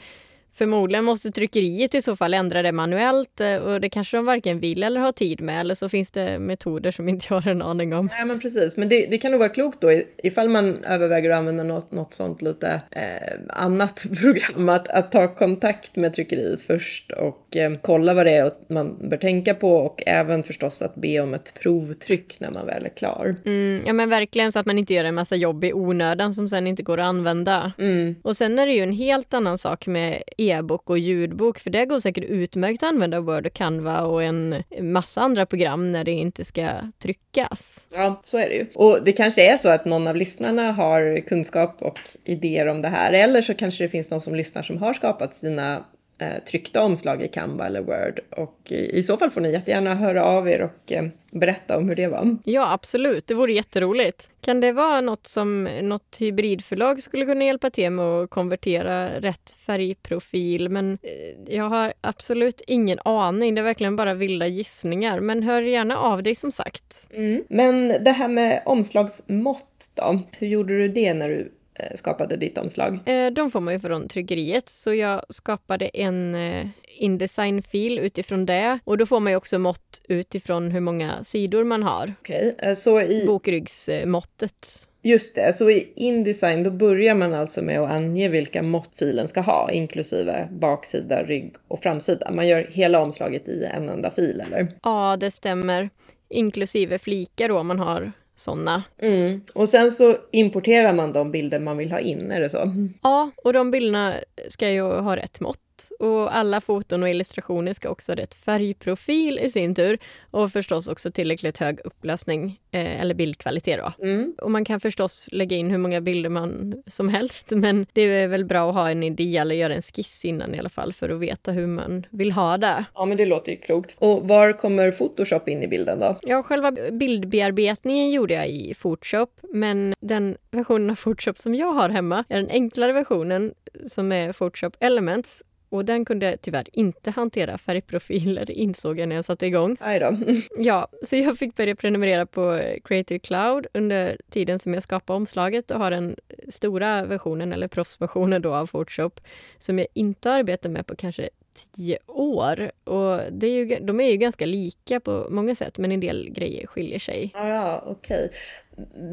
Förmodligen 0.58 1.04
måste 1.04 1.30
tryckeriet 1.30 1.94
i 1.94 2.02
så 2.02 2.16
fall 2.16 2.34
ändra 2.34 2.62
det 2.62 2.72
manuellt 2.72 3.40
eh, 3.40 3.56
och 3.56 3.80
det 3.80 3.88
kanske 3.88 4.16
de 4.16 4.26
varken 4.26 4.60
vill 4.60 4.82
eller 4.82 5.00
har 5.00 5.12
tid 5.12 5.40
med 5.40 5.60
eller 5.60 5.74
så 5.74 5.88
finns 5.88 6.10
det 6.10 6.38
metoder 6.38 6.90
som 6.90 7.08
inte 7.08 7.26
jag 7.30 7.40
har 7.40 7.50
en 7.50 7.62
aning 7.62 7.94
om. 7.94 8.06
Nej 8.06 8.24
men 8.24 8.40
precis, 8.40 8.76
men 8.76 8.88
det, 8.88 9.06
det 9.10 9.18
kan 9.18 9.30
nog 9.30 9.38
vara 9.38 9.48
klokt 9.48 9.80
då 9.80 9.90
ifall 10.22 10.48
man 10.48 10.84
överväger 10.84 11.30
att 11.30 11.38
använda 11.38 11.62
något, 11.62 11.92
något 11.92 12.14
sånt 12.14 12.42
lite 12.42 12.80
eh, 12.90 13.38
annat 13.48 14.04
program 14.20 14.68
att, 14.68 14.88
att 14.88 15.12
ta 15.12 15.34
kontakt 15.34 15.96
med 15.96 16.14
tryckeriet 16.14 16.62
först 16.62 17.12
och 17.12 17.56
eh, 17.56 17.72
kolla 17.82 18.14
vad 18.14 18.26
det 18.26 18.32
är 18.32 18.52
man 18.68 19.08
bör 19.08 19.16
tänka 19.16 19.54
på 19.54 19.76
och 19.76 20.02
även 20.06 20.42
förstås 20.42 20.82
att 20.82 20.94
be 20.94 21.20
om 21.20 21.34
ett 21.34 21.54
provtryck 21.62 22.40
när 22.40 22.50
man 22.50 22.66
väl 22.66 22.84
är 22.84 22.88
klar. 22.88 23.36
Mm, 23.44 23.82
ja 23.86 23.92
men 23.92 24.08
verkligen 24.08 24.52
så 24.52 24.58
att 24.58 24.66
man 24.66 24.78
inte 24.78 24.94
gör 24.94 25.04
en 25.04 25.14
massa 25.14 25.36
jobb 25.36 25.64
i 25.64 25.72
onödan 25.72 26.34
som 26.34 26.48
sen 26.48 26.66
inte 26.66 26.82
går 26.82 26.98
att 26.98 27.06
använda. 27.06 27.72
Mm. 27.78 28.14
Och 28.22 28.36
sen 28.36 28.58
är 28.58 28.66
det 28.66 28.72
ju 28.72 28.82
en 28.82 28.92
helt 28.92 29.34
annan 29.34 29.58
sak 29.58 29.86
med 29.86 30.22
e-bok 30.50 30.90
och 30.90 30.98
ljudbok 30.98 31.58
för 31.58 31.70
det 31.70 31.86
går 31.86 32.00
säkert 32.00 32.24
utmärkt 32.24 32.82
att 32.82 32.88
använda 32.88 33.20
Word 33.20 33.46
och 33.46 33.52
Canva 33.52 34.02
och 34.02 34.22
en 34.22 34.62
massa 34.80 35.20
andra 35.20 35.46
program 35.46 35.92
när 35.92 36.04
det 36.04 36.10
inte 36.10 36.44
ska 36.44 36.68
tryckas. 36.98 37.88
Ja, 37.92 38.20
så 38.24 38.38
är 38.38 38.48
det 38.48 38.54
ju. 38.54 38.66
Och 38.74 38.98
det 39.04 39.12
kanske 39.12 39.52
är 39.52 39.56
så 39.56 39.68
att 39.68 39.84
någon 39.84 40.06
av 40.06 40.16
lyssnarna 40.16 40.72
har 40.72 41.20
kunskap 41.20 41.82
och 41.82 41.98
idéer 42.24 42.66
om 42.66 42.82
det 42.82 42.88
här 42.88 43.12
eller 43.12 43.42
så 43.42 43.54
kanske 43.54 43.84
det 43.84 43.88
finns 43.88 44.10
någon 44.10 44.20
som 44.20 44.34
lyssnar 44.34 44.62
som 44.62 44.78
har 44.78 44.92
skapat 44.92 45.34
sina 45.34 45.84
eh, 46.18 46.42
tryckta 46.44 46.82
omslag 46.82 47.22
i 47.22 47.28
Canva 47.28 47.66
eller 47.66 47.80
Word. 47.80 48.20
Och 48.30 48.58
i, 48.68 48.98
i 48.98 49.02
så 49.02 49.16
fall 49.16 49.30
får 49.30 49.40
ni 49.40 49.52
jättegärna 49.52 49.94
höra 49.94 50.24
av 50.24 50.48
er 50.48 50.62
och 50.62 50.92
eh, 50.92 51.04
berätta 51.32 51.76
om 51.76 51.88
hur 51.88 51.96
det 51.96 52.08
var. 52.08 52.36
Ja, 52.44 52.72
absolut. 52.72 53.26
Det 53.26 53.34
vore 53.34 53.52
jätteroligt. 53.52 54.30
Kan 54.40 54.60
det 54.60 54.72
vara 54.72 55.00
något 55.00 55.26
som 55.26 55.64
något 55.82 56.16
hybridförlag 56.20 57.02
skulle 57.02 57.24
kunna 57.24 57.44
hjälpa 57.44 57.70
till 57.70 57.90
med 57.90 58.04
att 58.04 58.30
konvertera 58.30 59.20
rätt 59.20 59.50
färgprofil? 59.50 60.68
Men 60.68 60.98
eh, 61.02 61.54
jag 61.54 61.68
har 61.68 61.92
absolut 62.00 62.62
ingen 62.66 62.98
aning. 63.04 63.54
Det 63.54 63.60
är 63.60 63.64
verkligen 63.64 63.96
bara 63.96 64.14
vilda 64.14 64.46
gissningar. 64.46 65.20
Men 65.20 65.42
hör 65.42 65.62
gärna 65.62 65.98
av 65.98 66.22
dig 66.22 66.34
som 66.34 66.52
sagt. 66.52 67.08
Mm. 67.14 67.44
Men 67.48 68.04
det 68.04 68.12
här 68.12 68.28
med 68.28 68.62
omslagsmått 68.66 69.90
då? 69.94 70.20
Hur 70.30 70.46
gjorde 70.46 70.78
du 70.78 70.88
det 70.88 71.14
när 71.14 71.28
du 71.28 71.52
skapade 71.94 72.36
ditt 72.36 72.58
omslag? 72.58 72.98
Eh, 73.06 73.30
de 73.32 73.50
får 73.50 73.60
man 73.60 73.74
ju 73.74 73.80
från 73.80 74.08
tryckeriet, 74.08 74.68
så 74.68 74.94
jag 74.94 75.22
skapade 75.28 75.86
en 75.86 76.34
eh, 76.34 76.66
Indesign-fil 76.98 77.98
utifrån 77.98 78.46
det. 78.46 78.78
Och 78.84 78.98
då 78.98 79.06
får 79.06 79.20
man 79.20 79.32
ju 79.32 79.36
också 79.36 79.58
mått 79.58 80.02
utifrån 80.08 80.70
hur 80.70 80.80
många 80.80 81.24
sidor 81.24 81.64
man 81.64 81.82
har. 81.82 82.14
Okej, 82.20 82.54
okay. 82.58 82.74
så 82.74 83.00
i... 83.00 83.26
Bokryggsmåttet. 83.26 84.86
Just 85.02 85.34
det, 85.34 85.52
så 85.52 85.70
i 85.70 85.92
Indesign 85.96 86.62
då 86.62 86.70
börjar 86.70 87.14
man 87.14 87.34
alltså 87.34 87.62
med 87.62 87.80
att 87.80 87.90
ange 87.90 88.28
vilka 88.28 88.62
mått 88.62 88.90
filen 88.98 89.28
ska 89.28 89.40
ha, 89.40 89.70
inklusive 89.70 90.48
baksida, 90.50 91.22
rygg 91.22 91.54
och 91.68 91.82
framsida. 91.82 92.30
Man 92.30 92.48
gör 92.48 92.66
hela 92.70 93.02
omslaget 93.02 93.48
i 93.48 93.64
en 93.64 93.88
enda 93.88 94.10
fil, 94.10 94.42
eller? 94.46 94.68
Ja, 94.82 95.16
det 95.20 95.30
stämmer. 95.30 95.90
Inklusive 96.28 96.98
flikar 96.98 97.48
då, 97.48 97.58
om 97.58 97.66
man 97.66 97.78
har 97.78 98.12
sådana. 98.36 98.82
Mm. 98.98 99.40
Och 99.54 99.68
sen 99.68 99.90
så 99.90 100.16
importerar 100.32 100.92
man 100.92 101.12
de 101.12 101.30
bilder 101.30 101.58
man 101.58 101.76
vill 101.76 101.92
ha 101.92 102.00
in, 102.00 102.30
är 102.32 102.40
det 102.40 102.50
så? 102.50 102.72
Ja, 103.02 103.30
och 103.36 103.52
de 103.52 103.70
bilderna 103.70 104.14
ska 104.48 104.70
ju 104.70 104.82
ha 104.82 105.16
rätt 105.16 105.40
mått 105.40 105.60
och 105.98 106.36
alla 106.36 106.60
foton 106.60 107.02
och 107.02 107.08
illustrationer 107.08 107.72
ska 107.72 107.88
också 107.88 108.12
ha 108.12 108.16
rätt 108.16 108.34
färgprofil 108.34 109.38
i 109.38 109.50
sin 109.50 109.74
tur 109.74 109.98
och 110.30 110.52
förstås 110.52 110.88
också 110.88 111.10
tillräckligt 111.10 111.58
hög 111.58 111.80
upplösning 111.84 112.60
eh, 112.70 113.00
eller 113.00 113.14
bildkvalitet. 113.14 113.80
Då. 113.80 114.04
Mm. 114.04 114.34
Och 114.42 114.50
man 114.50 114.64
kan 114.64 114.80
förstås 114.80 115.28
lägga 115.32 115.56
in 115.56 115.70
hur 115.70 115.78
många 115.78 116.00
bilder 116.00 116.30
man 116.30 116.82
som 116.86 117.08
helst 117.08 117.50
men 117.50 117.86
det 117.92 118.02
är 118.02 118.28
väl 118.28 118.44
bra 118.44 118.68
att 118.68 118.74
ha 118.74 118.90
en 118.90 119.02
idé 119.02 119.36
eller 119.36 119.54
göra 119.54 119.74
en 119.74 119.82
skiss 119.82 120.24
innan 120.24 120.54
i 120.54 120.58
alla 120.58 120.68
fall 120.68 120.92
för 120.92 121.08
att 121.08 121.20
veta 121.20 121.52
hur 121.52 121.66
man 121.66 122.06
vill 122.10 122.32
ha 122.32 122.58
det. 122.58 122.84
Ja, 122.94 123.04
men 123.04 123.16
det 123.16 123.26
låter 123.26 123.52
ju 123.52 123.58
klokt. 123.58 123.94
Och 123.98 124.28
var 124.28 124.52
kommer 124.52 124.92
Photoshop 124.92 125.48
in 125.48 125.62
i 125.62 125.68
bilden 125.68 126.00
då? 126.00 126.18
Ja, 126.22 126.42
själva 126.42 126.72
bildbearbetningen 126.92 128.10
gjorde 128.10 128.34
jag 128.34 128.48
i 128.48 128.74
Photoshop 128.74 129.30
men 129.52 129.94
den 130.00 130.36
versionen 130.50 130.90
av 130.90 130.94
Photoshop 130.94 131.38
som 131.38 131.54
jag 131.54 131.72
har 131.72 131.88
hemma 131.88 132.24
är 132.28 132.36
den 132.36 132.50
enklare 132.50 132.92
versionen 132.92 133.54
som 133.84 134.12
är 134.12 134.32
Photoshop 134.32 134.76
Elements 134.80 135.42
och 135.68 135.84
den 135.84 136.04
kunde 136.04 136.36
tyvärr 136.36 136.66
inte 136.72 137.10
hantera 137.10 137.58
färgprofiler 137.58 138.50
insåg 138.66 138.98
jag 138.98 139.08
när 139.08 139.16
jag 139.16 139.24
satte 139.24 139.46
igång. 139.46 139.76
Aj 139.80 139.98
då. 139.98 140.16
ja, 140.58 140.88
så 141.02 141.16
jag 141.16 141.38
fick 141.38 141.56
börja 141.56 141.76
prenumerera 141.76 142.26
på 142.26 142.60
Creative 142.84 143.18
Cloud 143.18 143.66
under 143.74 144.16
tiden 144.30 144.58
som 144.58 144.74
jag 144.74 144.82
skapade 144.82 145.16
omslaget 145.16 145.70
och 145.70 145.78
har 145.78 145.90
den 145.90 146.16
stora 146.48 147.04
versionen, 147.04 147.52
eller 147.52 147.68
proffsversionen 147.68 148.42
då 148.42 148.54
av 148.54 148.66
Photoshop, 148.66 149.20
som 149.58 149.78
jag 149.78 149.88
inte 149.94 150.30
arbetar 150.30 150.68
med 150.70 150.86
på 150.86 150.96
kanske 150.96 151.28
tio 151.56 151.98
år. 152.06 152.70
Och 152.84 153.20
det 153.32 153.46
är 153.46 153.50
ju, 153.50 153.78
de 153.80 154.00
är 154.00 154.10
ju 154.10 154.16
ganska 154.16 154.46
lika 154.46 155.00
på 155.00 155.26
många 155.30 155.54
sätt, 155.54 155.78
men 155.78 155.92
en 155.92 156.00
del 156.00 156.30
grejer 156.30 156.66
skiljer 156.66 156.98
sig. 156.98 157.30
Ja, 157.34 157.48
ja 157.48 157.84
okej. 157.86 158.30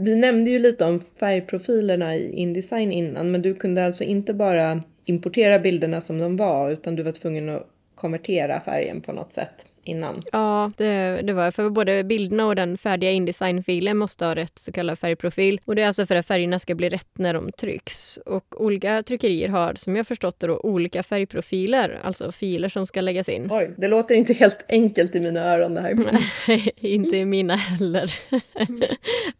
Vi 0.03 0.15
nämnde 0.15 0.51
ju 0.51 0.59
lite 0.59 0.85
om 0.85 1.03
färgprofilerna 1.19 2.15
i 2.15 2.31
Indesign 2.31 2.91
innan, 2.91 3.31
men 3.31 3.41
du 3.41 3.55
kunde 3.55 3.85
alltså 3.85 4.03
inte 4.03 4.33
bara 4.33 4.83
importera 5.05 5.59
bilderna 5.59 6.01
som 6.01 6.17
de 6.17 6.37
var 6.37 6.69
utan 6.69 6.95
du 6.95 7.03
var 7.03 7.11
tvungen 7.11 7.49
att 7.49 7.67
konvertera 7.95 8.61
färgen 8.61 9.01
på 9.01 9.13
något 9.13 9.33
sätt 9.33 9.65
innan. 9.83 10.23
Ja, 10.31 10.71
det, 10.77 11.21
det 11.21 11.33
var 11.33 11.51
för 11.51 11.69
både 11.69 12.03
bilderna 12.03 12.47
och 12.47 12.55
den 12.55 12.77
färdiga 12.77 13.11
Indesign-filen 13.11 13.97
måste 13.97 14.25
ha 14.25 14.35
rätt 14.35 14.59
så 14.59 14.71
kallad 14.71 14.99
färgprofil. 14.99 15.61
Och 15.65 15.75
det 15.75 15.81
är 15.81 15.87
alltså 15.87 16.05
för 16.05 16.15
att 16.15 16.27
färgerna 16.27 16.59
ska 16.59 16.75
bli 16.75 16.89
rätt 16.89 17.07
när 17.13 17.33
de 17.33 17.51
trycks. 17.51 18.17
Och 18.25 18.61
olika 18.61 19.03
tryckerier 19.03 19.49
har, 19.49 19.73
som 19.73 19.95
jag 19.95 20.07
förstått 20.07 20.39
det, 20.39 20.47
då, 20.47 20.57
olika 20.57 21.03
färgprofiler, 21.03 21.99
alltså 22.03 22.31
filer 22.31 22.69
som 22.69 22.87
ska 22.87 23.01
läggas 23.01 23.29
in. 23.29 23.47
Oj, 23.51 23.73
det 23.77 23.87
låter 23.87 24.15
inte 24.15 24.33
helt 24.33 24.65
enkelt 24.69 25.15
i 25.15 25.19
mina 25.19 25.53
öron 25.53 25.73
det 25.73 25.81
här. 25.81 25.93
Nej, 25.93 26.73
inte 26.93 27.17
i 27.17 27.25
mina 27.25 27.55
heller. 27.55 28.11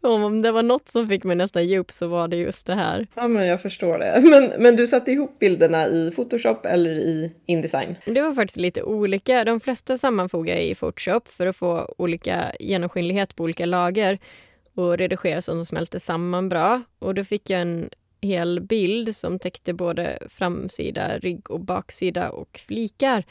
Om 0.00 0.42
det 0.42 0.52
var 0.52 0.62
något 0.62 0.88
som 0.88 1.08
fick 1.08 1.24
mig 1.24 1.36
nästan 1.36 1.68
djup 1.68 1.90
så 1.92 2.06
var 2.06 2.28
det 2.28 2.36
just 2.36 2.66
det 2.66 2.74
här. 2.74 3.06
Ja, 3.14 3.28
men 3.28 3.46
jag 3.46 3.62
förstår 3.62 3.98
det. 3.98 4.20
Men, 4.34 4.52
men 4.58 4.76
du 4.76 4.86
satte 4.86 5.12
ihop 5.12 5.38
bilderna 5.38 5.86
i 5.86 6.10
Photoshop 6.10 6.66
eller 6.66 6.90
i 6.90 7.32
Indesign? 7.46 7.96
Det 8.04 8.22
var 8.22 8.34
faktiskt 8.34 8.56
lite 8.56 8.82
olika. 8.82 9.44
De 9.44 9.60
flesta 9.60 9.98
sammanfattade 9.98 10.33
bifoga 10.34 10.60
i 10.60 10.74
Photoshop 10.74 11.28
för 11.28 11.46
att 11.46 11.56
få 11.56 11.94
olika 11.98 12.52
genomskinlighet 12.60 13.36
på 13.36 13.44
olika 13.44 13.66
lager 13.66 14.18
och 14.74 14.98
redigera 14.98 15.40
så 15.40 15.52
att 15.52 15.58
de 15.58 15.64
smälter 15.64 15.98
samman 15.98 16.48
bra. 16.48 16.82
Och 16.98 17.14
då 17.14 17.24
fick 17.24 17.50
jag 17.50 17.60
en 17.60 17.90
hel 18.20 18.60
bild 18.60 19.16
som 19.16 19.38
täckte 19.38 19.72
både 19.72 20.18
framsida, 20.28 21.18
rygg 21.18 21.50
och 21.50 21.60
baksida 21.60 22.30
och 22.30 22.60
flikar. 22.66 23.24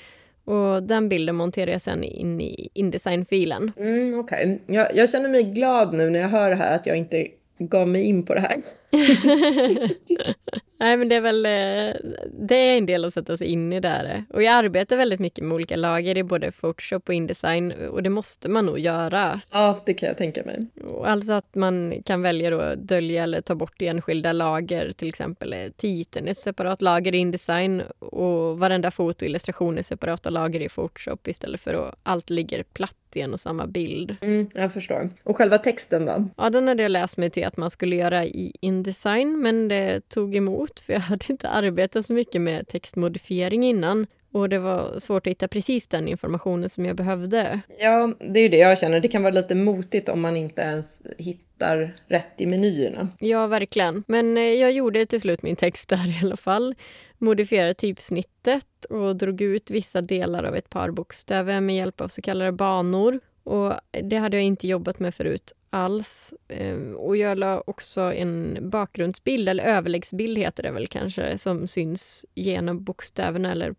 Och 0.45 0.83
den 0.83 1.09
bilden 1.09 1.35
monterade 1.35 1.71
jag 1.71 1.81
sen 1.81 2.03
in 2.03 2.41
i 2.41 2.69
Indesign-filen. 2.73 3.71
Mm. 3.77 4.19
Okay. 4.19 4.57
Jag, 4.67 4.95
jag 4.95 5.09
känner 5.09 5.29
mig 5.29 5.43
glad 5.43 5.93
nu 5.93 6.09
när 6.09 6.19
jag 6.19 6.29
hör 6.29 6.49
det 6.49 6.55
här 6.55 6.75
att 6.75 6.85
jag 6.85 6.97
inte 6.97 7.27
gav 7.57 7.87
mig 7.87 8.03
in 8.03 8.25
på 8.25 8.33
det 8.33 8.41
här. 8.41 8.61
Nej 10.83 10.97
men 10.97 11.09
det 11.09 11.15
är 11.15 11.21
väl 11.21 11.45
eh, 11.45 12.11
det 12.39 12.55
är 12.55 12.77
en 12.77 12.85
del 12.85 13.05
att 13.05 13.13
sätta 13.13 13.37
sig 13.37 13.47
in 13.47 13.73
i 13.73 13.79
där. 13.79 14.25
Och 14.29 14.43
jag 14.43 14.53
arbetar 14.53 14.97
väldigt 14.97 15.19
mycket 15.19 15.43
med 15.43 15.55
olika 15.55 15.75
lager 15.75 16.17
i 16.17 16.23
både 16.23 16.51
Photoshop 16.51 17.09
och 17.09 17.13
Indesign 17.13 17.71
och 17.71 18.03
det 18.03 18.09
måste 18.09 18.49
man 18.49 18.65
nog 18.65 18.79
göra. 18.79 19.41
Ja, 19.51 19.83
det 19.85 19.93
kan 19.93 20.07
jag 20.07 20.17
tänka 20.17 20.43
mig. 20.43 20.67
Alltså 21.05 21.31
att 21.31 21.55
man 21.55 22.03
kan 22.05 22.21
välja 22.21 22.71
att 22.71 22.79
dölja 22.79 23.23
eller 23.23 23.41
ta 23.41 23.55
bort 23.55 23.81
enskilda 23.81 24.31
lager, 24.31 24.91
till 24.91 25.09
exempel 25.09 25.55
titeln 25.77 26.27
är 26.27 26.33
separat 26.33 26.81
lager 26.81 27.15
i 27.15 27.17
Indesign 27.17 27.81
och 27.99 28.59
varenda 28.59 28.91
fotoillustration 28.91 29.77
är 29.77 29.81
separata 29.81 30.29
lager 30.29 30.59
i 30.59 30.69
Photoshop 30.69 31.27
istället 31.27 31.61
för 31.61 31.73
att 31.73 31.95
allt 32.03 32.29
ligger 32.29 32.63
platt 32.63 32.95
i 33.15 33.21
en 33.21 33.33
och 33.33 33.39
samma 33.39 33.67
bild. 33.67 34.15
Mm, 34.21 34.49
jag 34.53 34.73
förstår. 34.73 35.09
Och 35.23 35.37
själva 35.37 35.57
texten 35.57 36.05
då? 36.05 36.25
Ja, 36.37 36.49
den 36.49 36.67
hade 36.67 36.83
jag 36.83 36.91
läst 36.91 37.17
mig 37.17 37.29
till 37.29 37.45
att 37.45 37.57
man 37.57 37.71
skulle 37.71 37.95
göra 37.95 38.25
i 38.25 38.53
Indesign, 38.59 39.41
men 39.41 39.67
det 39.67 40.09
tog 40.09 40.35
emot 40.35 40.79
för 40.79 40.93
jag 40.93 40.99
hade 40.99 41.25
inte 41.29 41.49
arbetat 41.49 42.05
så 42.05 42.13
mycket 42.13 42.41
med 42.41 42.67
textmodifiering 42.67 43.63
innan. 43.63 44.07
Och 44.33 44.49
det 44.49 44.59
var 44.59 44.99
svårt 44.99 45.27
att 45.27 45.31
hitta 45.31 45.47
precis 45.47 45.87
den 45.87 46.07
informationen 46.07 46.69
som 46.69 46.85
jag 46.85 46.95
behövde. 46.95 47.59
Ja, 47.79 48.13
det 48.19 48.39
är 48.39 48.43
ju 48.43 48.49
det 48.49 48.57
jag 48.57 48.79
känner. 48.79 48.99
Det 48.99 49.07
kan 49.07 49.23
vara 49.23 49.33
lite 49.33 49.55
motigt 49.55 50.09
om 50.09 50.21
man 50.21 50.37
inte 50.37 50.61
ens 50.61 51.01
hittar 51.17 51.93
rätt 52.07 52.33
i 52.37 52.45
menyerna. 52.45 53.07
Ja, 53.19 53.47
verkligen. 53.47 54.03
Men 54.07 54.37
eh, 54.37 54.43
jag 54.43 54.71
gjorde 54.71 55.05
till 55.05 55.21
slut 55.21 55.43
min 55.43 55.55
text 55.55 55.89
där 55.89 56.21
i 56.21 56.25
alla 56.25 56.37
fall. 56.37 56.75
Modifierade 57.23 57.73
typsnittet 57.73 58.85
och 58.89 59.15
drog 59.15 59.41
ut 59.41 59.71
vissa 59.71 60.01
delar 60.01 60.43
av 60.43 60.55
ett 60.55 60.69
par 60.69 60.91
bokstäver 60.91 61.61
med 61.61 61.75
hjälp 61.75 62.01
av 62.01 62.07
så 62.07 62.21
kallade 62.21 62.51
banor. 62.51 63.19
Och 63.43 63.73
det 64.03 64.17
hade 64.17 64.37
jag 64.37 64.43
inte 64.43 64.67
jobbat 64.67 64.99
med 64.99 65.15
förut 65.15 65.53
alls. 65.69 66.33
Ehm, 66.47 66.95
och 66.95 67.17
jag 67.17 67.37
la 67.37 67.63
också 67.67 68.01
en 68.01 68.57
bakgrundsbild, 68.69 69.49
eller 69.49 69.63
överläggsbild 69.63 70.37
heter 70.37 70.63
det 70.63 70.71
väl 70.71 70.87
kanske, 70.87 71.37
som 71.37 71.67
syns 71.67 72.25
genom 72.35 72.83
bokstäverna 72.83 73.51
eller 73.51 73.75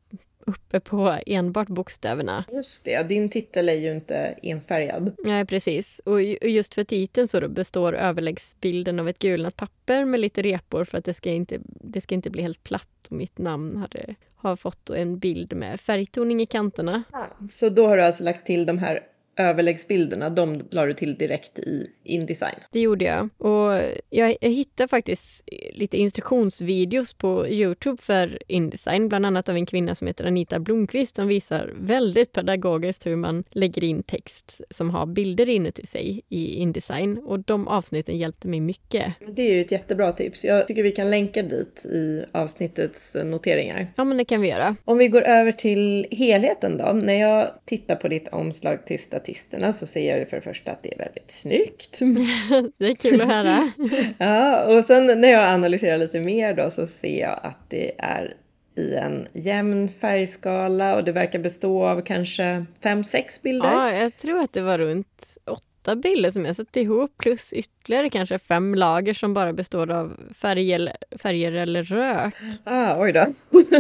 uppe 0.47 0.81
på 0.81 1.19
enbart 1.27 1.69
bokstäverna. 1.69 2.45
Just 2.53 2.85
det, 2.85 3.03
din 3.03 3.29
titel 3.29 3.69
är 3.69 3.73
ju 3.73 3.95
inte 3.95 4.17
enfärgad. 4.43 5.17
Nej, 5.25 5.47
precis. 5.47 6.01
Och 6.05 6.23
just 6.23 6.75
för 6.75 6.85
titeln 6.85 7.29
så 7.29 7.49
består 7.49 7.93
överläggsbilden 7.93 9.01
av 9.01 9.09
ett 9.09 9.19
gulnat 9.19 9.57
papper 9.57 10.05
med 10.05 10.21
lite 10.21 10.43
repor 10.43 10.85
för 10.85 10.99
att 10.99 11.05
det 11.05 11.15
ska 11.15 11.31
inte, 11.31 11.59
det 11.65 12.01
ska 12.01 12.15
inte 12.15 12.31
bli 12.31 12.43
helt 12.43 12.65
platt 12.65 13.07
och 13.11 13.17
mitt 13.17 13.39
namn 13.39 13.77
hade, 13.77 14.15
har 14.37 14.57
fått 14.57 14.91
en 14.91 15.19
bild 15.19 15.57
med 15.57 15.81
färgtoning 15.81 16.41
i 16.41 16.47
kanterna. 16.47 17.03
Ah, 17.11 17.25
så 17.51 17.69
då 17.69 17.87
har 17.87 17.97
du 17.97 18.03
alltså 18.03 18.25
lagt 18.25 18.47
till 18.47 18.67
de 18.67 18.79
här 18.79 19.01
överläggsbilderna, 19.37 20.31
de 20.31 20.63
la 20.71 20.87
du 20.87 20.95
till 20.95 21.15
direkt 21.15 21.59
i 21.59 21.91
Indesign. 22.05 22.55
Det 22.71 22.81
gjorde 22.81 23.05
jag. 23.05 23.29
Och 23.39 23.83
jag, 24.11 24.37
jag 24.41 24.51
hittade 24.51 24.89
faktiskt 24.89 25.49
lite 25.73 25.97
instruktionsvideos 25.97 27.15
på 27.15 27.49
Youtube 27.49 28.03
för 28.03 28.39
Indesign, 28.49 29.09
bland 29.09 29.27
annat 29.27 29.49
av 29.49 29.57
en 29.57 29.67
kvinna 29.67 29.95
som 29.95 30.07
heter 30.07 30.25
Anita 30.25 30.59
Blomqvist 30.59 31.17
som 31.17 31.29
visar 31.29 31.73
väldigt 31.77 32.33
pedagogiskt 32.33 33.07
hur 33.07 33.17
man 33.17 33.45
lägger 33.51 33.85
in 33.85 34.03
text 34.03 34.61
som 34.71 34.91
har 34.91 35.07
bilder 35.07 35.51
inuti 35.51 35.87
sig 35.87 36.21
i 36.29 36.55
Indesign. 36.55 37.19
Och 37.19 37.39
de 37.41 37.69
avsnitten 37.69 38.19
hjälpte 38.19 38.49
mig 38.49 38.61
mycket. 38.61 39.13
Det 39.37 39.43
är 39.43 39.55
ju 39.55 39.61
ett 39.61 39.73
jättebra 39.73 40.13
tips. 40.13 40.45
Jag 40.45 40.67
tycker 40.69 40.83
vi 40.83 40.93
kan 40.93 41.11
länka 41.11 41.43
dit 41.43 41.87
i 41.87 42.25
avsnittets 42.33 43.17
noteringar. 43.25 43.93
Ja, 43.97 44.05
men 44.05 44.17
det 44.17 44.25
kan 44.25 44.41
vi 44.41 44.49
göra. 44.49 44.77
Om 44.85 44.99
vi 44.99 45.09
går 45.09 45.23
över 45.23 45.53
till 45.53 46.07
helheten 46.11 46.79
då. 46.79 46.93
När 46.93 47.21
jag 47.21 47.51
tittar 47.65 47.97
på 47.97 48.09
ditt 48.09 48.29
omslag 48.29 48.87
till 48.87 49.01
statisterna 49.25 49.73
så 49.73 49.87
ser 49.87 50.11
jag 50.11 50.19
ju 50.19 50.27
för 50.27 50.37
det 50.37 50.43
första 50.43 50.73
att 50.73 50.83
det 50.83 50.95
är 50.95 50.99
väldigt 50.99 51.31
snyggt. 51.31 51.99
det 52.79 52.87
är 52.87 52.95
kul 52.95 53.21
att 53.21 53.29
höra. 53.29 53.73
ja, 54.19 54.65
och 54.65 54.85
sen 54.85 55.21
när 55.21 55.29
jag 55.29 55.45
analyserar 55.45 55.99
lite 55.99 56.21
mer 56.21 56.55
då 56.55 56.71
så 56.71 56.87
ser 56.87 57.21
jag 57.21 57.41
att 57.43 57.71
det 57.71 57.93
är 57.99 58.35
i 58.77 58.95
en 58.95 59.29
jämn 59.33 59.89
färgskala 59.89 60.97
och 60.97 61.05
det 61.05 61.13
verkar 61.13 61.39
bestå 61.39 61.87
av 61.87 62.01
kanske 62.01 62.65
fem, 62.83 63.05
sex 63.05 63.43
bilder. 63.43 63.73
Ja, 63.73 63.93
jag 63.93 64.17
tror 64.17 64.41
att 64.43 64.53
det 64.53 64.61
var 64.61 64.79
runt 64.79 65.37
åtta 65.45 65.74
bilder 65.97 66.31
som 66.31 66.45
jag 66.45 66.57
satt 66.57 66.77
ihop 66.77 67.19
plus 67.19 67.53
ytterligare 67.53 68.11
kanske 68.11 68.39
fem 68.39 68.75
lager 68.75 69.15
som 69.15 69.35
bara 69.35 69.53
består 69.53 69.91
av 69.91 70.21
färger, 70.35 70.97
färger 71.19 71.53
eller 71.53 71.83
rök. 71.83 72.35
Ah, 72.65 73.01
oj 73.01 73.13
då. 73.13 73.27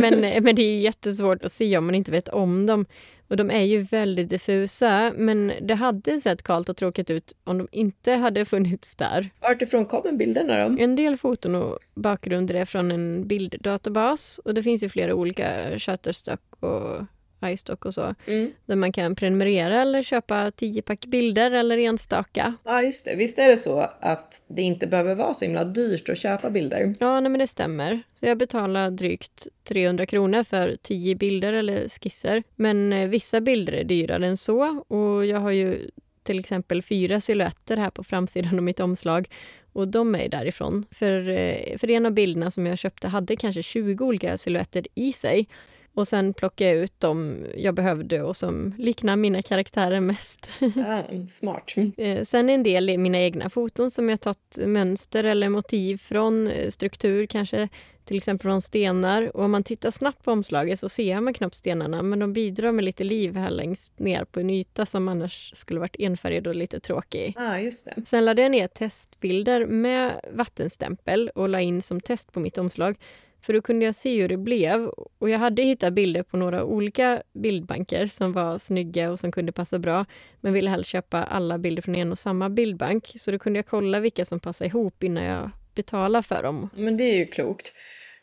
men, 0.00 0.20
men 0.20 0.54
det 0.56 0.62
är 0.62 0.80
jättesvårt 0.80 1.44
att 1.44 1.52
se 1.52 1.78
om 1.78 1.86
man 1.86 1.94
inte 1.94 2.10
vet 2.10 2.28
om 2.28 2.66
dem. 2.66 2.86
Och 3.28 3.36
de 3.36 3.50
är 3.50 3.62
ju 3.62 3.82
väldigt 3.82 4.28
diffusa, 4.30 5.12
men 5.16 5.52
det 5.62 5.74
hade 5.74 6.20
sett 6.20 6.42
kallt 6.42 6.68
och 6.68 6.76
tråkigt 6.76 7.10
ut 7.10 7.36
om 7.44 7.58
de 7.58 7.68
inte 7.72 8.12
hade 8.12 8.44
funnits 8.44 8.96
där. 8.96 9.30
Vartifrån 9.40 9.86
kommer 9.86 10.12
bilderna 10.12 10.68
då? 10.68 10.76
En 10.82 10.96
del 10.96 11.16
foton 11.16 11.54
och 11.54 11.78
bakgrunder 11.94 12.54
är 12.54 12.64
från 12.64 12.90
en 12.90 13.26
bilddatabas 13.28 14.40
och 14.44 14.54
det 14.54 14.62
finns 14.62 14.82
ju 14.82 14.88
flera 14.88 15.14
olika 15.14 15.78
Shutterstock 15.78 16.40
och 16.60 17.04
iStock 17.52 17.84
och 17.84 17.94
så. 17.94 18.14
Mm. 18.26 18.52
Där 18.66 18.76
man 18.76 18.92
kan 18.92 19.14
prenumerera 19.16 19.82
eller 19.82 20.02
köpa 20.02 20.50
tio 20.50 20.82
pack 20.82 21.06
bilder 21.06 21.50
eller 21.50 21.78
enstaka. 21.78 22.54
Ja, 22.64 22.82
just 22.82 23.04
det. 23.04 23.14
Visst 23.16 23.38
är 23.38 23.48
det 23.48 23.56
så 23.56 23.80
att 24.00 24.42
det 24.48 24.62
inte 24.62 24.86
behöver 24.86 25.14
vara 25.14 25.34
så 25.34 25.44
himla 25.44 25.64
dyrt 25.64 26.08
att 26.08 26.18
köpa 26.18 26.50
bilder? 26.50 26.94
Ja, 27.00 27.20
nej, 27.20 27.30
men 27.30 27.38
det 27.38 27.46
stämmer. 27.46 28.02
Så 28.14 28.26
jag 28.26 28.38
betalar 28.38 28.90
drygt 28.90 29.46
300 29.64 30.06
kronor 30.06 30.42
för 30.42 30.76
tio 30.82 31.14
bilder 31.14 31.52
eller 31.52 31.88
skisser. 31.88 32.42
Men 32.54 32.92
eh, 32.92 33.08
vissa 33.08 33.40
bilder 33.40 33.72
är 33.72 33.84
dyrare 33.84 34.26
än 34.26 34.36
så 34.36 34.84
och 34.88 35.26
jag 35.26 35.40
har 35.40 35.50
ju 35.50 35.90
till 36.22 36.38
exempel 36.38 36.82
fyra 36.82 37.20
silhuetter 37.20 37.76
här 37.76 37.90
på 37.90 38.04
framsidan 38.04 38.58
av 38.58 38.62
mitt 38.62 38.80
omslag 38.80 39.28
och 39.72 39.88
de 39.88 40.14
är 40.14 40.28
därifrån. 40.28 40.86
För, 40.90 41.28
eh, 41.28 41.78
för 41.78 41.90
en 41.90 42.06
av 42.06 42.12
bilderna 42.12 42.50
som 42.50 42.66
jag 42.66 42.78
köpte 42.78 43.08
hade 43.08 43.36
kanske 43.36 43.62
20 43.62 44.04
olika 44.04 44.38
silhuetter 44.38 44.86
i 44.94 45.12
sig. 45.12 45.48
Och 45.94 46.08
sen 46.08 46.34
plockade 46.34 46.70
jag 46.70 46.78
ut 46.78 47.00
dem 47.00 47.46
jag 47.56 47.74
behövde 47.74 48.22
och 48.22 48.36
som 48.36 48.74
liknar 48.78 49.16
mina 49.16 49.42
karaktärer 49.42 50.00
mest. 50.00 50.50
Ah, 50.86 51.02
smart. 51.28 51.74
Eh, 51.96 52.22
sen 52.22 52.50
en 52.50 52.62
del 52.62 52.90
i 52.90 52.98
mina 52.98 53.18
egna 53.18 53.50
foton 53.50 53.90
som 53.90 54.08
jag 54.08 54.20
tagit 54.20 54.58
mönster 54.66 55.24
eller 55.24 55.48
motiv 55.48 55.96
från, 55.96 56.46
eh, 56.46 56.70
struktur 56.70 57.26
kanske, 57.26 57.68
till 58.04 58.16
exempel 58.16 58.42
från 58.42 58.62
stenar. 58.62 59.36
Och 59.36 59.44
om 59.44 59.50
man 59.50 59.62
tittar 59.62 59.90
snabbt 59.90 60.24
på 60.24 60.32
omslaget 60.32 60.80
så 60.80 60.88
ser 60.88 61.20
man 61.20 61.34
knappt 61.34 61.54
stenarna 61.54 62.02
men 62.02 62.18
de 62.18 62.32
bidrar 62.32 62.72
med 62.72 62.84
lite 62.84 63.04
liv 63.04 63.36
här 63.36 63.50
längst 63.50 63.98
ner 63.98 64.24
på 64.24 64.40
en 64.40 64.50
yta 64.50 64.86
som 64.86 65.08
annars 65.08 65.52
skulle 65.54 65.80
varit 65.80 65.96
enfärgad 65.98 66.46
och 66.46 66.54
lite 66.54 66.80
tråkig. 66.80 67.34
Ah, 67.36 67.58
just 67.58 67.84
det. 67.84 68.02
Sen 68.06 68.24
lade 68.24 68.42
jag 68.42 68.50
ner 68.50 68.66
testbilder 68.66 69.66
med 69.66 70.20
vattenstämpel 70.32 71.30
och 71.34 71.48
la 71.48 71.60
in 71.60 71.82
som 71.82 72.00
test 72.00 72.32
på 72.32 72.40
mitt 72.40 72.58
omslag 72.58 72.96
för 73.44 73.52
då 73.52 73.62
kunde 73.62 73.84
jag 73.84 73.94
se 73.94 74.20
hur 74.20 74.28
det 74.28 74.36
blev. 74.36 74.86
Och 75.18 75.30
jag 75.30 75.38
hade 75.38 75.62
hittat 75.62 75.92
bilder 75.92 76.22
på 76.22 76.36
några 76.36 76.64
olika 76.64 77.22
bildbanker 77.32 78.06
som 78.06 78.32
var 78.32 78.58
snygga 78.58 79.10
och 79.10 79.20
som 79.20 79.32
kunde 79.32 79.52
passa 79.52 79.78
bra. 79.78 80.06
Men 80.40 80.52
ville 80.52 80.70
helst 80.70 80.90
köpa 80.90 81.24
alla 81.24 81.58
bilder 81.58 81.82
från 81.82 81.94
en 81.94 82.12
och 82.12 82.18
samma 82.18 82.50
bildbank. 82.50 83.12
Så 83.18 83.30
då 83.30 83.38
kunde 83.38 83.58
jag 83.58 83.66
kolla 83.66 84.00
vilka 84.00 84.24
som 84.24 84.40
passade 84.40 84.68
ihop 84.68 85.02
innan 85.02 85.24
jag 85.24 85.50
betalade 85.74 86.22
för 86.22 86.42
dem. 86.42 86.68
Men 86.76 86.96
det 86.96 87.04
är 87.04 87.16
ju 87.16 87.26
klokt. 87.26 87.72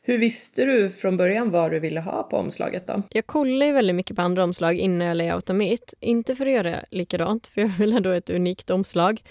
Hur 0.03 0.17
visste 0.17 0.65
du 0.65 0.89
från 0.89 1.17
början 1.17 1.51
vad 1.51 1.71
du 1.71 1.79
ville 1.79 1.99
ha 1.99 2.23
på 2.23 2.37
omslaget 2.37 2.87
då? 2.87 3.03
Jag 3.09 3.25
kollade 3.25 3.65
ju 3.65 3.71
väldigt 3.71 3.95
mycket 3.95 4.15
på 4.15 4.21
andra 4.21 4.43
omslag 4.43 4.75
innan 4.75 5.07
jag 5.07 5.17
layoutade 5.17 5.59
mitt. 5.59 5.93
Inte 5.99 6.35
för 6.35 6.45
att 6.45 6.51
göra 6.51 6.85
likadant, 6.91 7.47
för 7.47 7.61
jag 7.61 7.67
vill 7.67 7.93
ändå 7.93 8.09
ett 8.09 8.29
unikt 8.29 8.69
omslag. 8.69 9.21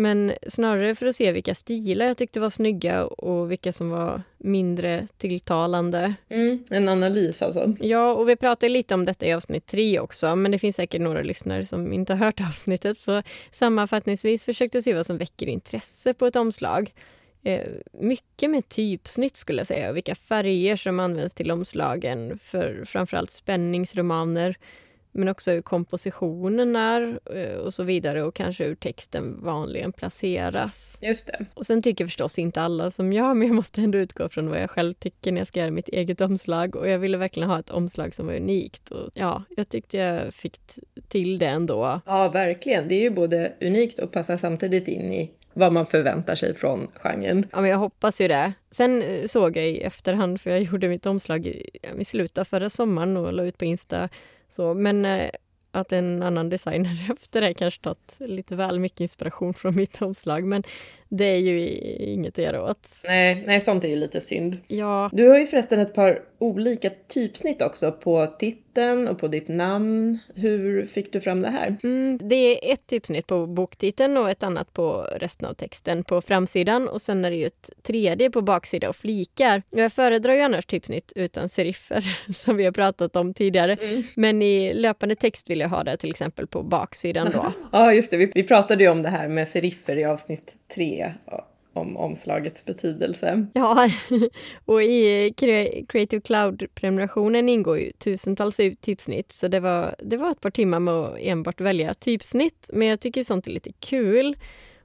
Men 0.00 0.32
snarare 0.46 0.94
för 0.94 1.06
att 1.06 1.16
se 1.16 1.32
vilka 1.32 1.54
stilar 1.54 2.06
jag 2.06 2.16
tyckte 2.16 2.40
var 2.40 2.50
snygga 2.50 3.06
och 3.06 3.50
vilka 3.50 3.72
som 3.72 3.90
var 3.90 4.22
mindre 4.36 5.06
tilltalande. 5.16 6.14
Mm, 6.28 6.64
en 6.70 6.88
analys 6.88 7.42
alltså. 7.42 7.74
Ja, 7.80 8.12
och 8.14 8.28
vi 8.28 8.36
pratade 8.36 8.68
lite 8.68 8.94
om 8.94 9.04
detta 9.04 9.26
i 9.26 9.32
avsnitt 9.32 9.66
tre 9.66 10.00
också, 10.00 10.36
men 10.36 10.52
det 10.52 10.58
finns 10.58 10.76
säkert 10.76 11.00
några 11.00 11.22
lyssnare 11.22 11.66
som 11.66 11.92
inte 11.92 12.14
har 12.14 12.24
hört 12.24 12.40
avsnittet. 12.48 12.98
Så 12.98 13.22
sammanfattningsvis 13.50 14.44
försökte 14.44 14.82
se 14.82 14.94
vad 14.94 15.06
som 15.06 15.18
väcker 15.18 15.46
intresse 15.46 16.14
på 16.14 16.26
ett 16.26 16.36
omslag. 16.36 16.92
Eh, 17.42 17.68
mycket 17.92 18.50
med 18.50 18.68
typsnitt 18.68 19.36
skulle 19.36 19.60
jag 19.60 19.66
säga, 19.66 19.90
och 19.90 19.96
vilka 19.96 20.14
färger 20.14 20.76
som 20.76 21.00
används 21.00 21.34
till 21.34 21.50
omslagen 21.50 22.38
för 22.38 22.84
framförallt 22.84 23.30
spänningsromaner 23.30 24.56
men 25.18 25.28
också 25.28 25.50
hur 25.50 25.62
kompositionen 25.62 26.76
är 26.76 27.20
eh, 27.34 27.56
och 27.56 27.74
så 27.74 27.82
vidare 27.82 28.22
och 28.22 28.34
kanske 28.34 28.64
hur 28.64 28.74
texten 28.74 29.44
vanligen 29.44 29.92
placeras. 29.92 30.98
Just 31.02 31.26
det. 31.26 31.44
Och 31.54 31.66
sen 31.66 31.82
tycker 31.82 32.04
förstås 32.04 32.38
inte 32.38 32.60
alla 32.60 32.90
som 32.90 33.12
jag, 33.12 33.36
men 33.36 33.48
jag 33.48 33.54
måste 33.54 33.80
ändå 33.80 33.98
utgå 33.98 34.28
från 34.28 34.50
vad 34.50 34.62
jag 34.62 34.70
själv 34.70 34.94
tycker 34.94 35.32
när 35.32 35.40
jag 35.40 35.48
ska 35.48 35.60
göra 35.60 35.70
mitt 35.70 35.88
eget 35.88 36.20
omslag 36.20 36.76
och 36.76 36.88
jag 36.88 36.98
ville 36.98 37.16
verkligen 37.16 37.50
ha 37.50 37.58
ett 37.58 37.70
omslag 37.70 38.14
som 38.14 38.26
var 38.26 38.34
unikt 38.34 38.90
och 38.90 39.10
ja, 39.14 39.42
jag 39.56 39.68
tyckte 39.68 39.96
jag 39.96 40.34
fick 40.34 40.60
till 41.08 41.38
det 41.38 41.46
ändå. 41.46 42.00
Ja, 42.06 42.28
verkligen. 42.28 42.88
Det 42.88 42.94
är 42.94 43.02
ju 43.02 43.10
både 43.10 43.52
unikt 43.60 43.98
och 43.98 44.12
passar 44.12 44.36
samtidigt 44.36 44.88
in 44.88 45.12
i 45.12 45.30
vad 45.58 45.72
man 45.72 45.86
förväntar 45.86 46.34
sig 46.34 46.54
från 46.54 46.88
genren. 46.94 47.46
Ja, 47.52 47.60
men 47.60 47.70
jag 47.70 47.78
hoppas 47.78 48.20
ju 48.20 48.28
det. 48.28 48.52
Sen 48.70 49.02
eh, 49.02 49.24
såg 49.26 49.56
jag 49.56 49.68
i 49.68 49.80
efterhand, 49.80 50.40
för 50.40 50.50
jag 50.50 50.62
gjorde 50.72 50.88
mitt 50.88 51.06
omslag 51.06 51.46
i, 51.46 51.70
i 51.98 52.04
slutet 52.04 52.38
av 52.38 52.44
förra 52.44 52.70
sommaren 52.70 53.16
och 53.16 53.32
la 53.32 53.42
ut 53.42 53.58
på 53.58 53.64
Insta 53.64 54.08
så, 54.48 54.74
men 54.74 55.04
eh, 55.04 55.30
att 55.70 55.92
en 55.92 56.22
annan 56.22 56.48
designer 56.48 57.12
efter 57.16 57.40
det 57.40 57.54
kanske 57.54 57.82
tagit 57.82 58.16
lite 58.20 58.56
väl 58.56 58.80
mycket 58.80 59.00
inspiration 59.00 59.54
från 59.54 59.76
mitt 59.76 60.02
omslag. 60.02 60.44
Men 60.44 60.62
det 61.08 61.24
är 61.24 61.38
ju 61.38 61.68
inget 61.98 62.38
att 62.38 62.44
göra 62.44 62.62
åt. 62.62 62.88
Nej, 63.04 63.42
nej, 63.46 63.60
sånt 63.60 63.84
är 63.84 63.88
ju 63.88 63.96
lite 63.96 64.20
synd. 64.20 64.56
Ja. 64.66 65.10
Du 65.12 65.28
har 65.28 65.38
ju 65.38 65.46
förresten 65.46 65.80
ett 65.80 65.94
par 65.94 66.22
olika 66.38 66.90
typsnitt 67.08 67.62
också 67.62 67.92
på 67.92 68.26
boktiteln 68.78 69.08
och 69.08 69.18
på 69.18 69.28
ditt 69.28 69.48
namn. 69.48 70.18
Hur 70.34 70.86
fick 70.86 71.12
du 71.12 71.20
fram 71.20 71.42
det 71.42 71.50
här? 71.50 71.76
Mm, 71.82 72.18
det 72.22 72.34
är 72.34 72.72
ett 72.72 72.86
typsnitt 72.86 73.26
på 73.26 73.46
boktiteln 73.46 74.16
och 74.16 74.30
ett 74.30 74.42
annat 74.42 74.72
på 74.72 75.06
resten 75.16 75.46
av 75.46 75.54
texten 75.54 76.04
på 76.04 76.20
framsidan 76.20 76.88
och 76.88 77.02
sen 77.02 77.24
är 77.24 77.30
det 77.30 77.36
ju 77.36 77.46
ett 77.46 77.70
tredje 77.82 78.30
på 78.30 78.42
baksida 78.42 78.88
och 78.88 78.96
flikar. 78.96 79.62
Jag 79.70 79.92
föredrar 79.92 80.34
ju 80.34 80.40
annars 80.40 80.66
typsnitt 80.66 81.12
utan 81.16 81.48
seriffer 81.48 82.04
som 82.34 82.56
vi 82.56 82.64
har 82.64 82.72
pratat 82.72 83.16
om 83.16 83.34
tidigare. 83.34 83.72
Mm. 83.72 84.02
Men 84.16 84.42
i 84.42 84.74
löpande 84.74 85.14
text 85.14 85.50
vill 85.50 85.60
jag 85.60 85.68
ha 85.68 85.84
det 85.84 85.96
till 85.96 86.10
exempel 86.10 86.46
på 86.46 86.62
baksidan 86.62 87.30
då. 87.32 87.52
ja, 87.72 87.92
just 87.92 88.10
det. 88.10 88.16
Vi, 88.16 88.32
vi 88.34 88.42
pratade 88.42 88.84
ju 88.84 88.90
om 88.90 89.02
det 89.02 89.08
här 89.08 89.28
med 89.28 89.48
seriffer 89.48 89.96
i 89.96 90.04
avsnitt 90.04 90.56
tre 90.74 91.12
om 91.78 91.96
omslagets 91.96 92.64
betydelse. 92.64 93.46
Ja, 93.54 93.88
och 94.64 94.82
i 94.82 95.32
Creative 95.88 96.20
Cloud-prenumerationen 96.20 97.48
ingår 97.48 97.78
ju 97.78 97.92
tusentals 97.92 98.60
typsnitt 98.80 99.32
så 99.32 99.48
det 99.48 99.60
var, 99.60 99.94
det 99.98 100.16
var 100.16 100.30
ett 100.30 100.40
par 100.40 100.50
timmar 100.50 100.80
med 100.80 100.94
att 100.94 101.18
enbart 101.18 101.60
välja 101.60 101.94
typsnitt. 101.94 102.70
Men 102.72 102.88
jag 102.88 103.00
tycker 103.00 103.24
sånt 103.24 103.46
är 103.46 103.50
lite 103.50 103.72
kul. 103.72 104.36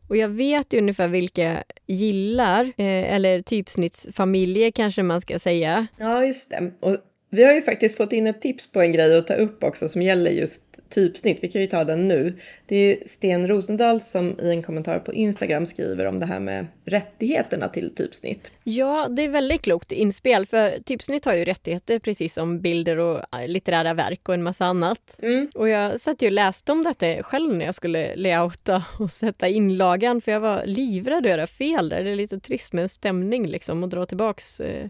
Och 0.09 0.17
jag 0.17 0.29
vet 0.29 0.73
ungefär 0.73 1.07
vilka 1.07 1.63
gillar, 1.87 2.63
eh, 2.65 3.13
eller 3.15 3.41
typsnittsfamiljer 3.41 4.71
kanske 4.71 5.03
man 5.03 5.21
ska 5.21 5.39
säga. 5.39 5.87
Ja, 5.97 6.25
just 6.25 6.49
det. 6.49 6.71
Och 6.79 6.97
vi 7.33 7.43
har 7.43 7.53
ju 7.53 7.61
faktiskt 7.61 7.97
fått 7.97 8.13
in 8.13 8.27
ett 8.27 8.41
tips 8.41 8.71
på 8.71 8.81
en 8.81 8.91
grej 8.91 9.17
att 9.17 9.27
ta 9.27 9.33
upp 9.33 9.63
också 9.63 9.89
som 9.89 10.01
gäller 10.01 10.31
just 10.31 10.63
typsnitt. 10.89 11.37
Vi 11.41 11.47
kan 11.47 11.61
ju 11.61 11.67
ta 11.67 11.83
den 11.83 12.07
nu. 12.07 12.33
Det 12.65 12.75
är 12.75 13.07
Sten 13.07 13.47
Rosendahl 13.47 14.01
som 14.01 14.39
i 14.39 14.49
en 14.49 14.63
kommentar 14.63 14.99
på 14.99 15.13
Instagram 15.13 15.65
skriver 15.65 16.05
om 16.05 16.19
det 16.19 16.25
här 16.25 16.39
med 16.39 16.67
rättigheterna 16.85 17.69
till 17.69 17.95
typsnitt. 17.95 18.51
Ja, 18.63 19.07
det 19.09 19.23
är 19.23 19.29
väldigt 19.29 19.61
klokt 19.61 19.91
inspel 19.91 20.45
för 20.45 20.83
typsnitt 20.83 21.25
har 21.25 21.33
ju 21.33 21.45
rättigheter 21.45 21.99
precis 21.99 22.33
som 22.33 22.59
bilder 22.59 22.97
och 22.97 23.17
äh, 23.17 23.47
litterära 23.47 23.93
verk 23.93 24.29
och 24.29 24.33
en 24.33 24.43
massa 24.43 24.65
annat. 24.65 25.19
Mm. 25.21 25.49
Och 25.55 25.69
jag 25.69 25.99
satt 25.99 26.21
ju 26.21 26.27
och 26.27 26.33
läste 26.33 26.71
om 26.71 26.83
detta 26.83 27.23
själv 27.23 27.55
när 27.55 27.65
jag 27.65 27.75
skulle 27.75 28.15
layouta 28.15 28.83
och 28.99 29.11
sätta 29.11 29.47
inlagan 29.47 30.21
för 30.21 30.31
jag 30.31 30.39
var 30.39 30.65
livrädd 30.65 31.25
att 31.25 31.31
göra 31.31 31.47
fel 31.47 31.89
där. 31.89 32.03
Det 32.03 32.11
är 32.11 32.15
lite 32.15 32.39
trist 32.39 32.73
med 32.73 32.81
en 32.81 32.89
stämning 32.89 33.47
liksom 33.47 33.83
och 33.83 33.89
dra 33.89 34.05
tillbaks 34.05 34.59
Eh, 34.59 34.89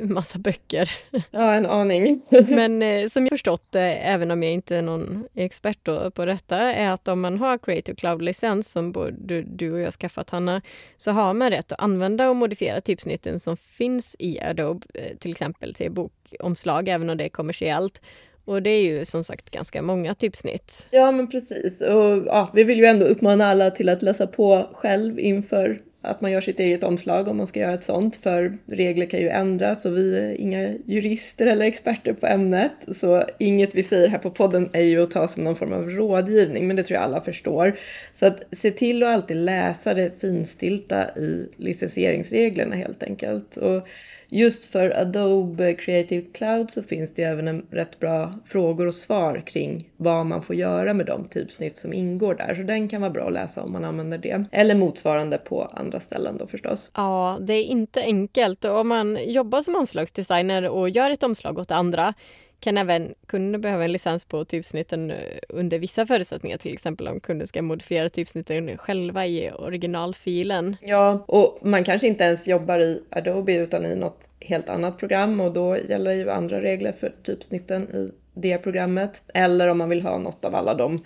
massa 0.00 0.38
böcker. 0.38 0.90
Ja, 1.30 1.54
en 1.54 1.66
aning. 1.66 2.22
Men 2.48 2.82
eh, 2.82 3.06
som 3.06 3.22
jag 3.22 3.30
förstått 3.30 3.74
även 3.74 4.30
om 4.30 4.42
jag 4.42 4.52
inte 4.52 4.76
är 4.76 4.82
någon 4.82 5.24
expert 5.34 5.84
på 6.14 6.24
detta, 6.24 6.58
är 6.58 6.90
att 6.90 7.08
om 7.08 7.20
man 7.20 7.38
har 7.38 7.58
Creative 7.58 7.96
Cloud-licens, 7.96 8.72
som 8.72 8.92
både 8.92 9.42
du 9.42 9.72
och 9.72 9.80
jag 9.80 9.92
skaffat 9.92 10.30
Hanna, 10.30 10.62
så 10.96 11.10
har 11.10 11.34
man 11.34 11.50
rätt 11.50 11.72
att 11.72 11.80
använda 11.80 12.30
och 12.30 12.36
modifiera 12.36 12.80
typsnitten 12.80 13.40
som 13.40 13.56
finns 13.56 14.16
i 14.18 14.40
Adobe, 14.40 14.86
eh, 14.94 15.16
till 15.16 15.30
exempel 15.30 15.74
till 15.74 15.92
bokomslag, 15.92 16.88
även 16.88 17.10
om 17.10 17.16
det 17.16 17.24
är 17.24 17.28
kommersiellt. 17.28 18.00
Och 18.44 18.62
det 18.62 18.70
är 18.70 18.82
ju 18.82 19.04
som 19.04 19.24
sagt 19.24 19.50
ganska 19.50 19.82
många 19.82 20.14
typsnitt. 20.14 20.88
Ja 20.90 21.10
men 21.10 21.30
precis. 21.30 21.80
Och 21.80 22.26
ja, 22.26 22.50
vi 22.54 22.64
vill 22.64 22.78
ju 22.78 22.84
ändå 22.84 23.06
uppmana 23.06 23.46
alla 23.46 23.70
till 23.70 23.88
att 23.88 24.02
läsa 24.02 24.26
på 24.26 24.68
själv 24.72 25.18
inför 25.20 25.80
att 26.04 26.20
man 26.20 26.32
gör 26.32 26.40
sitt 26.40 26.60
eget 26.60 26.84
omslag 26.84 27.28
om 27.28 27.36
man 27.36 27.46
ska 27.46 27.60
göra 27.60 27.74
ett 27.74 27.84
sånt, 27.84 28.16
för 28.16 28.58
regler 28.66 29.06
kan 29.06 29.20
ju 29.20 29.28
ändras 29.28 29.84
och 29.84 29.96
vi 29.96 30.18
är 30.18 30.40
inga 30.40 30.74
jurister 30.86 31.46
eller 31.46 31.66
experter 31.66 32.12
på 32.12 32.26
ämnet. 32.26 32.72
Så 32.96 33.24
inget 33.38 33.74
vi 33.74 33.82
säger 33.82 34.08
här 34.08 34.18
på 34.18 34.30
podden 34.30 34.70
är 34.72 34.82
ju 34.82 35.02
att 35.02 35.10
ta 35.10 35.28
som 35.28 35.44
någon 35.44 35.56
form 35.56 35.72
av 35.72 35.90
rådgivning, 35.90 36.66
men 36.66 36.76
det 36.76 36.82
tror 36.82 36.94
jag 36.94 37.04
alla 37.04 37.20
förstår. 37.20 37.78
Så 38.14 38.26
att 38.26 38.42
se 38.52 38.70
till 38.70 39.02
att 39.02 39.08
alltid 39.08 39.36
läsa 39.36 39.94
det 39.94 40.20
finstilta 40.20 41.16
i 41.16 41.48
licensieringsreglerna 41.56 42.76
helt 42.76 43.02
enkelt. 43.02 43.56
Och 43.56 43.88
just 44.28 44.64
för 44.64 45.00
Adobe 45.00 45.74
Creative 45.74 46.26
Cloud 46.34 46.70
så 46.70 46.82
finns 46.82 47.14
det 47.14 47.22
även 47.22 47.48
en 47.48 47.66
rätt 47.70 48.00
bra 48.00 48.34
frågor 48.46 48.86
och 48.86 48.94
svar 48.94 49.42
kring 49.46 49.88
vad 49.96 50.26
man 50.26 50.42
får 50.42 50.56
göra 50.56 50.94
med 50.94 51.06
de 51.06 51.28
typsnitt 51.28 51.76
som 51.76 51.92
ingår 51.92 52.34
där. 52.34 52.54
Så 52.54 52.62
den 52.62 52.88
kan 52.88 53.00
vara 53.00 53.10
bra 53.10 53.26
att 53.26 53.32
läsa 53.32 53.62
om 53.62 53.72
man 53.72 53.84
använder 53.84 54.18
det. 54.18 54.44
Eller 54.52 54.74
motsvarande 54.74 55.38
på 55.38 55.62
andra 55.62 56.00
ställen 56.00 56.36
då 56.38 56.46
förstås. 56.46 56.90
Ja, 56.94 57.38
det 57.40 57.52
är 57.52 57.64
inte 57.64 58.02
enkelt. 58.02 58.64
Om 58.64 58.88
man 58.88 59.18
jobbar 59.26 59.62
som 59.62 59.76
omslagsdesigner 59.76 60.68
och 60.68 60.90
gör 60.90 61.10
ett 61.10 61.22
omslag 61.22 61.58
åt 61.58 61.70
andra 61.70 62.14
kan 62.60 62.78
även 62.78 63.14
kunden 63.26 63.60
behöva 63.60 63.84
en 63.84 63.92
licens 63.92 64.24
på 64.24 64.44
typsnitten 64.44 65.10
eh, 65.10 65.18
under 65.48 65.78
vissa 65.78 66.06
förutsättningar, 66.06 66.56
till 66.56 66.72
exempel 66.72 67.08
om 67.08 67.20
kunden 67.20 67.46
ska 67.46 67.62
modifiera 67.62 68.08
typsnitten 68.08 68.78
själva 68.78 69.26
i 69.26 69.50
originalfilen. 69.50 70.76
Ja, 70.80 71.24
och 71.28 71.58
man 71.62 71.84
kanske 71.84 72.06
inte 72.06 72.24
ens 72.24 72.48
jobbar 72.48 72.78
i 72.78 73.02
Adobe 73.10 73.54
utan 73.54 73.86
i 73.86 73.96
något 73.96 74.30
helt 74.40 74.68
annat 74.68 74.98
program 74.98 75.40
och 75.40 75.52
då 75.52 75.78
gäller 75.78 76.12
ju 76.12 76.30
andra 76.30 76.62
regler 76.62 76.92
för 76.92 77.14
typsnitten 77.22 77.82
i 77.82 78.12
det 78.34 78.58
programmet. 78.58 79.22
Eller 79.34 79.68
om 79.68 79.78
man 79.78 79.88
vill 79.88 80.02
ha 80.02 80.18
något 80.18 80.44
av 80.44 80.54
alla 80.54 80.74
de 80.74 81.04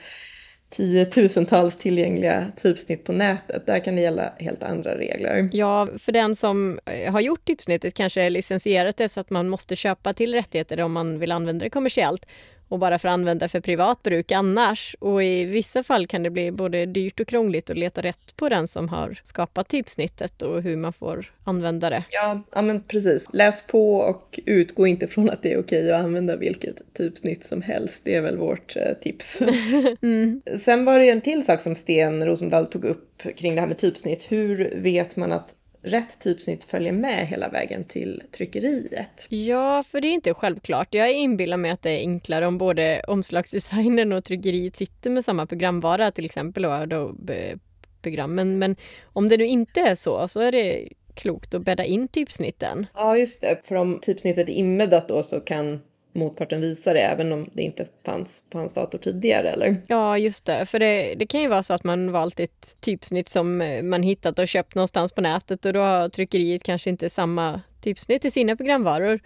tiotusentals 0.71 1.77
tillgängliga 1.77 2.47
typsnitt 2.57 3.05
på 3.05 3.13
nätet. 3.13 3.67
Där 3.67 3.85
kan 3.85 3.97
det 3.97 4.03
gälla 4.03 4.33
helt 4.39 4.63
andra 4.63 4.99
regler. 4.99 5.49
Ja, 5.53 5.89
för 5.99 6.13
den 6.13 6.35
som 6.35 6.81
eh, 6.87 7.13
har 7.13 7.21
gjort 7.21 7.45
typsnittet 7.45 7.95
kanske 7.95 8.31
licensierat 8.31 8.97
det 8.97 9.09
så 9.09 9.21
att 9.21 9.31
man 9.31 9.49
måste 9.49 9.77
köpa 9.77 10.15
till 10.15 10.35
rättigheter 10.35 10.81
om 10.81 10.93
man 10.93 11.19
vill 11.19 11.33
använda 11.33 11.65
det 11.65 11.71
kommersiellt 11.71 12.27
och 12.69 12.79
bara 12.79 12.99
för 12.99 13.09
att 13.09 13.13
använda 13.13 13.49
för 13.49 13.61
privat 13.61 14.03
bruk 14.03 14.33
annars. 14.33 14.97
Och 14.99 15.25
i 15.25 15.45
vissa 15.45 15.83
fall 15.83 16.07
kan 16.07 16.23
det 16.23 16.31
bli 16.31 16.53
både 16.53 16.87
dyrt 16.87 17.21
och 17.21 17.29
krångligt 17.29 17.71
att 17.71 17.79
leta 17.79 18.03
rätt 18.03 18.37
på 18.37 18.49
den 18.49 18.69
som 18.69 18.89
har 18.89 19.21
skapat 19.25 19.69
typsnittet 19.69 20.43
och 20.43 20.63
hur 20.63 20.77
man 20.77 20.93
får 20.93 21.33
använda 21.45 21.91
det. 21.91 22.05
Ja, 22.11 22.43
ja 22.55 22.63
men 22.63 22.83
precis. 22.83 23.27
Läs 23.33 23.67
på 23.67 23.95
och 23.95 24.41
utgå 24.47 24.87
inte 24.87 25.07
från 25.07 25.31
att 25.31 25.43
det 25.43 25.53
är 25.53 25.61
okej 25.61 25.93
att 25.93 26.05
använda 26.05 26.37
vilket 26.37 26.95
typsnitt 26.95 27.45
som 27.45 27.63
helst. 27.63 28.01
Det 28.05 28.15
är 28.15 28.23
väl 28.23 28.37
vårt 28.37 28.77
eh, 28.77 28.93
tips. 29.03 29.41
mm. 30.03 30.43
Sen 30.57 30.85
var 30.85 30.99
det 30.99 31.11
en 31.11 31.21
till 31.21 31.45
sak 31.45 31.61
som 31.61 31.75
Sten 31.75 32.27
Rosendahl 32.27 32.67
tog 32.67 32.85
upp 32.85 33.23
kring 33.37 33.55
det 33.55 33.61
här 33.61 33.69
med 33.69 33.79
typsnitt. 33.79 34.27
Hur 34.33 34.73
vet 34.77 35.17
man 35.17 35.33
att 35.33 35.55
rätt 35.89 36.21
typsnitt 36.21 36.65
följer 36.65 36.93
med 36.93 37.27
hela 37.27 37.49
vägen 37.49 37.85
till 37.85 38.23
tryckeriet. 38.37 39.27
Ja, 39.29 39.85
för 39.91 40.01
det 40.01 40.09
är 40.09 40.13
inte 40.13 40.35
självklart. 40.35 40.95
Jag 40.95 41.13
inbillar 41.13 41.57
mig 41.57 41.71
att 41.71 41.83
det 41.83 41.91
är 41.91 41.99
enklare 41.99 42.47
om 42.47 42.59
både 42.59 43.03
omslagsdesignern 43.09 44.13
och 44.13 44.25
tryckeriet 44.25 44.77
sitter 44.77 45.11
med 45.11 45.25
samma 45.25 45.47
programvara, 45.47 46.11
till 46.11 46.25
exempel 46.25 46.65
Adobe-programmen. 46.65 48.59
Men 48.59 48.77
om 49.13 49.29
det 49.29 49.37
nu 49.37 49.47
inte 49.47 49.81
är 49.81 49.95
så, 49.95 50.29
så 50.29 50.41
är 50.41 50.53
det 50.53 50.89
klokt 51.15 51.55
att 51.55 51.63
bädda 51.63 51.85
in 51.85 52.09
typsnitten. 52.09 52.87
Ja, 52.95 53.17
just 53.17 53.41
det. 53.41 53.61
För 53.65 53.75
om 53.75 53.99
typsnittet 54.03 54.49
är 54.49 54.53
inbäddat 54.53 55.09
då 55.09 55.23
så 55.23 55.41
kan 55.41 55.81
motparten 56.19 56.61
visa 56.61 56.93
det 56.93 57.01
även 57.01 57.33
om 57.33 57.51
det 57.53 57.63
inte 57.63 57.87
fanns 58.05 58.45
på 58.51 58.59
hans 58.59 58.73
dator 58.73 58.99
tidigare 58.99 59.51
eller? 59.51 59.77
Ja 59.89 60.19
just 60.19 60.45
det, 60.45 60.67
för 60.67 60.79
det, 60.79 61.15
det 61.15 61.27
kan 61.27 61.41
ju 61.41 61.49
vara 61.49 61.63
så 61.63 61.75
att 61.75 61.85
man 61.85 62.13
valt 62.13 62.41
ett 62.41 62.77
typsnitt 62.81 63.29
som 63.29 63.61
eh, 63.61 63.83
man 63.83 64.03
hittat 64.03 64.39
och 64.39 64.49
köpt 64.49 64.75
någonstans 64.75 65.13
på 65.13 65.21
nätet 65.21 65.67
och 65.67 65.73
då 65.73 65.81
har 65.81 66.09
tryckeriet 66.09 66.63
kanske 66.63 66.91
inte 66.91 67.11
samma 67.11 67.61
typsnitt 67.81 68.25
i 68.25 68.31
sina 68.31 68.57
programvaror. 68.57 69.21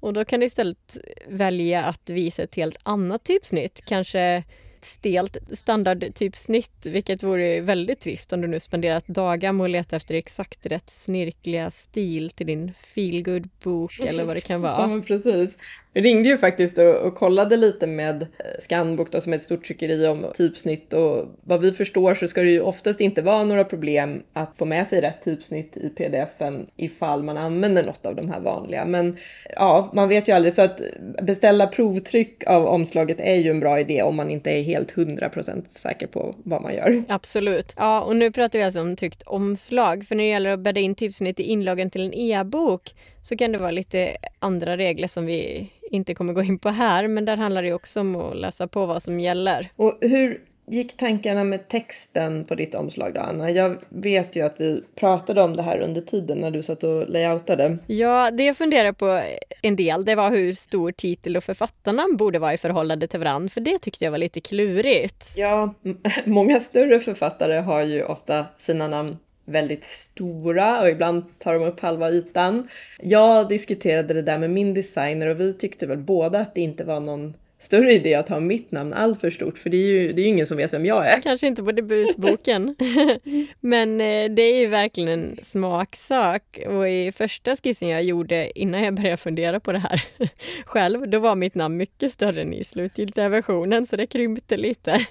Och 0.00 0.12
då 0.12 0.24
kan 0.24 0.40
du 0.40 0.46
istället 0.46 0.98
välja 1.28 1.84
att 1.84 2.10
visa 2.10 2.42
ett 2.42 2.54
helt 2.54 2.78
annat 2.82 3.24
typsnitt, 3.24 3.82
kanske 3.86 4.44
stelt 4.80 5.36
standardtypsnitt, 5.52 6.86
vilket 6.86 7.22
vore 7.22 7.60
väldigt 7.60 8.00
trist 8.00 8.32
om 8.32 8.40
du 8.40 8.48
nu 8.48 8.60
spenderat 8.60 9.06
dagar 9.06 9.52
med 9.52 9.64
att 9.64 9.70
leta 9.70 9.96
efter 9.96 10.14
exakt 10.14 10.66
rätt 10.66 10.90
snirkliga 10.90 11.70
stil 11.70 12.30
till 12.30 12.46
din 12.46 12.72
feelgood 12.74 13.48
bok 13.62 14.00
eller 14.00 14.24
vad 14.24 14.36
det 14.36 14.40
kan 14.40 14.60
vara. 14.60 14.76
Ja, 14.80 14.86
men 14.86 15.02
precis. 15.02 15.58
Ringde 15.96 16.28
ju 16.28 16.36
faktiskt 16.36 16.78
och, 16.78 16.96
och 16.96 17.14
kollade 17.14 17.56
lite 17.56 17.86
med 17.86 18.22
eh, 18.22 18.26
Scanbook 18.58 19.12
då, 19.12 19.20
som 19.20 19.32
är 19.32 19.36
ett 19.36 19.42
stort 19.42 19.64
tryckeri 19.64 20.06
om 20.06 20.26
typsnitt 20.34 20.92
och 20.92 21.24
vad 21.44 21.60
vi 21.60 21.72
förstår 21.72 22.14
så 22.14 22.28
ska 22.28 22.42
det 22.42 22.50
ju 22.50 22.60
oftast 22.60 23.00
inte 23.00 23.22
vara 23.22 23.44
några 23.44 23.64
problem 23.64 24.22
att 24.32 24.56
få 24.56 24.64
med 24.64 24.86
sig 24.86 25.00
rätt 25.00 25.24
typsnitt 25.24 25.76
i 25.76 25.88
pdfen 25.88 26.66
ifall 26.76 27.22
man 27.22 27.36
använder 27.36 27.82
något 27.82 28.06
av 28.06 28.16
de 28.16 28.30
här 28.30 28.40
vanliga. 28.40 28.84
Men 28.84 29.16
ja, 29.56 29.90
man 29.94 30.08
vet 30.08 30.28
ju 30.28 30.32
aldrig 30.32 30.54
så 30.54 30.62
att 30.62 30.80
beställa 31.22 31.66
provtryck 31.66 32.44
av 32.46 32.66
omslaget 32.66 33.20
är 33.20 33.34
ju 33.34 33.50
en 33.50 33.60
bra 33.60 33.80
idé 33.80 34.02
om 34.02 34.16
man 34.16 34.30
inte 34.30 34.50
är 34.50 34.62
helt 34.62 34.90
hundra 34.90 35.28
procent 35.28 35.70
säker 35.70 36.06
på 36.06 36.34
vad 36.44 36.62
man 36.62 36.74
gör. 36.74 37.02
Absolut. 37.08 37.74
Ja, 37.76 38.00
och 38.00 38.16
nu 38.16 38.32
pratar 38.32 38.58
vi 38.58 38.64
alltså 38.64 38.80
om 38.80 38.96
tryckt 38.96 39.22
omslag, 39.22 40.04
för 40.04 40.14
när 40.14 40.24
det 40.24 40.30
gäller 40.30 40.50
att 40.50 40.60
bädda 40.60 40.80
in 40.80 40.94
typsnitt 40.94 41.40
i 41.40 41.42
inloggen 41.42 41.90
till 41.90 42.06
en 42.06 42.14
e-bok 42.14 42.92
så 43.26 43.36
kan 43.36 43.52
det 43.52 43.58
vara 43.58 43.70
lite 43.70 44.16
andra 44.38 44.76
regler 44.76 45.08
som 45.08 45.26
vi 45.26 45.70
inte 45.90 46.14
kommer 46.14 46.32
gå 46.32 46.42
in 46.42 46.58
på 46.58 46.68
här, 46.68 47.08
men 47.08 47.24
där 47.24 47.36
handlar 47.36 47.62
det 47.62 47.72
också 47.72 48.00
om 48.00 48.16
att 48.16 48.36
läsa 48.36 48.66
på 48.66 48.86
vad 48.86 49.02
som 49.02 49.20
gäller. 49.20 49.68
Och 49.76 49.98
hur 50.00 50.40
gick 50.66 50.96
tankarna 50.96 51.44
med 51.44 51.68
texten 51.68 52.44
på 52.44 52.54
ditt 52.54 52.74
omslag 52.74 53.14
då, 53.14 53.20
Anna? 53.20 53.50
Jag 53.50 53.76
vet 53.88 54.36
ju 54.36 54.42
att 54.42 54.54
vi 54.58 54.82
pratade 54.94 55.42
om 55.42 55.56
det 55.56 55.62
här 55.62 55.80
under 55.80 56.00
tiden 56.00 56.38
när 56.38 56.50
du 56.50 56.62
satt 56.62 56.84
och 56.84 57.08
layoutade. 57.08 57.78
Ja, 57.86 58.30
det 58.30 58.44
jag 58.44 58.56
funderade 58.56 58.92
på 58.92 59.22
en 59.62 59.76
del, 59.76 60.04
det 60.04 60.14
var 60.14 60.30
hur 60.30 60.52
stor 60.52 60.92
titel 60.92 61.36
och 61.36 61.44
författarnamn 61.44 62.16
borde 62.16 62.38
vara 62.38 62.54
i 62.54 62.58
förhållande 62.58 63.08
till 63.08 63.20
varandra, 63.20 63.48
för 63.48 63.60
det 63.60 63.78
tyckte 63.78 64.04
jag 64.04 64.10
var 64.10 64.18
lite 64.18 64.40
klurigt. 64.40 65.32
Ja, 65.36 65.74
många 66.24 66.60
större 66.60 67.00
författare 67.00 67.60
har 67.60 67.82
ju 67.82 68.04
ofta 68.04 68.46
sina 68.58 68.88
namn 68.88 69.16
väldigt 69.46 69.84
stora 69.84 70.80
och 70.80 70.88
ibland 70.88 71.24
tar 71.38 71.54
de 71.54 71.64
upp 71.64 71.80
halva 71.80 72.10
ytan. 72.10 72.68
Jag 72.98 73.48
diskuterade 73.48 74.14
det 74.14 74.22
där 74.22 74.38
med 74.38 74.50
min 74.50 74.74
designer 74.74 75.26
och 75.26 75.40
vi 75.40 75.54
tyckte 75.54 75.86
väl 75.86 75.98
båda 75.98 76.38
att 76.40 76.54
det 76.54 76.60
inte 76.60 76.84
var 76.84 77.00
någon 77.00 77.34
större 77.58 77.92
idé 77.92 78.14
att 78.14 78.28
ha 78.28 78.40
mitt 78.40 78.70
namn 78.70 78.92
allt 78.92 79.20
för 79.20 79.30
stort 79.30 79.58
för 79.58 79.70
det 79.70 79.76
är 79.76 79.86
ju 79.86 80.12
det 80.12 80.22
är 80.22 80.26
ingen 80.26 80.46
som 80.46 80.56
vet 80.56 80.72
vem 80.72 80.86
jag 80.86 81.08
är. 81.08 81.20
Kanske 81.20 81.46
inte 81.46 81.62
på 81.62 81.72
debutboken. 81.72 82.76
Men 83.60 84.00
eh, 84.00 84.30
det 84.30 84.42
är 84.42 84.60
ju 84.60 84.66
verkligen 84.66 85.08
en 85.08 85.36
smaksak. 85.42 86.58
Och 86.66 86.88
i 86.88 87.12
första 87.12 87.56
skissen 87.56 87.88
jag 87.88 88.02
gjorde 88.02 88.58
innan 88.58 88.82
jag 88.82 88.94
började 88.94 89.16
fundera 89.16 89.60
på 89.60 89.72
det 89.72 89.78
här 89.78 90.04
själv, 90.64 91.08
då 91.08 91.18
var 91.18 91.34
mitt 91.34 91.54
namn 91.54 91.76
mycket 91.76 92.12
större 92.12 92.42
än 92.42 92.54
i 92.54 92.64
slutgiltiga 92.64 93.28
versionen 93.28 93.86
så 93.86 93.96
det 93.96 94.06
krympte 94.06 94.56
lite. 94.56 95.06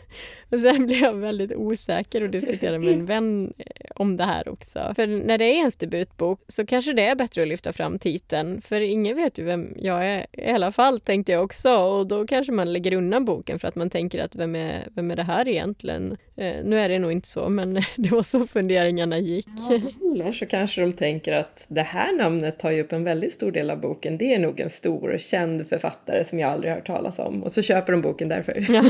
Och 0.55 0.61
sen 0.61 0.85
blev 0.85 0.99
jag 0.99 1.13
väldigt 1.13 1.53
osäker 1.55 2.23
och 2.23 2.29
diskuterade 2.29 2.79
med 2.79 2.93
en 2.93 3.05
vän 3.13 3.53
eh, 3.57 3.65
om 3.95 4.17
det 4.17 4.23
här 4.23 4.49
också. 4.49 4.93
För 4.95 5.07
när 5.07 5.37
det 5.37 5.45
är 5.45 5.55
ens 5.55 5.75
debutbok 5.75 6.41
så 6.47 6.65
kanske 6.65 6.93
det 6.93 7.05
är 7.05 7.15
bättre 7.15 7.41
att 7.41 7.47
lyfta 7.47 7.73
fram 7.73 7.99
titeln. 7.99 8.61
För 8.61 8.81
ingen 8.81 9.15
vet 9.15 9.39
ju 9.39 9.43
vem 9.43 9.73
jag 9.77 10.05
är 10.05 10.25
i 10.31 10.49
alla 10.49 10.71
fall, 10.71 10.99
tänkte 10.99 11.31
jag 11.31 11.43
också. 11.43 11.75
Och 11.75 12.07
då 12.07 12.27
kanske 12.27 12.51
man 12.51 12.73
lägger 12.73 12.93
undan 12.93 13.25
boken 13.25 13.59
för 13.59 13.67
att 13.67 13.75
man 13.75 13.89
tänker 13.89 14.23
att 14.23 14.35
vem 14.35 14.55
är, 14.55 14.87
vem 14.95 15.11
är 15.11 15.15
det 15.15 15.23
här 15.23 15.47
egentligen? 15.47 16.17
Eh, 16.37 16.55
nu 16.63 16.79
är 16.79 16.89
det 16.89 16.99
nog 16.99 17.11
inte 17.11 17.27
så, 17.27 17.49
men 17.49 17.73
det 17.95 18.11
var 18.11 18.23
så 18.23 18.47
funderingarna 18.47 19.19
gick. 19.19 19.47
Ja, 19.69 19.79
eller 20.13 20.31
så 20.31 20.45
kanske 20.45 20.81
de 20.81 20.93
tänker 20.93 21.33
att 21.33 21.65
det 21.67 21.81
här 21.81 22.17
namnet 22.17 22.59
tar 22.59 22.71
ju 22.71 22.81
upp 22.81 22.91
en 22.91 23.03
väldigt 23.03 23.33
stor 23.33 23.51
del 23.51 23.69
av 23.69 23.79
boken. 23.81 24.17
Det 24.17 24.33
är 24.33 24.39
nog 24.39 24.59
en 24.59 24.69
stor 24.69 25.09
och 25.09 25.19
känd 25.19 25.67
författare 25.69 26.25
som 26.25 26.39
jag 26.39 26.51
aldrig 26.51 26.73
hört 26.73 26.87
talas 26.87 27.19
om. 27.19 27.43
Och 27.43 27.51
så 27.51 27.61
köper 27.61 27.91
de 27.91 28.01
boken 28.01 28.29
därför. 28.29 28.65
Ja. 28.69 28.83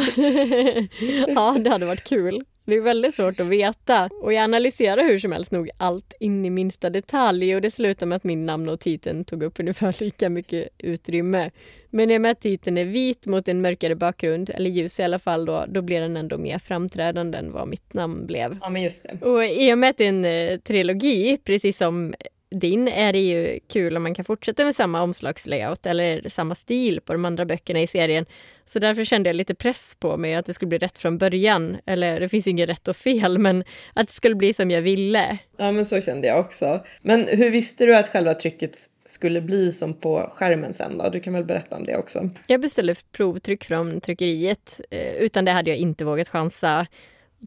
ja, 1.28 1.55
det 1.64 1.70
hade 1.70 1.86
varit 1.86 2.04
kul. 2.04 2.44
Det 2.66 2.76
är 2.76 2.82
väldigt 2.82 3.16
svårt 3.16 3.40
att 3.40 3.48
veta 3.48 4.10
och 4.22 4.34
jag 4.34 4.44
analyserar 4.44 5.04
hur 5.04 5.20
som 5.20 5.32
helst 5.32 5.52
nog 5.52 5.70
allt 5.78 6.14
in 6.20 6.46
i 6.46 6.50
minsta 6.50 6.90
detalj 6.90 7.56
och 7.56 7.62
det 7.62 7.72
slutar 7.72 8.06
med 8.06 8.16
att 8.16 8.24
min 8.24 8.46
namn 8.46 8.70
och 8.70 8.80
titeln 8.80 9.26
tog 9.26 9.44
upp 9.44 9.60
ungefär 9.60 9.96
lika 10.04 10.30
mycket 10.30 10.70
utrymme. 10.78 11.52
Men 11.90 12.12
i 12.12 12.18
och 12.18 12.22
med 12.22 12.32
att 12.32 12.42
titeln 12.42 12.78
är 12.78 12.86
vit 12.86 13.26
mot 13.26 13.48
en 13.48 13.62
mörkare 13.62 13.96
bakgrund, 13.96 14.50
eller 14.50 14.70
ljus 14.70 15.00
i 15.00 15.04
alla 15.04 15.20
fall 15.20 15.46
då, 15.46 15.66
då 15.68 15.82
blir 15.82 16.02
den 16.02 16.18
ändå 16.18 16.38
mer 16.38 16.60
framträdande 16.60 17.38
än 17.38 17.52
vad 17.52 17.68
mitt 17.68 17.94
namn 17.94 18.26
blev. 18.26 18.58
Ja, 18.62 18.70
men 18.70 18.82
just 18.82 19.04
det. 19.04 19.26
Och 19.26 19.46
i 19.46 19.74
och 19.74 19.78
med 19.78 19.90
att 19.90 19.98
det 19.98 20.06
är 20.06 20.10
en 20.10 20.26
eh, 20.26 20.60
trilogi, 20.60 21.38
precis 21.44 21.78
som 21.78 22.16
din 22.50 22.88
är 22.88 23.14
det 23.14 23.20
ju 23.20 23.60
kul 23.68 23.98
om 23.98 24.04
man 24.04 24.16
kan 24.16 24.26
fortsätta 24.26 24.66
med 24.66 24.76
samma 24.76 25.02
omslagslayout 25.02 25.86
eller 25.86 26.30
samma 26.30 26.56
stil 26.56 27.02
på 27.02 27.14
de 27.14 27.26
andra 27.26 27.46
böckerna 27.46 27.82
i 27.82 27.88
serien. 27.88 28.26
Så 28.66 28.80
därför 28.80 29.04
kände 29.04 29.30
jag 29.30 29.36
lite 29.36 29.56
press 29.56 29.96
på 30.00 30.18
mig 30.18 30.36
att 30.36 30.46
det 30.46 30.54
skulle 30.54 30.70
bli 30.70 30.78
rätt 30.78 31.00
från 31.00 31.18
början. 31.18 31.78
Eller 31.86 32.20
det 32.20 32.30
finns 32.30 32.48
ju 32.48 32.52
inget 32.52 32.70
rätt 32.70 32.88
och 32.88 32.96
fel, 32.96 33.38
men 33.40 33.64
att 33.94 34.08
det 34.08 34.14
skulle 34.14 34.36
bli 34.36 34.54
som 34.54 34.72
jag 34.72 34.82
ville. 34.82 35.38
Ja, 35.58 35.72
men 35.72 35.86
så 35.86 36.02
kände 36.02 36.28
jag 36.28 36.40
också. 36.40 36.86
Men 37.02 37.28
hur 37.28 37.52
visste 37.52 37.86
du 37.86 37.96
att 37.96 38.08
själva 38.08 38.34
trycket 38.34 38.78
skulle 39.06 39.42
bli 39.42 39.72
som 39.72 39.94
på 39.94 40.30
skärmen 40.34 40.74
sen 40.74 40.98
då? 40.98 41.10
Du 41.10 41.20
kan 41.20 41.34
väl 41.34 41.46
berätta 41.46 41.76
om 41.76 41.86
det 41.86 41.98
också? 41.98 42.30
Jag 42.48 42.62
beställde 42.62 42.96
provtryck 43.12 43.64
från 43.64 44.02
tryckeriet. 44.02 44.82
Eh, 44.90 45.16
utan 45.16 45.46
det 45.46 45.52
hade 45.52 45.70
jag 45.70 45.78
inte 45.78 46.06
vågat 46.06 46.30
chansa. 46.30 46.88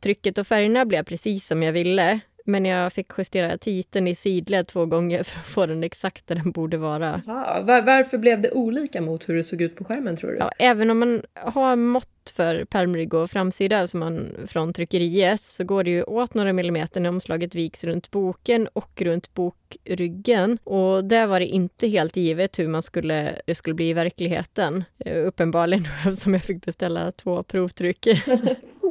Trycket 0.02 0.38
och 0.38 0.46
färgerna 0.46 0.84
blev 0.84 1.04
precis 1.04 1.46
som 1.46 1.62
jag 1.62 1.72
ville. 1.72 2.20
Men 2.49 2.64
jag 2.64 2.92
fick 2.92 3.07
justera 3.18 3.59
titeln 3.59 4.09
i 4.09 4.14
sidled 4.14 4.66
två 4.66 4.86
gånger 4.86 5.22
för 5.22 5.40
att 5.40 5.46
få 5.46 5.66
den 5.66 5.82
exakt 5.82 6.26
där 6.26 6.34
den 6.34 6.53
borde 6.53 6.76
vara. 6.76 7.22
Aha, 7.26 7.61
var, 7.62 7.82
varför 7.82 8.18
blev 8.18 8.40
det 8.40 8.51
olika 8.51 9.01
mot 9.01 9.28
hur 9.28 9.34
det 9.34 9.44
såg 9.44 9.61
ut 9.61 9.76
på 9.76 9.84
skärmen 9.84 10.16
tror 10.16 10.30
du? 10.30 10.36
Ja, 10.36 10.51
även 10.59 10.90
om 10.90 10.99
man 10.99 11.22
har 11.34 11.76
mått 11.76 12.32
för 12.36 12.64
pärmrygg 12.64 13.14
och 13.14 13.30
framsida 13.30 13.86
som 13.86 14.01
man 14.01 14.30
från 14.46 14.72
tryckeriet 14.72 15.40
så 15.40 15.64
går 15.64 15.84
det 15.84 15.90
ju 15.90 16.03
åt 16.03 16.34
några 16.34 16.53
millimeter 16.53 17.01
när 17.01 17.09
omslaget 17.09 17.55
viks 17.55 17.84
runt 17.84 18.11
boken 18.11 18.68
och 18.72 19.03
runt 19.03 19.34
bokryggen. 19.34 20.59
Och 20.64 21.05
där 21.05 21.26
var 21.26 21.40
det 21.40 21.46
inte 21.46 21.88
helt 21.88 22.16
givet 22.16 22.59
hur 22.59 22.68
man 22.68 22.82
skulle, 22.82 23.40
det 23.46 23.55
skulle 23.55 23.74
bli 23.74 23.90
i 23.90 23.92
verkligheten. 23.92 24.84
Eh, 24.99 25.26
uppenbarligen 25.26 25.84
eftersom 26.07 26.32
jag 26.34 26.42
fick 26.42 26.64
beställa 26.64 27.11
två 27.11 27.42
provtryck. 27.42 28.07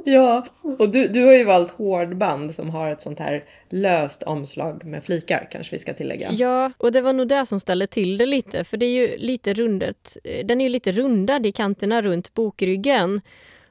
Ja, 0.10 0.46
och 0.80 0.90
du, 0.90 1.08
du 1.08 1.26
har 1.26 1.34
ju 1.34 1.44
valt 1.44 1.72
hårdband 1.72 2.56
som 2.56 2.70
har 2.70 2.90
ett 2.90 3.02
sånt 3.02 3.20
här 3.20 3.44
löst 3.70 4.24
omslag 4.24 4.86
med 4.86 5.04
flikar 5.04 5.48
kanske 5.52 5.76
vi 5.76 5.80
ska 5.80 5.94
tillägga. 5.94 6.32
Ja, 6.32 6.72
och 6.78 6.92
det 6.92 7.02
var 7.02 7.14
nog 7.14 7.28
det 7.28 7.46
som 7.46 7.60
ställde 7.60 7.88
till 7.88 8.18
det 8.18 8.26
lite 8.26 8.64
för 8.64 8.78
det 8.78 8.86
är 8.86 8.90
ju 8.90 9.18
lite 9.18 9.54
rundet. 9.54 10.18
Den 10.44 10.62
är 10.62 10.66
ju 10.66 10.70
lite 10.70 10.92
rundad 10.92 11.46
i 11.46 11.52
kanterna 11.52 12.02
runt 12.02 12.34
bokryggen. 12.34 13.22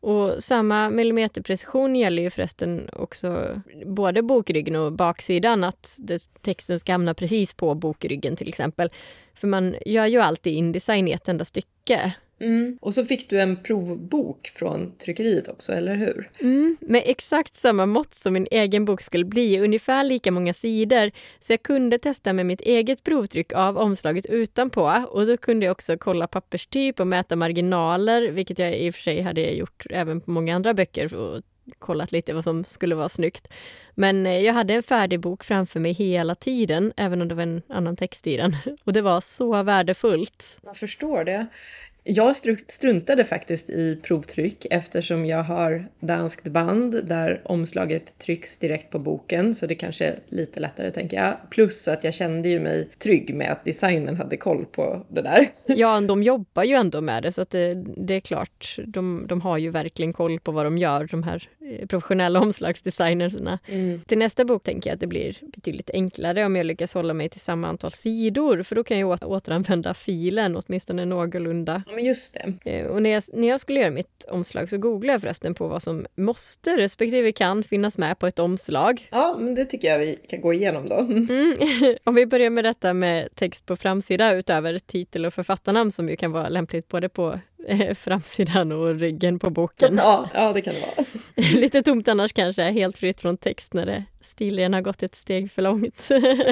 Och 0.00 0.44
samma 0.44 0.90
millimeterprecision 0.90 1.96
gäller 1.96 2.22
ju 2.22 2.30
förresten 2.30 2.90
också 2.92 3.60
både 3.86 4.22
bokryggen 4.22 4.76
och 4.76 4.92
baksidan, 4.92 5.64
att 5.64 5.98
texten 6.40 6.80
ska 6.80 6.92
hamna 6.92 7.14
precis 7.14 7.54
på 7.54 7.74
bokryggen 7.74 8.36
till 8.36 8.48
exempel. 8.48 8.90
För 9.34 9.48
man 9.48 9.74
gör 9.86 10.06
ju 10.06 10.20
alltid 10.20 10.52
indesign 10.52 11.08
i 11.08 11.12
ett 11.12 11.28
enda 11.28 11.44
stycke. 11.44 12.14
Mm. 12.40 12.78
Och 12.80 12.94
så 12.94 13.04
fick 13.04 13.30
du 13.30 13.40
en 13.40 13.62
provbok 13.62 14.52
från 14.54 14.92
tryckeriet 14.98 15.48
också, 15.48 15.72
eller 15.72 15.94
hur? 15.94 16.30
Mm, 16.40 16.76
med 16.80 17.02
exakt 17.06 17.54
samma 17.54 17.86
mått 17.86 18.14
som 18.14 18.32
min 18.32 18.46
egen 18.50 18.84
bok 18.84 19.02
skulle 19.02 19.24
bli, 19.24 19.60
ungefär 19.60 20.04
lika 20.04 20.32
många 20.32 20.54
sidor. 20.54 21.10
Så 21.40 21.52
jag 21.52 21.62
kunde 21.62 21.98
testa 21.98 22.32
med 22.32 22.46
mitt 22.46 22.60
eget 22.60 23.04
provtryck 23.04 23.52
av 23.52 23.78
omslaget 23.78 24.26
utanpå 24.26 25.04
och 25.10 25.26
då 25.26 25.36
kunde 25.36 25.66
jag 25.66 25.72
också 25.72 25.96
kolla 25.98 26.26
papperstyp 26.26 27.00
och 27.00 27.06
mäta 27.06 27.36
marginaler, 27.36 28.22
vilket 28.30 28.58
jag 28.58 28.78
i 28.78 28.90
och 28.90 28.94
för 28.94 29.02
sig 29.02 29.20
hade 29.20 29.40
gjort 29.40 29.86
även 29.90 30.20
på 30.20 30.30
många 30.30 30.54
andra 30.54 30.74
böcker 30.74 31.14
och 31.14 31.42
kollat 31.78 32.12
lite 32.12 32.32
vad 32.32 32.44
som 32.44 32.64
skulle 32.64 32.94
vara 32.94 33.08
snyggt. 33.08 33.52
Men 33.94 34.26
eh, 34.26 34.38
jag 34.38 34.54
hade 34.54 34.74
en 34.74 34.82
färdig 34.82 35.20
bok 35.20 35.44
framför 35.44 35.80
mig 35.80 35.92
hela 35.92 36.34
tiden, 36.34 36.92
även 36.96 37.22
om 37.22 37.28
det 37.28 37.34
var 37.34 37.42
en 37.42 37.62
annan 37.68 37.96
text 37.96 38.26
i 38.26 38.36
den. 38.36 38.56
Och 38.84 38.92
det 38.92 39.02
var 39.02 39.20
så 39.20 39.62
värdefullt. 39.62 40.58
Jag 40.62 40.76
förstår 40.76 41.24
det. 41.24 41.46
Jag 42.08 42.36
struntade 42.68 43.24
faktiskt 43.24 43.70
i 43.70 43.98
provtryck 44.02 44.66
eftersom 44.70 45.26
jag 45.26 45.42
har 45.42 45.88
danskt 46.00 46.48
band 46.48 47.04
där 47.06 47.40
omslaget 47.44 48.18
trycks 48.18 48.56
direkt 48.56 48.90
på 48.90 48.98
boken 48.98 49.54
så 49.54 49.66
det 49.66 49.74
kanske 49.74 50.06
är 50.06 50.18
lite 50.28 50.60
lättare 50.60 50.90
tänker 50.90 51.16
jag. 51.16 51.36
Plus 51.50 51.88
att 51.88 52.04
jag 52.04 52.14
kände 52.14 52.48
ju 52.48 52.60
mig 52.60 52.88
trygg 52.98 53.34
med 53.34 53.52
att 53.52 53.64
designen 53.64 54.16
hade 54.16 54.36
koll 54.36 54.64
på 54.64 55.06
det 55.08 55.22
där. 55.22 55.46
Ja, 55.76 56.00
de 56.00 56.22
jobbar 56.22 56.64
ju 56.64 56.74
ändå 56.74 57.00
med 57.00 57.22
det 57.22 57.32
så 57.32 57.42
att 57.42 57.50
det, 57.50 57.74
det 57.96 58.14
är 58.14 58.20
klart. 58.20 58.76
De, 58.86 59.26
de 59.28 59.40
har 59.40 59.58
ju 59.58 59.70
verkligen 59.70 60.12
koll 60.12 60.40
på 60.40 60.52
vad 60.52 60.66
de 60.66 60.78
gör, 60.78 61.08
de 61.10 61.22
här 61.22 61.48
professionella 61.88 62.40
omslagsdesignerna. 62.46 63.58
Mm. 63.66 64.00
Till 64.06 64.18
nästa 64.18 64.44
bok 64.44 64.62
tänker 64.62 64.90
jag 64.90 64.94
att 64.94 65.00
det 65.00 65.06
blir 65.06 65.36
betydligt 65.42 65.90
enklare 65.90 66.44
om 66.44 66.56
jag 66.56 66.66
lyckas 66.66 66.94
hålla 66.94 67.14
mig 67.14 67.28
till 67.28 67.40
samma 67.40 67.68
antal 67.68 67.92
sidor 67.92 68.62
för 68.62 68.74
då 68.74 68.84
kan 68.84 68.98
jag 68.98 69.22
återanvända 69.22 69.94
filen 69.94 70.56
åtminstone 70.56 71.04
någorlunda 71.04 71.82
men 71.94 72.04
just 72.04 72.34
det. 72.34 72.70
Eh, 72.70 72.86
och 72.86 73.02
när 73.02 73.10
jag, 73.10 73.22
när 73.32 73.48
jag 73.48 73.60
skulle 73.60 73.80
göra 73.80 73.90
mitt 73.90 74.24
omslag 74.28 74.70
så 74.70 74.78
googlade 74.78 75.12
jag 75.12 75.20
förresten 75.20 75.54
på 75.54 75.68
vad 75.68 75.82
som 75.82 76.06
måste 76.14 76.76
respektive 76.76 77.32
kan 77.32 77.62
finnas 77.62 77.98
med 77.98 78.18
på 78.18 78.26
ett 78.26 78.38
omslag. 78.38 79.08
Ja, 79.10 79.36
men 79.40 79.54
det 79.54 79.64
tycker 79.64 79.88
jag 79.88 79.98
vi 79.98 80.18
kan 80.28 80.40
gå 80.40 80.52
igenom 80.52 80.88
då. 80.88 80.96
Mm. 81.26 81.56
Om 82.04 82.14
vi 82.14 82.26
börjar 82.26 82.50
med 82.50 82.64
detta 82.64 82.94
med 82.94 83.34
text 83.34 83.66
på 83.66 83.76
framsida 83.76 84.34
utöver 84.34 84.78
titel 84.78 85.26
och 85.26 85.34
författarnamn 85.34 85.92
som 85.92 86.08
ju 86.08 86.16
kan 86.16 86.32
vara 86.32 86.48
lämpligt 86.48 86.88
både 86.88 87.08
på 87.08 87.38
eh, 87.68 87.94
framsidan 87.94 88.72
och 88.72 88.94
ryggen 88.94 89.38
på 89.38 89.50
boken. 89.50 89.96
Ja, 89.96 90.30
ja 90.34 90.52
det 90.52 90.60
kan 90.60 90.74
det 90.74 90.80
vara. 90.80 91.06
Lite 91.54 91.82
tomt 91.82 92.08
annars 92.08 92.32
kanske, 92.32 92.62
helt 92.62 92.98
fritt 92.98 93.20
från 93.20 93.36
text 93.36 93.74
när 93.74 93.86
det 93.86 94.04
Stilren 94.26 94.72
har 94.74 94.80
gått 94.80 95.02
ett 95.02 95.14
steg 95.14 95.50
för 95.50 95.62
långt. 95.62 96.08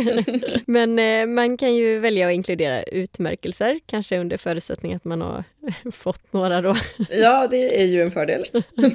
Men 0.66 0.98
eh, 0.98 1.26
man 1.26 1.56
kan 1.56 1.74
ju 1.74 1.98
välja 1.98 2.26
att 2.26 2.32
inkludera 2.34 2.82
utmärkelser, 2.82 3.80
kanske 3.86 4.18
under 4.18 4.36
förutsättning 4.36 4.94
att 4.94 5.04
man 5.04 5.20
har 5.20 5.44
fått 5.92 6.32
några 6.32 6.60
då. 6.62 6.76
Ja, 7.10 7.48
det 7.50 7.80
är 7.82 7.84
ju 7.86 8.02
en 8.02 8.10
fördel. 8.10 8.44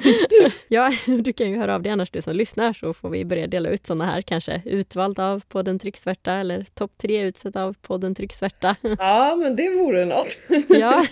ja, 0.68 0.92
du 1.24 1.32
kan 1.32 1.50
ju 1.50 1.56
höra 1.56 1.74
av 1.74 1.82
dig 1.82 1.92
annars 1.92 2.10
du 2.10 2.22
som 2.22 2.36
lyssnar 2.36 2.72
så 2.72 2.94
får 2.94 3.10
vi 3.10 3.24
börja 3.24 3.46
dela 3.46 3.68
ut 3.68 3.86
sådana 3.86 4.06
här 4.06 4.22
kanske 4.22 4.62
utvald 4.64 5.20
av 5.20 5.42
podden 5.48 5.78
Trycksvärta 5.78 6.34
eller 6.34 6.66
topp 6.74 6.92
tre 6.98 7.22
utsett 7.22 7.56
av 7.56 7.76
podden 7.82 8.14
Trycksvärta. 8.14 8.76
ja, 8.98 9.36
men 9.36 9.56
det 9.56 9.68
vore 9.68 10.04
något. 10.04 10.46
ja, 10.68 11.06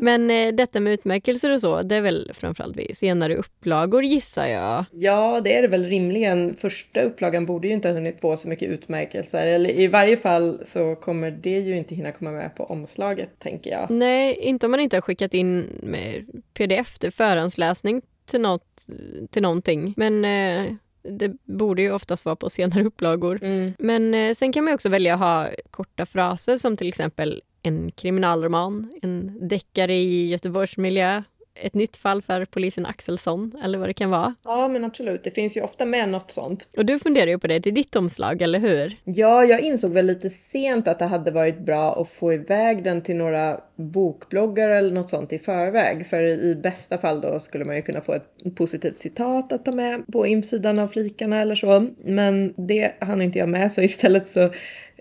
men 0.00 0.30
eh, 0.30 0.52
detta 0.54 0.80
med 0.80 0.92
utmärkelser 0.92 1.50
och 1.50 1.60
så, 1.60 1.82
det 1.82 1.96
är 1.96 2.00
väl 2.00 2.30
framförallt 2.34 2.76
vid 2.76 2.96
senare 2.96 3.36
upplagor 3.36 4.04
gissar 4.04 4.46
jag. 4.46 4.84
Ja, 4.92 5.40
det 5.44 5.56
är 5.56 5.62
det 5.62 5.68
väl 5.68 5.84
rimligen. 5.84 6.56
Första 6.80 7.02
upplagan 7.02 7.46
borde 7.46 7.68
ju 7.68 7.74
inte 7.74 7.88
ha 7.88 7.94
hunnit 7.94 8.20
få 8.20 8.36
så 8.36 8.48
mycket 8.48 8.68
utmärkelser, 8.68 9.46
eller 9.46 9.70
i 9.70 9.86
varje 9.86 10.16
fall 10.16 10.62
så 10.64 10.94
kommer 10.94 11.30
det 11.30 11.58
ju 11.58 11.76
inte 11.76 11.94
hinna 11.94 12.12
komma 12.12 12.30
med 12.30 12.54
på 12.56 12.64
omslaget, 12.64 13.38
tänker 13.38 13.70
jag. 13.70 13.90
Nej, 13.90 14.34
inte 14.34 14.66
om 14.66 14.70
man 14.70 14.80
inte 14.80 14.96
har 14.96 15.00
skickat 15.00 15.34
in 15.34 15.66
med 15.82 16.26
pdf 16.54 16.98
till 16.98 17.12
förhandsläsning 17.12 18.02
till, 18.26 18.40
något, 18.40 18.86
till 19.30 19.42
någonting. 19.42 19.94
Men 19.96 20.24
eh, 20.24 20.72
det 21.02 21.32
borde 21.44 21.82
ju 21.82 21.92
oftast 21.92 22.24
vara 22.24 22.36
på 22.36 22.50
senare 22.50 22.84
upplagor. 22.84 23.38
Mm. 23.42 23.72
Men 23.78 24.14
eh, 24.14 24.34
sen 24.34 24.52
kan 24.52 24.64
man 24.64 24.74
också 24.74 24.88
välja 24.88 25.14
att 25.14 25.20
ha 25.20 25.48
korta 25.70 26.06
fraser 26.06 26.56
som 26.56 26.76
till 26.76 26.88
exempel 26.88 27.42
en 27.62 27.90
kriminalroman, 27.90 28.92
en 29.02 29.48
deckare 29.48 29.94
i 29.94 30.28
Göteborgsmiljö 30.28 31.22
ett 31.54 31.74
nytt 31.74 31.96
fall 31.96 32.22
för 32.22 32.44
polisen 32.44 32.86
Axelsson 32.86 33.52
eller 33.64 33.78
vad 33.78 33.88
det 33.88 33.94
kan 33.94 34.10
vara. 34.10 34.34
Ja, 34.44 34.68
men 34.68 34.84
absolut. 34.84 35.24
Det 35.24 35.30
finns 35.30 35.56
ju 35.56 35.60
ofta 35.60 35.84
med 35.84 36.08
något 36.08 36.30
sånt. 36.30 36.68
Och 36.76 36.86
du 36.86 36.98
funderar 36.98 37.26
ju 37.26 37.38
på 37.38 37.46
det 37.46 37.60
till 37.60 37.74
ditt 37.74 37.96
omslag, 37.96 38.42
eller 38.42 38.58
hur? 38.58 38.96
Ja, 39.04 39.44
jag 39.44 39.60
insåg 39.60 39.92
väl 39.92 40.06
lite 40.06 40.30
sent 40.30 40.88
att 40.88 40.98
det 40.98 41.04
hade 41.04 41.30
varit 41.30 41.58
bra 41.58 42.00
att 42.00 42.08
få 42.08 42.32
iväg 42.32 42.84
den 42.84 43.02
till 43.02 43.16
några 43.16 43.60
bokbloggar 43.76 44.68
eller 44.68 44.92
något 44.92 45.08
sånt 45.08 45.32
i 45.32 45.38
förväg. 45.38 46.06
För 46.06 46.22
i 46.22 46.54
bästa 46.54 46.98
fall 46.98 47.20
då 47.20 47.40
skulle 47.40 47.64
man 47.64 47.76
ju 47.76 47.82
kunna 47.82 48.00
få 48.00 48.12
ett 48.12 48.56
positivt 48.56 48.98
citat 48.98 49.52
att 49.52 49.64
ta 49.64 49.72
med 49.72 50.04
på 50.12 50.26
insidan 50.26 50.78
av 50.78 50.88
flikarna 50.88 51.40
eller 51.40 51.54
så. 51.54 51.88
Men 52.04 52.54
det 52.56 52.92
hann 53.00 53.22
inte 53.22 53.38
jag 53.38 53.48
med 53.48 53.72
så 53.72 53.82
istället 53.82 54.28
så 54.28 54.50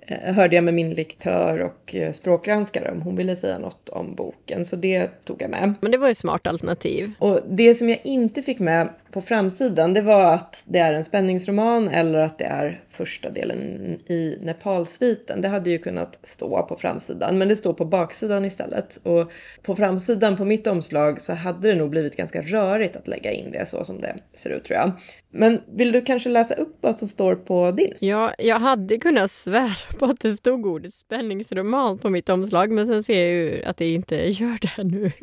hörde 0.10 0.56
jag 0.56 0.64
med 0.64 0.74
min 0.74 0.94
lektör 0.94 1.60
och 1.60 1.96
eh, 1.96 2.12
språkgranskare 2.12 2.92
om 2.92 3.02
hon 3.02 3.16
ville 3.16 3.36
säga 3.36 3.60
något 3.60 3.90
om 3.90 4.16
boken, 4.16 4.66
så 4.66 4.76
det 4.76 5.08
tog 5.26 5.42
jag 5.42 5.50
med. 5.50 5.74
Men 5.82 5.92
det 5.92 5.98
var 5.98 6.08
ju 6.08 6.12
ett 6.12 6.18
smart 6.18 6.48
alternativ. 6.48 7.12
Och 7.20 7.40
det 7.50 7.76
som 7.76 7.90
jag 7.90 8.00
inte 8.04 8.42
fick 8.42 8.60
med 8.60 8.90
på 9.12 9.22
framsidan, 9.22 9.94
det 9.94 10.02
var 10.02 10.34
att 10.34 10.64
det 10.66 10.80
är 10.80 10.94
en 10.94 11.04
spänningsroman 11.04 11.88
eller 11.88 12.20
att 12.20 12.38
det 12.38 12.46
är 12.46 12.84
första 12.92 13.30
delen 13.30 13.60
i 14.08 14.38
Nepalsviten. 14.42 15.42
Det 15.42 15.48
hade 15.48 15.70
ju 15.70 15.78
kunnat 15.78 16.20
stå 16.24 16.64
på 16.64 16.76
framsidan, 16.76 17.38
men 17.38 17.48
det 17.48 17.56
står 17.56 17.74
på 17.74 17.86
baksidan 17.86 18.46
istället. 18.46 19.00
Och 19.04 19.32
på 19.62 19.76
framsidan 19.76 20.38
på 20.38 20.46
mitt 20.46 20.68
omslag 20.68 21.22
så 21.22 21.34
hade 21.34 21.68
det 21.68 21.76
nog 21.76 21.90
blivit 21.90 22.16
ganska 22.16 22.42
rörigt 22.42 22.96
att 22.96 23.08
lägga 23.08 23.32
in 23.32 23.52
det 23.52 23.66
så 23.66 23.84
som 23.84 24.02
det 24.02 24.16
ser 24.34 24.50
ut 24.50 24.64
tror 24.64 24.80
jag. 24.80 24.92
Men 25.32 25.62
vill 25.68 25.92
du 25.92 26.02
kanske 26.02 26.30
läsa 26.30 26.54
upp 26.54 26.78
vad 26.82 27.00
som 27.00 27.08
står 27.08 27.36
på 27.36 27.72
din? 27.72 27.94
Ja, 28.00 28.34
jag 28.38 28.60
hade 28.60 28.98
kunnat 28.98 29.32
svära 29.32 29.98
på 30.00 30.06
att 30.06 30.20
det 30.20 30.34
stod 30.34 30.66
ordet 30.66 30.94
spänningsroman 30.94 31.98
på 31.98 32.10
mitt 32.10 32.30
omslag, 32.30 32.72
men 32.72 32.88
sen 32.88 33.04
ser 33.04 33.20
jag 33.20 33.32
ju 33.32 33.64
att 33.64 33.78
det 33.78 33.90
inte 33.90 34.16
gör 34.16 34.58
det 34.62 34.84
nu. 34.84 35.12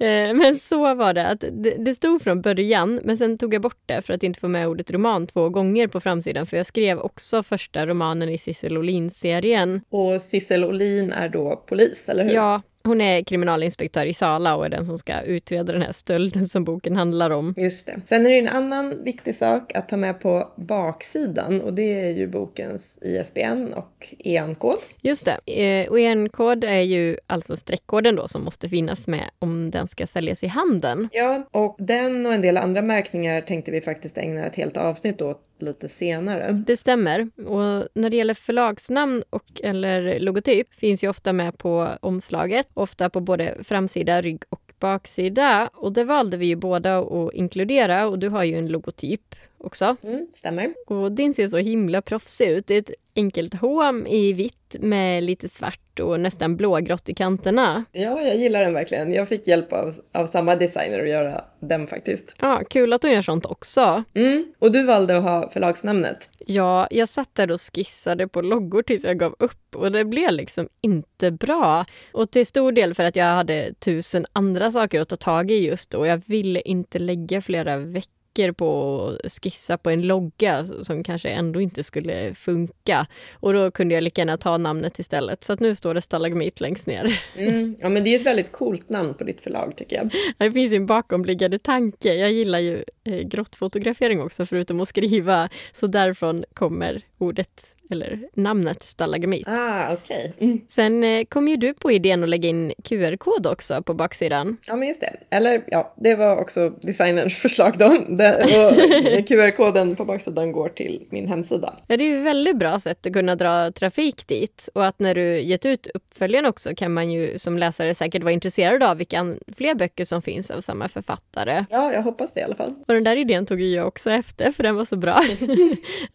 Eh, 0.00 0.34
men 0.34 0.58
så 0.58 0.94
var 0.94 1.14
det, 1.14 1.26
att 1.26 1.44
det 1.78 1.94
stod 1.94 2.22
från 2.22 2.40
början, 2.40 3.00
men 3.04 3.18
sen 3.20 3.38
tog 3.38 3.54
jag 3.54 3.62
bort 3.62 3.82
det 3.86 4.02
för 4.02 4.12
att 4.12 4.22
inte 4.22 4.40
få 4.40 4.48
med 4.48 4.68
ordet 4.68 4.90
roman 4.90 5.26
två 5.26 5.48
gånger 5.48 5.86
på 5.88 6.00
framsidan, 6.00 6.46
för 6.46 6.56
jag 6.56 6.66
skrev 6.66 6.98
också 6.98 7.42
första 7.42 7.86
romanen 7.86 8.28
i 8.28 8.38
Sissel 8.38 8.78
Olin-serien. 8.78 9.80
Och 9.90 10.20
Sissel 10.20 10.64
Olin 10.64 11.12
är 11.12 11.28
då 11.28 11.64
polis, 11.68 12.08
eller 12.08 12.24
hur? 12.24 12.34
Ja, 12.34 12.62
hon 12.84 13.00
är 13.00 13.22
kriminalinspektör 13.22 14.06
i 14.06 14.14
Sala 14.14 14.56
och 14.56 14.66
är 14.66 14.68
den 14.68 14.84
som 14.84 14.98
ska 14.98 15.20
utreda 15.20 15.72
den 15.72 15.82
här 15.82 15.92
stölden 15.92 16.48
som 16.48 16.64
boken 16.64 16.96
handlar 16.96 17.30
om. 17.30 17.54
Just 17.56 17.86
det. 17.86 18.00
Sen 18.04 18.26
är 18.26 18.30
det 18.30 18.38
en 18.38 18.48
annan 18.48 19.04
viktig 19.04 19.34
sak 19.34 19.74
att 19.74 19.88
ta 19.88 19.96
med 19.96 20.20
på 20.20 20.52
baksidan 20.56 21.60
och 21.60 21.74
det 21.74 22.00
är 22.00 22.10
ju 22.10 22.26
bokens 22.26 22.98
ISBN 23.02 23.72
och 23.72 24.14
EAN-kod. 24.18 24.78
Just 25.00 25.24
det. 25.24 25.62
Eh, 25.62 25.90
och 25.90 26.00
EAN-kod 26.00 26.64
är 26.64 26.80
ju 26.80 27.16
alltså 27.26 27.56
streckkoden 27.56 28.16
då 28.16 28.28
som 28.28 28.44
måste 28.44 28.68
finnas 28.68 29.08
med 29.08 29.30
om 29.38 29.70
den 29.70 29.88
ska 29.88 30.06
säljas 30.06 30.44
i 30.44 30.46
handeln. 30.46 31.08
Ja, 31.12 31.48
och 31.50 31.76
den 31.78 32.26
och 32.26 32.32
en 32.32 32.42
del 32.42 32.56
andra 32.56 32.82
märkningar 32.82 33.40
tänkte 33.40 33.70
vi 33.70 33.80
faktiskt 33.80 34.18
ägna 34.18 34.46
ett 34.46 34.56
helt 34.56 34.76
avsnitt 34.76 35.22
åt 35.22 35.49
lite 35.62 35.88
senare. 35.88 36.62
Det 36.66 36.76
stämmer. 36.76 37.20
Och 37.36 37.88
när 37.94 38.10
det 38.10 38.16
gäller 38.16 38.34
förlagsnamn 38.34 39.22
och 39.30 39.60
eller 39.62 40.20
logotyp 40.20 40.74
finns 40.74 41.04
ju 41.04 41.08
ofta 41.08 41.32
med 41.32 41.58
på 41.58 41.88
omslaget. 42.00 42.68
Ofta 42.74 43.10
på 43.10 43.20
både 43.20 43.54
framsida, 43.64 44.20
rygg 44.20 44.42
och 44.48 44.72
baksida. 44.78 45.70
Och 45.74 45.92
det 45.92 46.04
valde 46.04 46.36
vi 46.36 46.46
ju 46.46 46.56
båda 46.56 46.98
att 46.98 47.34
inkludera 47.34 48.06
och 48.06 48.18
du 48.18 48.28
har 48.28 48.44
ju 48.44 48.58
en 48.58 48.68
logotyp 48.68 49.34
också. 49.60 49.96
Mm, 50.02 50.26
stämmer. 50.34 50.74
Och 50.86 51.12
din 51.12 51.34
ser 51.34 51.48
så 51.48 51.56
himla 51.56 52.02
proffsig 52.02 52.48
ut. 52.48 52.66
Det 52.66 52.74
är 52.74 52.78
ett 52.78 52.90
enkelt 53.16 53.54
H 53.54 53.82
i 54.06 54.32
vitt 54.32 54.76
med 54.80 55.24
lite 55.24 55.48
svart 55.48 56.00
och 56.00 56.20
nästan 56.20 56.56
blågrått 56.56 57.08
i 57.08 57.14
kanterna. 57.14 57.84
Ja, 57.92 58.22
jag 58.22 58.36
gillar 58.36 58.64
den 58.64 58.74
verkligen. 58.74 59.12
Jag 59.12 59.28
fick 59.28 59.46
hjälp 59.46 59.72
av, 59.72 59.94
av 60.12 60.26
samma 60.26 60.56
designer 60.56 61.00
att 61.02 61.08
göra 61.08 61.44
den 61.60 61.86
faktiskt. 61.86 62.34
Ja, 62.40 62.62
kul 62.70 62.92
att 62.92 63.02
hon 63.02 63.12
gör 63.12 63.22
sånt 63.22 63.46
också. 63.46 64.04
Mm, 64.14 64.52
och 64.58 64.72
du 64.72 64.82
valde 64.82 65.16
att 65.16 65.22
ha 65.22 65.50
förlagsnamnet. 65.50 66.30
Ja, 66.46 66.88
jag 66.90 67.08
satt 67.08 67.34
där 67.34 67.50
och 67.50 67.60
skissade 67.60 68.28
på 68.28 68.42
loggor 68.42 68.82
tills 68.82 69.04
jag 69.04 69.18
gav 69.18 69.36
upp 69.38 69.76
och 69.76 69.92
det 69.92 70.04
blev 70.04 70.32
liksom 70.32 70.68
inte 70.80 71.30
bra. 71.30 71.84
Och 72.12 72.30
till 72.30 72.46
stor 72.46 72.72
del 72.72 72.94
för 72.94 73.04
att 73.04 73.16
jag 73.16 73.24
hade 73.24 73.74
tusen 73.74 74.26
andra 74.32 74.70
saker 74.70 75.00
att 75.00 75.08
ta 75.08 75.16
tag 75.16 75.50
i 75.50 75.66
just 75.66 75.90
då. 75.90 76.06
Jag 76.06 76.22
ville 76.26 76.60
inte 76.60 76.98
lägga 76.98 77.42
flera 77.42 77.76
veckor 77.76 78.19
veckor 78.30 78.52
på 78.52 79.16
att 79.24 79.32
skissa 79.32 79.78
på 79.78 79.90
en 79.90 80.02
logga 80.02 80.64
som 80.64 81.02
kanske 81.02 81.28
ändå 81.28 81.60
inte 81.60 81.82
skulle 81.82 82.34
funka. 82.34 83.06
Och 83.32 83.52
då 83.52 83.70
kunde 83.70 83.94
jag 83.94 84.04
lika 84.04 84.20
gärna 84.20 84.36
ta 84.36 84.58
namnet 84.58 84.98
istället. 84.98 85.44
Så 85.44 85.52
att 85.52 85.60
nu 85.60 85.74
står 85.74 85.94
det 85.94 86.00
Stalagmit 86.00 86.60
längst 86.60 86.86
ner. 86.86 87.20
Mm, 87.36 87.76
ja, 87.80 87.88
men 87.88 88.04
det 88.04 88.14
är 88.14 88.16
ett 88.16 88.26
väldigt 88.26 88.52
coolt 88.52 88.88
namn 88.88 89.14
på 89.14 89.24
ditt 89.24 89.40
förlag 89.40 89.76
tycker 89.76 89.96
jag. 89.96 90.10
Det 90.38 90.52
finns 90.52 90.72
ju 90.72 90.76
en 90.76 90.86
bakomliggande 90.86 91.58
tanke. 91.58 92.14
Jag 92.14 92.32
gillar 92.32 92.58
ju 92.58 92.84
eh, 93.04 93.18
grottfotografering 93.18 94.20
också, 94.20 94.46
förutom 94.46 94.80
att 94.80 94.88
skriva. 94.88 95.48
Så 95.72 95.86
därifrån 95.86 96.44
kommer 96.54 97.02
ordet 97.18 97.76
eller 97.90 98.28
namnet 98.34 98.82
stalagmit. 98.82 99.48
Ah, 99.48 99.92
okay. 99.92 100.30
Mm. 100.38 100.60
Sen 100.68 101.04
eh, 101.04 101.24
kom 101.24 101.48
ju 101.48 101.56
du 101.56 101.74
på 101.74 101.92
idén 101.92 102.22
att 102.22 102.28
lägga 102.28 102.48
in 102.48 102.72
QR-kod 102.84 103.46
också 103.46 103.82
på 103.82 103.94
baksidan. 103.94 104.56
Ja, 104.66 104.76
men 104.76 104.88
just 104.88 105.00
det. 105.00 105.16
Eller 105.30 105.62
ja, 105.66 105.94
det 105.96 106.14
var 106.14 106.36
också 106.36 106.70
designerns 106.70 107.36
förslag 107.36 107.74
då. 107.78 108.04
QR-koden 109.26 109.96
på 109.96 110.04
baksidan 110.04 110.52
går 110.52 110.68
till 110.68 111.06
min 111.10 111.28
hemsida. 111.28 111.74
Ja, 111.86 111.96
det 111.96 112.04
är 112.04 112.08
ju 112.08 112.20
väldigt 112.20 112.56
bra 112.56 112.78
sätt 112.80 113.06
att 113.06 113.12
kunna 113.12 113.36
dra 113.36 113.72
trafik 113.72 114.26
dit. 114.26 114.68
Och 114.74 114.86
att 114.86 114.98
när 114.98 115.14
du 115.14 115.40
gett 115.40 115.66
ut 115.66 115.86
uppföljaren 115.94 116.46
också 116.46 116.74
kan 116.76 116.92
man 116.92 117.10
ju 117.10 117.38
som 117.38 117.58
läsare 117.58 117.94
säkert 117.94 118.22
vara 118.22 118.32
intresserad 118.32 118.82
av 118.82 118.96
vilka 118.96 119.34
fler 119.56 119.74
böcker 119.74 120.04
som 120.04 120.22
finns 120.22 120.50
av 120.50 120.60
samma 120.60 120.88
författare. 120.88 121.64
Ja, 121.70 121.92
jag 121.92 122.02
hoppas 122.02 122.32
det 122.32 122.40
i 122.40 122.42
alla 122.42 122.56
fall. 122.56 122.74
Och 122.88 122.94
den 122.94 123.04
där 123.04 123.16
idén 123.16 123.46
tog 123.46 123.60
ju 123.60 123.74
jag 123.74 123.86
också 123.86 124.10
efter, 124.10 124.52
för 124.52 124.62
den 124.62 124.76
var 124.76 124.84
så 124.84 124.96
bra. 124.96 125.20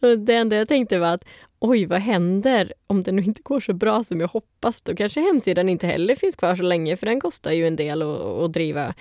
och 0.00 0.18
det 0.18 0.34
enda 0.34 0.56
jag 0.56 0.68
tänkte 0.68 0.98
var 0.98 1.14
att 1.14 1.24
oj, 1.58 1.86
vad 1.86 2.00
händer 2.00 2.72
om 2.86 3.02
det 3.02 3.12
nu 3.12 3.22
inte 3.22 3.42
går 3.42 3.60
så 3.60 3.72
bra 3.72 4.04
som 4.04 4.20
jag 4.20 4.28
hoppas? 4.28 4.80
Då 4.80 4.96
kanske 4.96 5.20
hemsidan 5.20 5.68
inte 5.68 5.86
heller 5.86 6.14
finns 6.14 6.36
kvar 6.36 6.54
så 6.54 6.62
länge, 6.62 6.96
för 6.96 7.06
den 7.06 7.20
kostar 7.20 7.52
ju 7.52 7.66
en 7.66 7.76
del 7.76 8.02
att, 8.02 8.20
att 8.20 8.52
driva. 8.52 8.94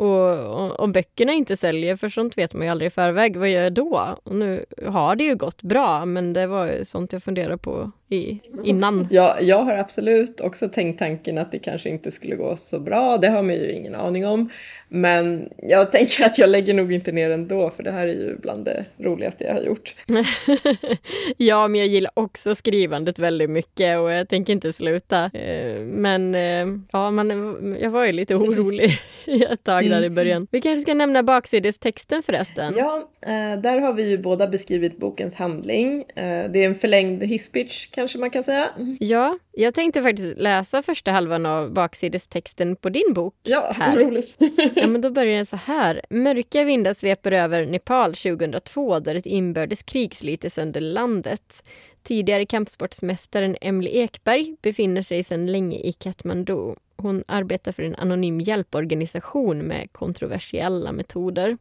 Och 0.00 0.80
om 0.80 0.92
böckerna 0.92 1.32
inte 1.32 1.56
säljer, 1.56 1.96
för 1.96 2.08
sånt 2.08 2.38
vet 2.38 2.54
man 2.54 2.62
ju 2.62 2.68
aldrig 2.70 2.86
i 2.86 2.90
förväg, 2.90 3.36
vad 3.36 3.50
gör 3.50 3.62
jag 3.62 3.72
då? 3.72 4.16
Och 4.22 4.34
nu 4.34 4.64
har 4.86 5.16
det 5.16 5.24
ju 5.24 5.34
gått 5.36 5.62
bra, 5.62 6.04
men 6.04 6.32
det 6.32 6.46
var 6.46 6.84
sånt 6.84 7.12
jag 7.12 7.22
funderade 7.22 7.58
på 7.58 7.90
i, 8.10 8.40
innan. 8.64 9.08
Ja, 9.10 9.40
jag 9.40 9.62
har 9.62 9.74
absolut 9.74 10.40
också 10.40 10.68
tänkt 10.68 10.98
tanken 10.98 11.38
att 11.38 11.52
det 11.52 11.58
kanske 11.58 11.88
inte 11.88 12.10
skulle 12.10 12.36
gå 12.36 12.56
så 12.56 12.80
bra. 12.80 13.18
Det 13.18 13.28
har 13.28 13.42
man 13.42 13.54
ju 13.54 13.72
ingen 13.72 13.94
aning 13.94 14.26
om. 14.26 14.50
Men 14.88 15.48
jag 15.56 15.92
tänker 15.92 16.24
att 16.24 16.38
jag 16.38 16.50
lägger 16.50 16.74
nog 16.74 16.92
inte 16.92 17.12
ner 17.12 17.30
ändå, 17.30 17.70
för 17.70 17.82
det 17.82 17.90
här 17.90 18.08
är 18.08 18.12
ju 18.12 18.36
bland 18.36 18.64
det 18.64 18.84
roligaste 18.98 19.44
jag 19.44 19.54
har 19.54 19.60
gjort. 19.60 19.94
ja, 21.36 21.68
men 21.68 21.78
jag 21.78 21.88
gillar 21.88 22.12
också 22.14 22.54
skrivandet 22.54 23.18
väldigt 23.18 23.50
mycket 23.50 23.98
och 23.98 24.10
jag 24.10 24.28
tänker 24.28 24.52
inte 24.52 24.72
sluta. 24.72 25.24
Eh, 25.24 25.80
men 25.80 26.34
eh, 26.34 26.66
ja, 26.92 27.10
man, 27.10 27.76
jag 27.80 27.90
var 27.90 28.04
ju 28.04 28.12
lite 28.12 28.34
orolig 28.34 28.98
ett 29.50 29.64
tag 29.64 29.90
där 29.90 30.02
i 30.02 30.06
mm. 30.06 30.14
början. 30.14 30.46
Vi 30.50 30.60
kanske 30.60 30.82
ska 30.82 30.94
nämna 30.94 31.22
baksidestexten 31.22 32.22
förresten. 32.22 32.74
Ja, 32.76 33.10
eh, 33.22 33.60
där 33.60 33.80
har 33.80 33.92
vi 33.92 34.08
ju 34.08 34.18
båda 34.18 34.46
beskrivit 34.46 34.98
bokens 34.98 35.34
handling. 35.34 36.04
Det 36.14 36.64
är 36.64 36.66
en 36.66 36.74
förlängd 36.74 37.22
hisspitch 37.22 37.86
kanske 38.00 38.18
man 38.18 38.30
kan 38.30 38.44
säga. 38.44 38.70
Ja, 39.00 39.38
jag 39.52 39.74
tänkte 39.74 40.02
faktiskt 40.02 40.38
läsa 40.38 40.82
första 40.82 41.10
halvan 41.10 41.46
av 41.46 41.72
baksidestexten 41.72 42.76
på 42.76 42.88
din 42.88 43.12
bok. 43.14 43.34
Ja, 43.42 43.72
här. 43.76 43.96
roligt. 43.96 44.36
ja, 44.74 44.86
men 44.86 45.00
då 45.00 45.10
börjar 45.10 45.36
den 45.36 45.46
så 45.46 45.56
här. 45.56 46.00
Mörka 46.10 46.64
vindar 46.64 46.94
sveper 46.94 47.32
över 47.32 47.66
Nepal 47.66 48.14
2002 48.14 49.00
där 49.00 49.14
ett 49.14 49.26
inbördeskrig 49.26 50.14
sliter 50.14 50.48
sönder 50.48 50.80
landet. 50.80 51.64
Tidigare 52.02 52.46
kampsportsmästaren 52.46 53.56
Emily 53.60 53.90
Ekberg 53.90 54.56
befinner 54.62 55.02
sig 55.02 55.24
sedan 55.24 55.46
länge 55.46 55.78
i 55.78 55.92
Kathmandu. 55.92 56.74
Hon 56.96 57.24
arbetar 57.28 57.72
för 57.72 57.82
en 57.82 57.96
anonym 57.96 58.40
hjälporganisation 58.40 59.58
med 59.58 59.92
kontroversiella 59.92 60.92
metoder. 60.92 61.58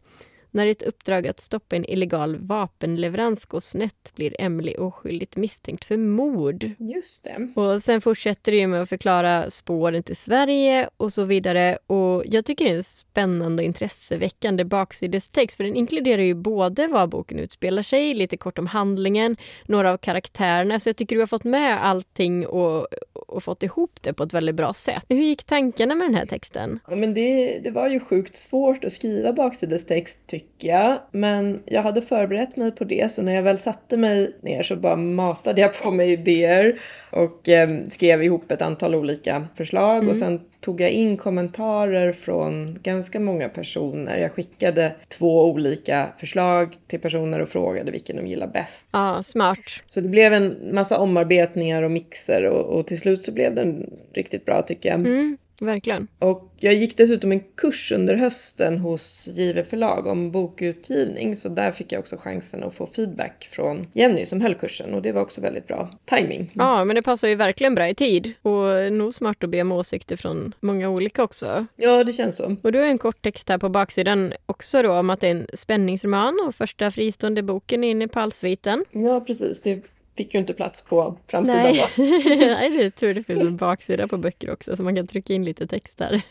När 0.52 0.68
ett 0.68 0.82
uppdrag 0.82 1.28
att 1.28 1.40
stoppa 1.40 1.76
en 1.76 1.86
illegal 1.86 2.38
vapenleverans 2.38 3.46
går 3.46 3.60
snett 3.60 4.12
blir 4.16 4.36
Emily 4.40 4.76
oskyldigt 4.76 5.38
misstänkt 5.38 5.86
för 5.86 5.98
mord. 5.98 6.72
Just 6.78 7.24
det. 7.24 7.62
Och 7.62 7.82
sen 7.84 8.02
fortsätter 8.02 8.52
det 8.52 8.68
med 8.68 8.82
att 8.82 8.90
förklara 8.90 9.50
spåren 9.50 10.04
till 10.04 10.16
Sverige 10.16 10.90
och 10.98 11.14
så 11.14 11.24
vidare. 11.24 11.78
Och 11.88 12.24
jag 12.26 12.46
tycker 12.46 12.66
det 12.66 12.72
är 12.72 12.76
en 12.76 12.84
spännande 12.84 13.64
och 13.64 13.66
intresseväckande 13.66 14.64
baksidestext 14.66 15.58
för 15.58 15.64
den 15.64 15.76
inkluderar 15.76 16.22
ju 16.22 16.34
både 16.34 16.88
var 16.88 17.08
boken 17.08 17.40
utspelar 17.40 17.82
sig, 17.82 18.14
lite 18.14 18.38
kort 18.38 18.60
om 18.60 18.68
handlingen, 18.68 19.38
några 19.66 19.92
av 19.92 19.98
karaktärerna. 19.98 20.80
Så 20.80 20.90
jag 20.90 20.96
tycker 20.96 21.16
du 21.16 21.22
har 21.22 21.28
fått 21.28 21.44
med 21.44 21.86
allting 21.86 22.48
och, 22.48 22.88
och 23.14 23.44
fått 23.44 23.64
ihop 23.64 24.02
det 24.02 24.14
på 24.14 24.24
ett 24.24 24.34
väldigt 24.34 24.56
bra 24.56 24.74
sätt. 24.74 25.06
Hur 25.10 25.18
gick 25.24 25.44
tankarna 25.44 25.96
med 25.96 26.08
den 26.08 26.16
här 26.16 26.26
texten? 26.26 26.80
Ja, 26.90 26.96
men 26.96 27.14
det, 27.14 27.60
det 27.64 27.72
var 27.72 27.90
ju 27.90 28.00
sjukt 28.00 28.38
svårt 28.38 28.86
att 28.86 28.92
skriva 28.92 29.34
baksidestext 29.34 30.20
tycker 30.40 30.68
jag. 30.68 31.00
Men 31.12 31.60
jag 31.66 31.84
hade 31.84 32.02
förberett 32.02 32.58
mig 32.58 32.72
på 32.72 32.84
det 32.84 33.12
så 33.12 33.22
när 33.22 33.36
jag 33.36 33.44
väl 33.44 33.58
satte 33.58 33.98
mig 33.98 34.36
ner 34.42 34.64
så 34.64 34.76
bara 34.76 34.96
matade 34.96 35.62
jag 35.62 35.82
på 35.82 35.92
mig 35.92 36.12
idéer 36.12 36.80
och 37.12 37.50
eh, 37.50 37.70
skrev 37.90 38.24
ihop 38.24 38.52
ett 38.52 38.62
antal 38.62 38.96
olika 38.96 39.48
förslag 39.56 39.98
mm. 39.98 40.10
och 40.10 40.18
sen 40.18 40.42
tog 40.62 40.82
jag 40.82 40.90
in 40.90 41.18
kommentarer 41.18 42.12
från 42.12 42.80
ganska 42.84 43.20
många 43.20 43.50
personer. 43.50 44.18
Jag 44.18 44.32
skickade 44.32 44.96
två 45.08 45.46
olika 45.46 46.10
förslag 46.18 46.76
till 46.88 47.00
personer 47.00 47.40
och 47.40 47.50
frågade 47.50 47.92
vilken 47.92 48.16
de 48.16 48.28
gillar 48.28 48.48
bäst. 48.48 48.88
Ja, 48.92 49.24
smart. 49.24 49.58
Så 49.88 50.02
det 50.02 50.10
blev 50.10 50.34
en 50.34 50.58
massa 50.74 50.98
omarbetningar 50.98 51.84
och 51.84 51.92
mixer 51.92 52.46
och, 52.46 52.80
och 52.80 52.88
till 52.88 53.00
slut 53.00 53.22
så 53.22 53.32
blev 53.32 53.56
den 53.56 53.94
riktigt 54.14 54.46
bra 54.46 54.62
tycker 54.62 54.90
jag. 54.90 55.00
Mm, 55.00 55.38
verkligen. 55.62 56.08
Och 56.20 56.54
jag 56.60 56.74
gick 56.74 56.98
dessutom 56.98 57.32
en 57.32 57.40
kurs 57.40 57.92
under 57.92 58.16
hösten 58.16 58.78
hos 58.78 59.28
Give 59.28 59.64
förlag 59.64 60.08
om 60.08 60.32
bokutgivning 60.32 61.36
så 61.36 61.50
där 61.50 61.72
fick 61.72 61.92
jag 61.92 62.00
också 62.00 62.18
chansen 62.18 62.64
att 62.64 62.74
få 62.74 62.88
feedback 62.88 63.50
från 63.52 63.88
Jenny 63.94 64.26
som 64.26 64.42
höll 64.42 64.56
kursen 64.56 64.94
och 64.94 65.02
det 65.02 65.12
var 65.12 65.22
också 65.22 65.42
väldigt 65.42 65.68
bra 65.68 65.90
timing. 66.06 66.52
Ja, 66.56 66.86
men 66.86 66.96
det 66.96 67.02
passar 67.02 67.28
ju 67.28 67.36
verkligen 67.36 67.76
bra 67.76 67.90
i 67.90 67.96
tid 67.96 68.34
och 68.42 68.94
nog 68.94 69.14
smart 69.14 69.44
att 69.44 69.50
be 69.50 69.62
om 69.62 69.72
åsikter 69.72 70.16
från 70.16 70.54
många 70.60 70.90
olika 70.90 71.24
också. 71.24 71.66
Ja, 71.76 72.04
det 72.04 72.14
känns 72.14 72.38
så. 72.38 72.56
Och 72.62 72.72
du 72.72 72.80
har 72.80 72.86
en 72.86 72.98
kort 72.98 73.22
text 73.22 73.50
här 73.50 73.58
på 73.58 73.70
baksidan 73.70 74.34
också 74.46 74.82
då 74.82 74.92
om 74.92 75.10
att 75.10 75.20
det 75.20 75.28
är 75.28 75.32
en 75.32 75.48
spänningsroman 75.54 76.40
och 76.48 76.56
första 76.56 76.92
fristående 76.92 77.44
boken 77.44 77.84
in 77.84 78.02
i 78.02 78.08
palsviten. 78.08 78.86
Ja, 78.92 79.20
precis. 79.20 79.62
Det 79.62 79.99
fick 80.20 80.34
ju 80.34 80.40
inte 80.40 80.54
plats 80.54 80.82
på 80.82 81.18
framsidan 81.28 81.64
Nej. 81.64 81.86
då. 81.98 82.04
Nej, 82.46 82.70
det 82.70 82.92
tror 82.92 83.14
det 83.14 83.24
finns 83.24 83.40
en 83.40 83.58
baksida 83.58 84.08
på 84.08 84.18
böcker 84.18 84.52
också 84.52 84.76
så 84.76 84.84
man 84.84 84.96
kan 84.96 85.08
trycka 85.08 85.34
in 85.34 85.44
lite 85.44 85.68
text 85.68 85.98
där. 85.98 86.22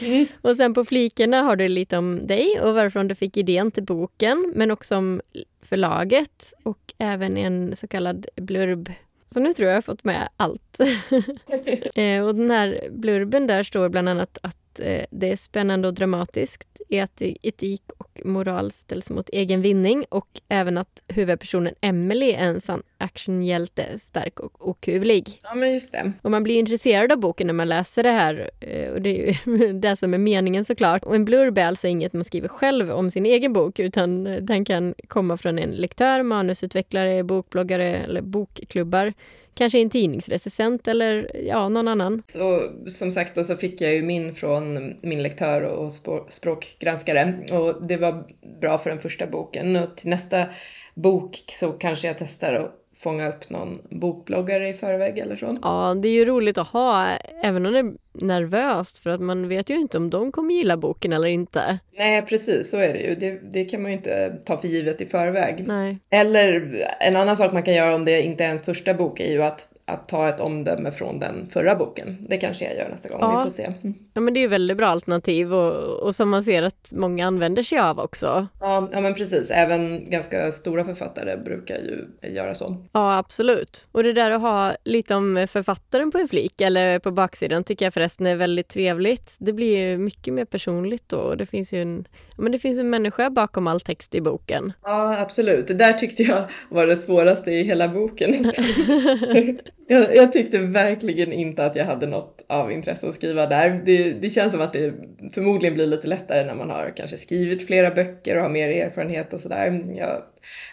Mm. 0.00 0.26
Och 0.40 0.56
sen 0.56 0.74
på 0.74 0.84
flikarna 0.84 1.42
har 1.42 1.56
du 1.56 1.68
lite 1.68 1.98
om 1.98 2.26
dig 2.26 2.60
och 2.60 2.74
varifrån 2.74 3.08
du 3.08 3.14
fick 3.14 3.36
idén 3.36 3.70
till 3.70 3.82
boken 3.82 4.52
men 4.56 4.70
också 4.70 4.96
om 4.96 5.20
förlaget 5.62 6.52
och 6.62 6.94
även 6.98 7.36
en 7.36 7.76
så 7.76 7.88
kallad 7.88 8.26
blurb. 8.36 8.92
Så 9.26 9.40
nu 9.40 9.52
tror 9.52 9.66
jag 9.66 9.72
jag 9.72 9.76
har 9.76 9.82
fått 9.82 10.04
med 10.04 10.28
allt. 10.36 10.80
Eh, 11.94 12.26
och 12.26 12.34
den 12.34 12.50
här 12.50 12.80
blurben 12.90 13.46
där 13.46 13.62
står 13.62 13.88
bland 13.88 14.08
annat 14.08 14.38
att 14.42 14.58
eh, 14.80 15.04
det 15.10 15.32
är 15.32 15.36
spännande 15.36 15.88
och 15.88 15.94
dramatiskt, 15.94 16.80
eti- 16.90 17.36
etik 17.42 17.82
och 17.98 18.20
moral 18.24 18.72
ställs 18.72 19.10
mot 19.10 19.28
egen 19.32 19.62
vinning 19.62 20.04
och 20.08 20.28
även 20.48 20.78
att 20.78 21.02
huvudpersonen 21.08 21.74
Emily 21.80 22.30
är 22.30 22.44
en 22.44 22.60
sann 22.60 22.82
actionhjälte, 22.98 23.98
stark 23.98 24.40
och 24.40 24.68
okuvlig. 24.68 25.40
Ja, 25.42 25.54
men 25.54 25.72
just 25.72 25.92
det. 25.92 26.12
Och 26.22 26.30
man 26.30 26.42
blir 26.42 26.58
intresserad 26.58 27.12
av 27.12 27.18
boken 27.18 27.46
när 27.46 27.54
man 27.54 27.68
läser 27.68 28.02
det 28.02 28.10
här. 28.10 28.50
eh, 28.60 28.90
Och 28.92 29.02
det 29.02 29.28
är 29.28 29.38
ju 29.56 29.72
det 29.80 29.96
som 29.96 30.14
är 30.14 30.18
meningen 30.18 30.64
såklart. 30.64 31.04
Och 31.04 31.14
en 31.14 31.24
blurb 31.24 31.58
är 31.58 31.64
alltså 31.66 31.88
inget 31.88 32.12
man 32.12 32.24
skriver 32.24 32.48
själv 32.48 32.90
om 32.90 33.10
sin 33.10 33.26
egen 33.26 33.52
bok 33.52 33.78
utan 33.78 34.26
eh, 34.26 34.36
den 34.36 34.64
kan 34.64 34.94
komma 35.08 35.36
från 35.36 35.58
en 35.58 35.70
lektör, 35.70 36.22
manusutvecklare, 36.22 37.24
bokbloggare 37.24 37.96
eller 37.96 38.20
bokklubbar. 38.22 39.12
Kanske 39.54 39.78
en 39.78 39.90
tidningsrecensent 39.90 40.88
eller 40.88 41.30
ja, 41.46 41.68
någon 41.68 41.88
annan. 41.88 42.22
Och 42.34 42.92
som 42.92 43.10
sagt 43.10 43.34
då 43.34 43.44
så 43.44 43.56
fick 43.56 43.80
jag 43.80 43.94
ju 43.94 44.02
min 44.02 44.34
från 44.34 44.94
min 45.02 45.22
lektör 45.22 45.62
och 45.62 45.92
språkgranskare 46.28 47.46
och 47.50 47.86
det 47.86 47.96
var 47.96 48.24
bra 48.60 48.78
för 48.78 48.90
den 48.90 49.00
första 49.00 49.26
boken 49.26 49.76
och 49.76 49.96
till 49.96 50.10
nästa 50.10 50.46
bok 50.94 51.44
så 51.52 51.72
kanske 51.72 52.06
jag 52.06 52.16
testar 52.18 52.52
att 52.52 52.83
fånga 53.04 53.28
upp 53.28 53.50
någon 53.50 53.78
bokbloggare 53.90 54.68
i 54.68 54.74
förväg 54.74 55.18
eller 55.18 55.36
så. 55.36 55.58
Ja, 55.62 55.94
det 56.02 56.08
är 56.08 56.12
ju 56.12 56.24
roligt 56.24 56.58
att 56.58 56.68
ha, 56.68 57.06
även 57.42 57.66
om 57.66 57.72
det 57.72 57.78
är 57.78 57.94
nervöst 58.12 58.98
för 58.98 59.10
att 59.10 59.20
man 59.20 59.48
vet 59.48 59.70
ju 59.70 59.74
inte 59.74 59.96
om 59.96 60.10
de 60.10 60.32
kommer 60.32 60.54
gilla 60.54 60.76
boken 60.76 61.12
eller 61.12 61.28
inte. 61.28 61.78
Nej, 61.98 62.22
precis 62.22 62.70
så 62.70 62.76
är 62.76 62.92
det 62.92 63.00
ju. 63.00 63.14
Det, 63.14 63.40
det 63.52 63.64
kan 63.64 63.82
man 63.82 63.90
ju 63.90 63.96
inte 63.96 64.36
ta 64.44 64.56
för 64.56 64.68
givet 64.68 65.00
i 65.00 65.06
förväg. 65.06 65.64
Nej. 65.66 65.98
Eller 66.10 66.74
en 67.00 67.16
annan 67.16 67.36
sak 67.36 67.52
man 67.52 67.62
kan 67.62 67.74
göra 67.74 67.94
om 67.94 68.04
det 68.04 68.22
inte 68.22 68.44
är 68.44 68.48
ens 68.48 68.62
första 68.62 68.94
bok 68.94 69.20
är 69.20 69.30
ju 69.30 69.42
att, 69.42 69.68
att 69.86 70.08
ta 70.08 70.28
ett 70.28 70.40
omdöme 70.40 70.92
från 70.92 71.18
den 71.18 71.46
förra 71.50 71.74
boken. 71.74 72.16
Det 72.28 72.36
kanske 72.36 72.64
jag 72.64 72.76
gör 72.76 72.88
nästa 72.88 73.08
gång, 73.08 73.18
Ja. 73.20 73.38
vi 73.38 73.50
får 73.50 73.56
se. 73.56 73.64
Mm. 73.64 73.94
Ja, 74.14 74.20
men 74.20 74.34
det 74.34 74.40
är 74.40 74.42
ju 74.42 74.48
väldigt 74.48 74.76
bra 74.76 74.86
alternativ 74.86 75.54
och, 75.54 76.00
och 76.06 76.14
som 76.14 76.28
man 76.30 76.42
ser 76.44 76.62
att 76.62 76.90
många 76.94 77.26
använder 77.26 77.62
sig 77.62 77.78
av 77.78 77.98
också. 78.00 78.46
Ja, 78.60 78.88
ja, 78.92 79.00
men 79.00 79.14
precis. 79.14 79.50
Även 79.50 80.10
ganska 80.10 80.52
stora 80.52 80.84
författare 80.84 81.36
brukar 81.36 81.74
ju 81.78 82.06
göra 82.30 82.54
så. 82.54 82.76
Ja, 82.92 83.18
absolut. 83.18 83.88
Och 83.92 84.02
det 84.02 84.12
där 84.12 84.30
att 84.30 84.40
ha 84.40 84.72
lite 84.84 85.14
om 85.14 85.46
författaren 85.50 86.10
på 86.10 86.18
en 86.18 86.28
flik 86.28 86.60
eller 86.60 86.98
på 86.98 87.10
baksidan 87.10 87.64
tycker 87.64 87.86
jag 87.86 87.94
förresten 87.94 88.26
är 88.26 88.36
väldigt 88.36 88.68
trevligt. 88.68 89.34
Det 89.38 89.52
blir 89.52 89.78
ju 89.78 89.98
mycket 89.98 90.34
mer 90.34 90.44
personligt 90.44 91.08
då. 91.08 91.18
och 91.18 91.36
Det 91.36 91.46
finns 91.46 91.72
ju 91.72 91.82
en, 91.82 92.04
men 92.36 92.52
det 92.52 92.58
finns 92.58 92.78
en 92.78 92.90
människa 92.90 93.30
bakom 93.30 93.66
all 93.66 93.80
text 93.80 94.14
i 94.14 94.20
boken. 94.20 94.72
Ja, 94.82 95.18
absolut. 95.18 95.66
Det 95.68 95.74
där 95.74 95.92
tyckte 95.92 96.22
jag 96.22 96.44
var 96.68 96.86
det 96.86 96.96
svåraste 96.96 97.50
i 97.50 97.62
hela 97.62 97.88
boken. 97.88 98.34
jag, 99.88 100.16
jag 100.16 100.32
tyckte 100.32 100.58
verkligen 100.58 101.32
inte 101.32 101.66
att 101.66 101.76
jag 101.76 101.84
hade 101.84 102.06
något 102.06 102.44
av 102.48 102.72
intresse 102.72 103.08
att 103.08 103.14
skriva 103.14 103.46
där. 103.46 103.80
Det, 103.84 104.12
det 104.12 104.30
känns 104.30 104.52
som 104.52 104.60
att 104.60 104.72
det 104.72 104.94
förmodligen 105.34 105.74
blir 105.74 105.86
lite 105.86 106.06
lättare 106.06 106.44
när 106.44 106.54
man 106.54 106.70
har 106.70 106.92
kanske 106.96 107.18
skrivit 107.18 107.66
flera 107.66 107.90
böcker 107.90 108.36
och 108.36 108.42
har 108.42 108.48
mer 108.48 108.68
erfarenhet 108.68 109.32
och 109.32 109.40
sådär. 109.40 109.84
Jag 109.94 110.22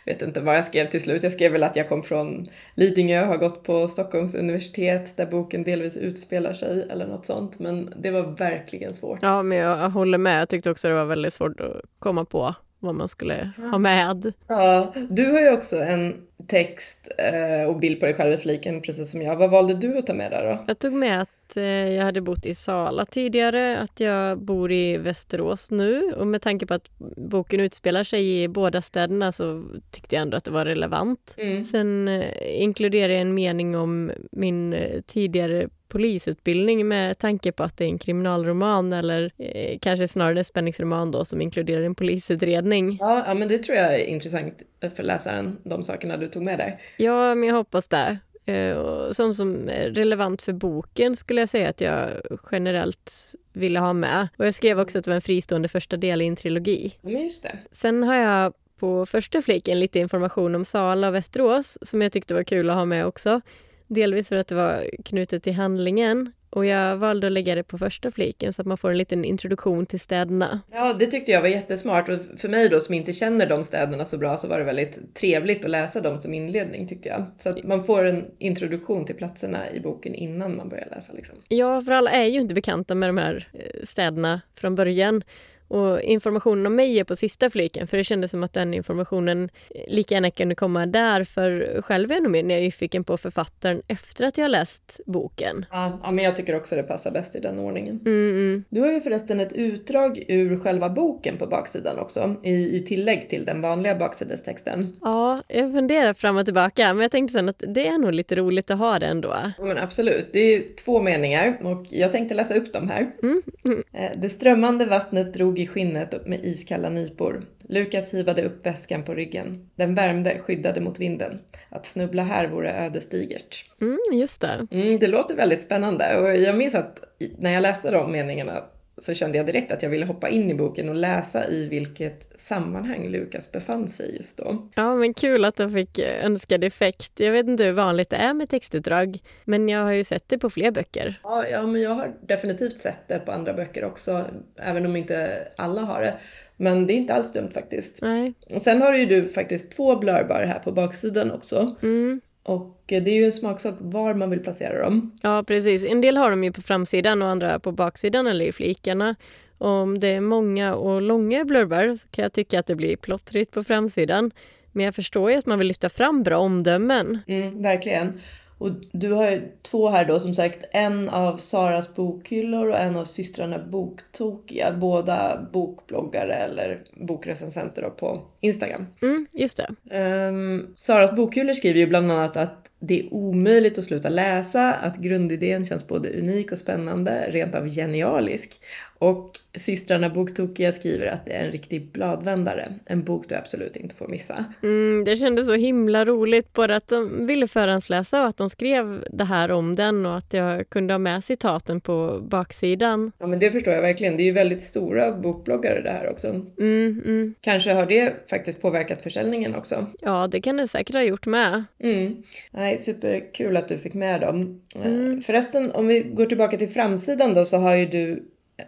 vet 0.06 0.22
inte 0.22 0.40
vad 0.40 0.58
jag 0.58 0.66
skrev 0.66 0.90
till 0.90 1.02
slut. 1.02 1.24
Jag 1.24 1.32
skrev 1.32 1.52
väl 1.52 1.64
att 1.64 1.76
jag 1.76 1.90
kom 1.90 2.04
från 2.04 2.48
Lidingö 2.76 3.22
och 3.22 3.28
har 3.28 3.38
gått 3.38 3.64
på 3.64 3.88
Stockholms 3.88 4.36
universitet 4.36 5.18
där 5.18 5.26
boken 5.26 5.64
delvis 5.64 5.98
utspelar 5.98 6.54
sig 6.54 6.88
eller 6.90 7.08
något 7.08 7.26
sånt. 7.26 7.60
Men 7.60 7.94
det 7.98 8.12
var 8.12 8.22
verkligen 8.22 8.94
svårt. 8.94 9.20
Ja, 9.22 9.44
men 9.44 9.58
jag 9.58 9.90
håller 9.90 10.18
med. 10.18 10.42
Jag 10.42 10.50
tyckte 10.50 10.72
också 10.72 10.88
det 10.88 10.94
var 10.94 11.06
väldigt 11.06 11.34
svårt 11.34 11.60
att 11.60 11.82
komma 12.00 12.26
på 12.26 12.56
vad 12.80 12.96
man 12.96 13.08
skulle 13.08 13.52
ha 13.58 13.78
med. 13.78 14.34
Ja, 14.48 14.94
du 15.10 15.32
har 15.32 15.42
ju 15.42 15.52
också 15.52 15.78
en 15.78 16.16
text 16.48 17.08
eh, 17.18 17.70
och 17.70 17.80
bild 17.80 18.00
på 18.00 18.06
dig 18.06 18.16
själv 18.16 18.34
i 18.34 18.38
fliken 18.38 18.82
precis 18.82 19.12
som 19.12 19.22
jag. 19.22 19.36
Vad 19.36 19.50
valde 19.50 19.74
du 19.74 19.98
att 19.98 20.08
ta 20.08 20.14
med 20.14 20.32
där 20.32 20.44
då? 20.44 20.64
Jag 20.68 20.80
tog 20.80 20.94
med 20.94 21.22
att 21.22 21.30
eh, 21.58 21.94
jag 21.94 22.04
hade 22.04 22.22
bott 22.22 22.46
i 22.46 22.56
Sala 22.56 23.06
tidigare, 23.06 23.78
att 23.78 24.00
jag 24.00 24.40
bor 24.40 24.72
i 24.72 24.98
Västerås 24.98 25.72
nu 25.72 26.14
och 26.14 26.28
med 26.28 26.42
tanke 26.42 26.66
på 26.66 26.74
att 26.74 26.90
boken 27.18 27.60
utspelar 27.60 28.04
sig 28.04 28.44
i 28.44 28.48
båda 28.48 28.82
städerna 28.82 29.32
så 29.32 29.64
tyckte 29.92 30.16
jag 30.16 30.22
ändå 30.22 30.38
att 30.38 30.44
det 30.44 30.52
var 30.52 30.66
relevant. 30.66 31.34
Mm. 31.38 31.64
Sen 31.64 32.08
eh, 32.08 32.62
inkluderar 32.62 33.14
jag 33.14 33.22
en 33.22 33.34
mening 33.34 33.78
om 33.78 34.12
min 34.32 34.74
eh, 34.74 35.02
tidigare 35.02 35.70
polisutbildning 35.92 36.88
med 36.88 37.18
tanke 37.18 37.52
på 37.52 37.64
att 37.64 37.78
det 37.78 37.84
är 37.86 37.90
en 37.90 38.00
kriminalroman 38.00 38.94
eller 38.94 39.32
eh, 39.38 39.80
kanske 39.80 40.08
snarare 40.08 40.40
en 40.40 40.46
spänningsroman 40.46 41.12
då 41.12 41.26
som 41.26 41.42
inkluderar 41.42 41.82
en 41.82 41.96
polisutredning. 41.96 42.98
Ja, 43.00 43.24
ja, 43.28 43.34
men 43.34 43.48
det 43.48 43.58
tror 43.58 43.78
jag 43.78 43.96
är 43.96 44.06
intressant 44.06 44.54
för 44.96 45.04
läsaren, 45.04 45.58
de 45.64 45.84
sakerna 45.84 46.18
du 46.18 46.28
tog 46.28 46.44
med 46.44 46.60
där. 46.60 46.80
Ja, 46.98 47.36
men 47.36 47.50
jag 47.50 47.56
hoppas 47.56 47.88
det. 47.88 48.18
Eh, 48.46 48.78
och 48.78 49.16
Sånt 49.16 49.36
som 49.36 49.70
är 49.70 49.90
relevant 49.90 50.42
för 50.42 50.54
boken 50.54 51.16
skulle 51.16 51.42
jag 51.42 51.50
säga 51.50 51.70
att 51.70 51.82
jag 51.82 52.10
generellt 52.52 53.36
ville 53.54 53.80
ha 53.80 53.94
med. 53.94 54.28
Och 54.38 54.46
jag 54.46 54.56
skrev 54.56 54.80
också 54.80 54.98
att 54.98 55.04
det 55.04 55.10
var 55.10 55.16
en 55.16 55.22
fristående 55.22 55.68
första 55.68 55.98
del 55.98 56.22
i 56.22 56.28
en 56.28 56.36
trilogi. 56.36 56.94
Men 57.02 57.22
just 57.22 57.44
det. 57.44 57.58
Sen 57.72 58.04
har 58.04 58.16
jag 58.16 58.54
på 58.80 59.06
första 59.06 59.42
fliken 59.42 59.80
lite 59.80 60.00
information 60.00 60.56
om 60.56 60.66
Sala 60.66 61.08
och 61.08 61.16
Västerås 61.16 61.78
som 61.82 62.02
jag 62.02 62.12
tyckte 62.12 62.34
var 62.34 62.44
kul 62.44 62.70
att 62.70 62.76
ha 62.76 62.86
med 62.86 63.06
också. 63.06 63.42
Delvis 63.88 64.30
för 64.30 64.36
att 64.36 64.48
det 64.48 64.56
var 64.56 64.90
knutet 65.06 65.44
till 65.44 65.54
handlingen 65.54 66.32
och 66.52 66.66
jag 66.66 66.98
valde 66.98 67.28
att 67.28 67.34
lägga 67.34 67.56
det 67.56 67.64
på 67.64 67.78
första 67.78 68.12
fliken 68.12 68.54
så 68.54 68.62
att 68.62 68.68
man 68.68 68.78
får 68.78 68.92
en 68.92 68.98
liten 68.98 69.26
introduktion 69.26 69.86
till 69.86 70.00
städerna. 70.00 70.62
Ja, 70.72 70.94
det 70.94 71.06
tyckte 71.06 71.32
jag 71.32 71.42
var 71.42 71.48
jättesmart 71.48 72.10
och 72.10 72.18
för 72.38 72.50
mig 72.50 72.70
då 72.70 72.80
som 72.80 72.96
inte 72.96 73.14
känner 73.14 73.50
de 73.50 73.64
städerna 73.64 74.06
så 74.06 74.18
bra 74.18 74.38
så 74.38 74.48
var 74.48 74.60
det 74.60 74.64
väldigt 74.64 75.16
trevligt 75.16 75.66
att 75.66 75.72
läsa 75.72 76.02
dem 76.02 76.20
som 76.20 76.34
inledning 76.34 76.88
tyckte 76.88 77.10
jag. 77.10 77.26
Så 77.38 77.50
att 77.50 77.64
man 77.64 77.84
får 77.84 78.06
en 78.06 78.26
introduktion 78.40 79.06
till 79.06 79.16
platserna 79.16 79.72
i 79.72 79.80
boken 79.80 80.16
innan 80.16 80.58
man 80.58 80.70
börjar 80.70 80.88
läsa 80.90 81.14
liksom. 81.14 81.36
Ja, 81.48 81.82
för 81.82 81.92
alla 81.92 82.12
är 82.12 82.26
ju 82.26 82.42
inte 82.42 82.54
bekanta 82.54 82.96
med 82.96 83.10
de 83.10 83.18
här 83.18 83.48
eh, 83.54 83.84
städerna 83.84 84.42
från 84.56 84.76
början. 84.76 85.24
Och 85.72 86.02
informationen 86.02 86.66
om 86.66 86.76
mig 86.76 87.00
är 87.00 87.04
på 87.04 87.16
sista 87.16 87.50
fliken 87.50 87.88
för 87.88 87.98
det 87.98 88.04
kändes 88.04 88.32
som 88.32 88.44
att 88.44 88.54
den 88.54 88.74
informationen 88.74 89.50
lika 89.88 90.16
gärna 90.16 90.32
kunde 90.32 90.56
komma 90.56 90.86
där 90.86 91.24
för 91.24 91.82
själv 91.82 92.12
är 92.12 92.16
jag 92.16 92.24
nog 92.24 92.32
mer 92.32 92.44
nyfiken 92.44 93.04
på 93.04 93.18
författaren 93.18 93.82
efter 93.88 94.26
att 94.26 94.38
jag 94.38 94.44
har 94.46 94.50
läst 94.50 95.00
boken. 95.06 95.66
Ja, 95.72 96.00
ja, 96.04 96.12
men 96.12 96.26
jag 96.26 96.36
tycker 96.36 96.56
också 96.56 96.76
det 96.76 96.84
passar 96.84 97.12
bäst 97.12 97.36
i 97.36 97.40
den 97.40 97.60
ordningen. 97.60 98.00
Mm, 98.06 98.30
mm. 98.30 98.64
Du 98.70 98.82
har 98.82 98.92
ju 98.92 99.02
förresten 99.02 99.40
ett 99.40 99.54
utdrag 99.54 100.24
ur 100.28 100.60
själva 100.60 100.90
boken 100.90 101.38
på 101.38 101.48
baksidan 101.48 102.00
också, 102.00 102.36
i, 102.44 102.78
i 102.78 102.86
tillägg 102.88 103.30
till 103.30 103.46
den 103.46 103.62
vanliga 103.62 103.96
baksidestexten. 103.96 104.96
Ja, 105.02 105.44
jag 105.48 105.74
funderar 105.74 106.14
fram 106.14 106.38
och 106.38 106.46
tillbaka 106.46 106.94
men 106.94 107.02
jag 107.02 107.12
tänkte 107.12 107.34
sen 107.34 107.50
att 107.50 107.64
det 107.68 107.88
är 107.88 107.98
nog 107.98 108.14
lite 108.14 108.36
roligt 108.36 108.72
att 108.72 108.80
ha 108.80 109.00
det 109.00 109.06
ändå. 109.06 109.36
Ja, 109.58 109.64
men 109.64 109.78
absolut, 109.78 110.30
det 110.34 110.40
är 110.40 110.64
två 110.86 111.02
meningar 111.02 111.58
och 111.64 111.86
jag 111.90 112.12
tänkte 112.12 112.36
läsa 112.36 112.54
upp 112.56 112.74
dem 112.74 112.90
här. 112.90 113.12
Mm, 113.24 113.42
mm. 113.66 113.84
Eh, 113.94 114.12
Det 114.16 114.30
strömmande 114.30 114.86
vattnet 114.86 115.34
drog 115.34 115.61
i 115.62 115.68
skinnet 115.68 116.26
med 116.26 116.46
iskalla 116.46 116.90
nypor. 116.90 117.42
Lukas 117.70 118.14
hivade 118.14 118.44
upp 118.44 118.66
väskan 118.66 119.04
på 119.04 119.14
ryggen. 119.14 119.70
Den 119.76 119.96
värmde, 119.96 120.40
skyddade 120.40 120.82
mot 120.82 121.00
vinden. 121.00 121.40
Att 121.70 121.86
snubbla 121.86 122.24
här 122.24 122.48
vore 122.48 122.86
ödesdigert. 122.86 123.66
Mm, 123.82 124.00
just 124.14 124.42
det. 124.42 124.68
Mm, 124.72 125.00
det 125.00 125.08
låter 125.08 125.36
väldigt 125.36 125.62
spännande 125.62 126.18
och 126.18 126.36
jag 126.36 126.58
minns 126.58 126.76
att 126.76 127.04
när 127.38 127.54
jag 127.54 127.62
läste 127.62 127.92
de 127.92 128.12
meningarna 128.12 128.64
så 129.02 129.14
kände 129.14 129.38
jag 129.38 129.46
direkt 129.46 129.72
att 129.72 129.84
jag 129.84 129.90
ville 129.90 130.06
hoppa 130.06 130.30
in 130.30 130.50
i 130.50 130.54
boken 130.54 130.90
och 130.90 130.96
läsa 130.96 131.48
i 131.48 131.68
vilket 131.68 132.40
sammanhang 132.40 133.08
Lukas 133.08 133.52
befann 133.52 133.88
sig 133.88 134.16
just 134.16 134.38
då. 134.38 134.70
Ja, 134.76 134.96
men 134.96 135.14
kul 135.14 135.46
att 135.46 135.56
de 135.56 135.74
fick 135.74 136.00
önskad 136.00 136.64
effekt. 136.64 137.20
Jag 137.20 137.32
vet 137.32 137.48
inte 137.48 137.64
hur 137.64 137.72
vanligt 137.72 138.10
det 138.10 138.16
är 138.16 138.34
med 138.34 138.50
textutdrag, 138.50 139.20
men 139.46 139.70
jag 139.70 139.84
har 139.84 139.92
ju 139.92 140.04
sett 140.04 140.30
det 140.30 140.38
på 140.38 140.50
fler 140.50 140.72
böcker. 140.72 141.20
Ja, 141.24 141.48
ja 141.48 141.64
men 141.64 141.82
jag 141.82 141.92
har 141.92 142.14
definitivt 142.22 142.80
sett 142.80 143.08
det 143.08 143.20
på 143.20 143.32
andra 143.32 143.54
böcker 143.54 143.84
också, 143.84 144.26
även 144.56 144.86
om 144.86 144.96
inte 144.96 145.48
alla 145.56 145.82
har 145.82 146.02
det. 146.02 146.14
Men 146.58 146.88
det 146.88 146.94
är 146.94 146.96
inte 146.96 147.14
alls 147.14 147.34
dumt 147.34 147.52
faktiskt. 147.54 148.02
Nej. 148.02 148.34
Sen 148.62 148.82
har 148.82 148.98
ju 148.98 149.06
du 149.06 149.30
faktiskt 149.30 149.72
två 149.72 149.96
blurbar 149.96 150.44
här 150.44 150.60
på 150.60 150.72
baksidan 150.72 151.32
också. 151.32 151.76
Mm. 151.82 152.22
Och 152.44 152.84
det 152.86 152.96
är 152.96 153.14
ju 153.14 153.26
en 153.26 153.32
smaksak 153.32 153.76
var 153.80 154.14
man 154.14 154.30
vill 154.30 154.40
placera 154.40 154.84
dem. 154.84 155.12
Ja, 155.22 155.44
precis. 155.48 155.84
En 155.84 156.02
del 156.02 156.18
har 156.18 156.30
de 156.30 156.44
ju 156.44 156.52
på 156.52 156.62
framsidan 156.62 157.22
och 157.22 157.28
andra 157.28 157.60
på 157.60 157.72
baksidan 157.72 158.28
eller 158.28 158.46
i 158.46 158.52
flikarna. 158.52 159.16
Om 159.58 160.00
det 160.00 160.08
är 160.08 160.22
många 160.22 160.76
och 160.76 161.02
långa 161.02 161.46
blurbar 161.46 161.98
kan 162.12 162.24
jag 162.24 162.34
tycka 162.34 162.60
att 162.60 162.68
det 162.68 162.76
blir 162.76 162.96
plottrigt 162.96 163.52
på 163.52 163.64
framsidan. 163.64 164.32
Men 164.72 164.86
jag 164.86 164.96
förstår 164.96 165.32
ju 165.32 165.38
att 165.38 165.46
man 165.46 165.60
vill 165.60 165.68
lyfta 165.68 165.90
fram 165.90 166.24
bra 166.24 166.38
omdömen. 166.38 167.20
Mm, 167.28 167.62
verkligen. 167.62 168.20
Och 168.62 168.72
du 168.92 169.12
har 169.12 169.32
ju 169.32 169.42
två 169.62 169.90
här 169.90 170.06
då 170.06 170.20
som 170.20 170.36
sagt, 170.36 170.66
en 170.72 171.10
av 171.10 171.38
Saras 171.38 171.96
bokhyllor 171.96 172.70
och 172.70 172.78
en 172.78 172.96
av 172.96 173.06
systrarna 173.06 173.60
Boktokiga. 173.60 174.72
Båda 174.72 175.48
bokbloggare 175.54 176.34
eller 176.34 176.84
bokrecensenter 176.94 177.82
på 177.82 178.22
Instagram. 178.40 178.86
Mm, 179.02 179.28
just 179.34 179.58
det. 179.58 179.98
Um, 179.98 180.74
Saras 180.76 181.16
bokhyllor 181.16 181.54
skriver 181.54 181.80
ju 181.80 181.88
bland 181.88 182.12
annat 182.12 182.38
att 182.38 182.72
det 182.80 183.00
är 183.00 183.14
omöjligt 183.14 183.78
att 183.78 183.86
sluta 183.86 184.10
läsa, 184.10 184.74
att 184.74 184.98
grundidén 184.98 185.66
känns 185.66 185.88
både 185.88 186.10
unik 186.10 186.52
och 186.52 186.58
spännande, 186.58 187.26
rent 187.30 187.56
av 187.56 187.68
genialisk. 187.68 188.62
Och 189.02 189.32
systrarna 189.56 190.10
Boktokiga 190.10 190.72
skriver 190.72 191.08
att 191.08 191.26
det 191.26 191.34
är 191.34 191.46
en 191.46 191.52
riktig 191.52 191.92
bladvändare, 191.92 192.74
en 192.86 193.04
bok 193.04 193.30
du 193.30 193.36
absolut 193.36 193.76
inte 193.76 193.96
får 193.96 194.08
missa. 194.08 194.46
Mm, 194.64 195.04
det 195.04 195.16
kändes 195.16 195.48
så 195.48 195.54
himla 195.54 196.06
roligt, 196.06 196.54
både 196.54 196.76
att 196.76 196.88
de 196.88 197.28
ville 197.28 197.48
förhandsläsa 197.48 198.22
och 198.22 198.28
att 198.28 198.38
de 198.38 198.50
skrev 198.50 199.06
det 199.12 199.24
här 199.24 199.52
om 199.52 199.76
den 199.76 200.06
och 200.06 200.18
att 200.18 200.34
jag 200.34 200.70
kunde 200.70 200.94
ha 200.94 200.98
med 201.00 201.24
citaten 201.24 201.82
på 201.82 202.20
baksidan. 202.22 203.12
Ja 203.20 203.28
men 203.28 203.40
det 203.40 203.52
förstår 203.52 203.74
jag 203.74 203.82
verkligen, 203.82 204.18
det 204.18 204.24
är 204.24 204.26
ju 204.26 204.32
väldigt 204.32 204.62
stora 204.62 205.12
bokbloggare 205.12 205.82
det 205.82 205.92
här 205.92 206.10
också. 206.10 206.28
Mm, 206.28 207.02
mm. 207.06 207.36
Kanske 207.42 207.74
har 207.74 207.86
det 207.86 208.30
faktiskt 208.30 208.62
påverkat 208.62 209.02
försäljningen 209.02 209.56
också. 209.56 209.86
Ja, 210.02 210.28
det 210.28 210.42
kan 210.42 210.58
det 210.58 210.68
säkert 210.68 210.96
ha 210.96 211.04
gjort 211.04 211.26
med. 211.26 211.64
Mm. 211.80 212.24
Nej, 212.52 212.78
superkul 212.78 213.58
att 213.58 213.70
du 213.70 213.78
fick 213.78 213.94
med 213.94 214.22
dem. 214.22 214.62
Mm. 214.76 215.22
Förresten, 215.22 215.72
om 215.72 215.88
vi 215.88 216.00
går 216.00 216.26
tillbaka 216.26 216.58
till 216.58 216.70
framsidan 216.70 217.34
då 217.34 217.46
så 217.46 217.58
har 217.58 217.76
ju 217.76 217.86
du 217.86 218.24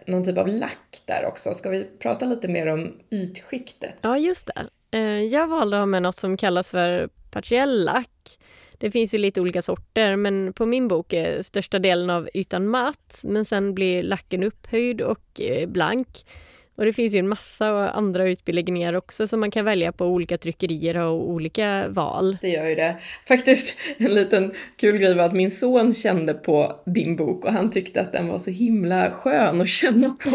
någon 0.06 0.24
typ 0.24 0.38
av 0.38 0.48
lack 0.48 1.02
där 1.04 1.26
också. 1.26 1.54
Ska 1.54 1.70
vi 1.70 1.84
prata 1.98 2.26
lite 2.26 2.48
mer 2.48 2.66
om 2.66 3.00
ytskiktet? 3.10 3.94
Ja, 4.00 4.18
just 4.18 4.46
det. 4.46 4.68
Eh, 4.98 5.22
jag 5.22 5.48
valde 5.48 5.76
att 5.76 5.80
ha 5.80 5.86
med 5.86 6.02
något 6.02 6.16
som 6.16 6.36
kallas 6.36 6.70
för 6.70 7.08
partiell 7.30 7.84
lack. 7.84 8.38
Det 8.78 8.90
finns 8.90 9.14
ju 9.14 9.18
lite 9.18 9.40
olika 9.40 9.62
sorter, 9.62 10.16
men 10.16 10.52
på 10.52 10.66
min 10.66 10.88
bok 10.88 11.12
är 11.12 11.42
största 11.42 11.78
delen 11.78 12.10
av 12.10 12.28
ytan 12.34 12.68
matt, 12.68 13.18
men 13.22 13.44
sen 13.44 13.74
blir 13.74 14.02
lacken 14.02 14.42
upphöjd 14.42 15.00
och 15.00 15.40
eh, 15.40 15.68
blank. 15.68 16.08
Och 16.76 16.84
det 16.84 16.92
finns 16.92 17.14
ju 17.14 17.18
en 17.18 17.28
massa 17.28 17.90
andra 17.90 18.28
utbeläggningar 18.28 18.94
också 18.94 19.26
som 19.26 19.40
man 19.40 19.50
kan 19.50 19.64
välja 19.64 19.92
på 19.92 20.06
olika 20.06 20.38
tryckerier 20.38 20.96
och 20.96 21.30
olika 21.30 21.88
val. 21.88 22.38
Det 22.40 22.48
gör 22.48 22.68
ju 22.68 22.74
det. 22.74 22.96
Faktiskt 23.28 23.76
en 23.96 24.14
liten 24.14 24.52
kul 24.76 24.98
grej 24.98 25.14
var 25.14 25.24
att 25.24 25.34
min 25.34 25.50
son 25.50 25.94
kände 25.94 26.34
på 26.34 26.80
din 26.86 27.16
bok 27.16 27.44
och 27.44 27.52
han 27.52 27.70
tyckte 27.70 28.00
att 28.00 28.12
den 28.12 28.28
var 28.28 28.38
så 28.38 28.50
himla 28.50 29.10
skön 29.10 29.60
att 29.60 29.68
känna 29.68 30.16
på. 30.24 30.30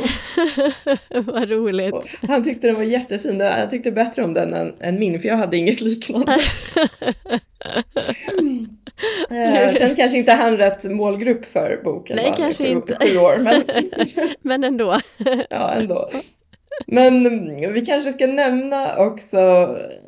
Vad 1.21 1.49
roligt. 1.49 1.93
Och 1.93 2.05
han 2.27 2.43
tyckte 2.43 2.67
den 2.67 2.75
var 2.75 2.83
jättefin. 2.83 3.41
Han 3.41 3.69
tyckte 3.69 3.91
bättre 3.91 4.23
om 4.23 4.33
den 4.33 4.53
än, 4.53 4.73
än 4.79 4.99
min 4.99 5.19
för 5.19 5.27
jag 5.27 5.37
hade 5.37 5.57
inget 5.57 5.81
liknande. 5.81 6.37
Eh, 9.29 9.75
Sen 9.75 9.95
kanske 9.95 10.17
inte 10.17 10.31
han 10.31 10.57
rätt 10.57 10.83
målgrupp 10.83 11.45
för 11.45 11.81
boken. 11.83 12.15
Nej, 12.15 12.25
va? 12.25 12.33
Kanske 12.37 12.63
sju, 12.63 12.69
inte. 12.69 12.97
Sju 13.01 13.17
år, 13.17 13.37
men 13.37 13.63
Men 14.41 14.63
ändå. 14.63 14.99
ja, 15.49 15.73
ändå. 15.73 16.09
Men 16.87 17.25
mm, 17.25 17.73
vi 17.73 17.85
kanske 17.85 18.11
ska 18.11 18.27
nämna 18.27 18.97
också 18.97 19.37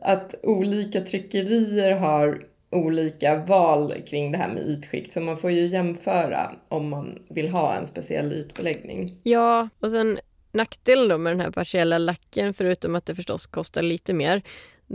att 0.02 0.36
olika 0.44 1.02
tryckerier 1.02 1.92
har 1.92 2.42
olika 2.72 3.36
val 3.36 3.94
kring 4.08 4.32
det 4.32 4.38
här 4.38 4.54
med 4.54 4.64
ytskikt. 4.68 5.14
Så 5.14 5.22
man 5.22 5.38
får 5.38 5.52
ju 5.52 5.66
jämföra 5.68 6.52
om 6.70 6.90
man 6.90 7.20
vill 7.30 7.50
ha 7.50 7.76
en 7.76 7.88
speciell 7.88 8.34
ytbeläggning. 8.34 9.20
Ja, 9.24 9.70
och 9.80 9.92
sen 9.92 10.20
nackdelen 10.52 11.08
då 11.08 11.18
med 11.18 11.34
den 11.34 11.40
här 11.40 11.52
partiella 11.52 11.98
lacken, 11.98 12.54
förutom 12.54 12.96
att 12.96 13.06
det 13.06 13.16
förstås 13.16 13.48
kostar 13.48 13.82
lite 13.82 14.14
mer, 14.14 14.42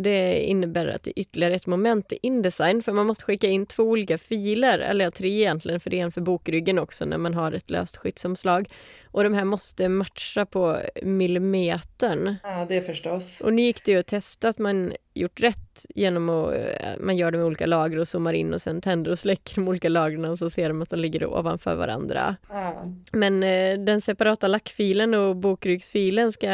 det 0.02 0.40
innebär 0.40 0.86
att 0.86 1.02
det 1.02 1.10
är 1.10 1.20
ytterligare 1.20 1.54
ett 1.54 1.66
moment 1.66 2.12
i 2.12 2.18
Indesign, 2.22 2.82
för 2.82 2.92
man 2.92 3.06
måste 3.06 3.24
skicka 3.24 3.46
in 3.46 3.66
två 3.66 3.82
olika 3.82 4.18
filer, 4.18 4.78
eller 4.78 5.04
ja, 5.04 5.10
tre 5.10 5.28
egentligen, 5.28 5.80
för 5.80 5.90
det 5.90 6.00
är 6.00 6.04
en 6.04 6.12
för 6.12 6.20
bokryggen 6.20 6.78
också 6.78 7.04
när 7.04 7.18
man 7.18 7.34
har 7.34 7.52
ett 7.52 7.70
löst 7.70 7.96
skyddsomslag. 7.96 8.68
Och 9.16 9.24
de 9.24 9.34
här 9.34 9.44
måste 9.44 9.88
matcha 9.88 10.46
på 10.46 10.78
millimetern. 11.02 12.36
Ja, 12.42 12.66
det 12.68 12.82
förstås. 12.82 13.40
Och 13.40 13.52
nu 13.54 13.62
gick 13.62 13.84
det 13.84 13.92
ju 13.92 13.98
att 13.98 14.06
testa 14.06 14.48
att 14.48 14.58
man 14.58 14.92
gjort 15.14 15.40
rätt 15.40 15.86
genom 15.94 16.28
att 16.28 16.52
eh, 16.54 16.90
man 17.00 17.16
gör 17.16 17.30
det 17.30 17.38
med 17.38 17.46
olika 17.46 17.66
lager 17.66 17.98
och 17.98 18.08
zoomar 18.08 18.32
in 18.32 18.54
och 18.54 18.62
sen 18.62 18.80
tänder 18.80 19.10
och 19.10 19.18
släcker 19.18 19.54
de 19.54 19.68
olika 19.68 19.88
lagren 19.88 20.24
och 20.24 20.38
så 20.38 20.50
ser 20.50 20.68
de 20.68 20.82
att 20.82 20.90
de 20.90 20.96
ligger 20.96 21.26
ovanför 21.26 21.74
varandra. 21.74 22.36
Ja. 22.48 22.92
Men 23.12 23.42
eh, 23.42 23.78
den 23.78 24.00
separata 24.00 24.46
lackfilen 24.46 25.14
och 25.14 25.36
bokryggsfilen 25.36 26.32
ska 26.32 26.46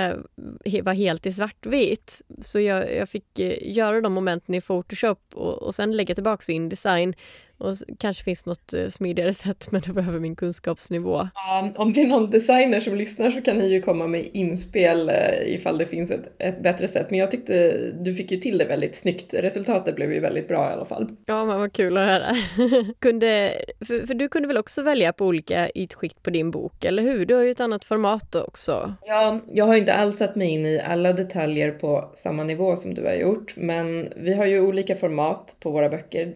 he- 0.65 0.83
vara 0.85 0.95
helt 0.95 1.27
i 1.27 1.33
svartvitt. 1.33 2.23
Så 2.41 2.61
jag, 2.61 2.97
jag 2.97 3.09
fick 3.09 3.39
eh, 3.39 3.73
göra 3.73 4.01
de 4.01 4.13
momenten 4.13 4.55
i 4.55 4.61
Photoshop 4.61 5.21
och, 5.35 5.63
och 5.63 5.75
sen 5.75 5.97
lägga 5.97 6.15
tillbaka 6.15 6.53
i 6.53 6.55
Indesign. 6.55 7.15
Och 7.63 7.77
kanske 7.99 8.25
finns 8.25 8.47
något 8.47 8.73
eh, 8.73 8.89
smidigare 8.89 9.35
sätt 9.35 9.69
men 9.71 9.81
det 9.81 9.93
behöver 9.93 10.19
min 10.19 10.37
kunskapsnivå. 10.37 11.29
Ja, 11.35 11.73
om 11.77 11.93
det 11.93 12.01
är 12.01 12.07
någon 12.07 12.27
designer 12.27 12.81
som 12.81 12.95
lyssnar 12.95 13.31
så 13.31 13.43
kan 13.43 13.59
ni 13.59 13.69
ju 13.69 13.83
komma 13.83 14.07
med 14.07 14.29
inspel 14.33 15.09
eh, 15.09 15.55
ifall 15.55 15.79
det 15.79 15.87
finns 15.87 16.11
ett, 16.11 16.35
ett 16.39 16.63
bättre 16.63 16.89
sätt. 16.89 17.07
Men 17.11 17.19
jag 17.19 17.31
tyckte 17.31 17.79
du 17.93 18.15
fick 18.15 18.31
ju 18.31 18.37
till 18.37 18.59
det 18.59 18.65
väldigt 18.65 18.97
snyggt. 18.97 19.35
Resultatet 19.35 19.97
blev 19.97 20.13
ju 20.13 20.21
väldigt 20.21 20.49
bra 20.49 20.71
i 20.71 20.73
alla 20.73 20.85
fall. 20.85 21.09
Ja, 21.27 21.45
men 21.45 21.59
vad 21.59 21.73
kul 21.73 21.97
att 21.97 22.07
höra. 22.07 22.27
kunde, 22.99 23.55
för, 23.87 24.07
för 24.07 24.15
du 24.15 24.29
kunde 24.29 24.49
väl 24.49 24.59
också 24.59 24.83
välja 24.83 25.13
på 25.13 25.27
olika 25.27 25.71
ytskikt 25.71 26.23
på 26.23 26.31
din 26.31 26.51
bok, 26.51 26.85
eller 26.85 27.03
hur? 27.03 27.27
Du 27.27 27.35
har 27.35 27.43
ju 27.43 27.51
ett 27.51 27.61
annat 27.61 27.85
format 27.85 28.35
också. 28.35 28.95
Ja, 29.07 29.41
jag 29.53 29.67
har 29.67 29.77
inte 29.77 29.95
alls 29.95 30.17
satt 30.17 30.37
mig 30.37 30.49
in 30.49 30.67
i 30.67 30.81
alla 30.81 31.13
detaljer 31.13 31.71
på 31.71 32.11
samma 32.15 32.45
nivå 32.45 32.77
som 32.77 32.95
du 32.95 33.05
har 33.05 33.15
gjort, 33.15 33.57
men 33.57 34.13
vi 34.17 34.35
har 34.35 34.47
ju 34.47 34.61
olika 34.61 34.97
format 34.97 35.57
på 35.61 35.71
våra 35.71 35.89
böcker 35.89 36.35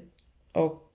och 0.53 0.86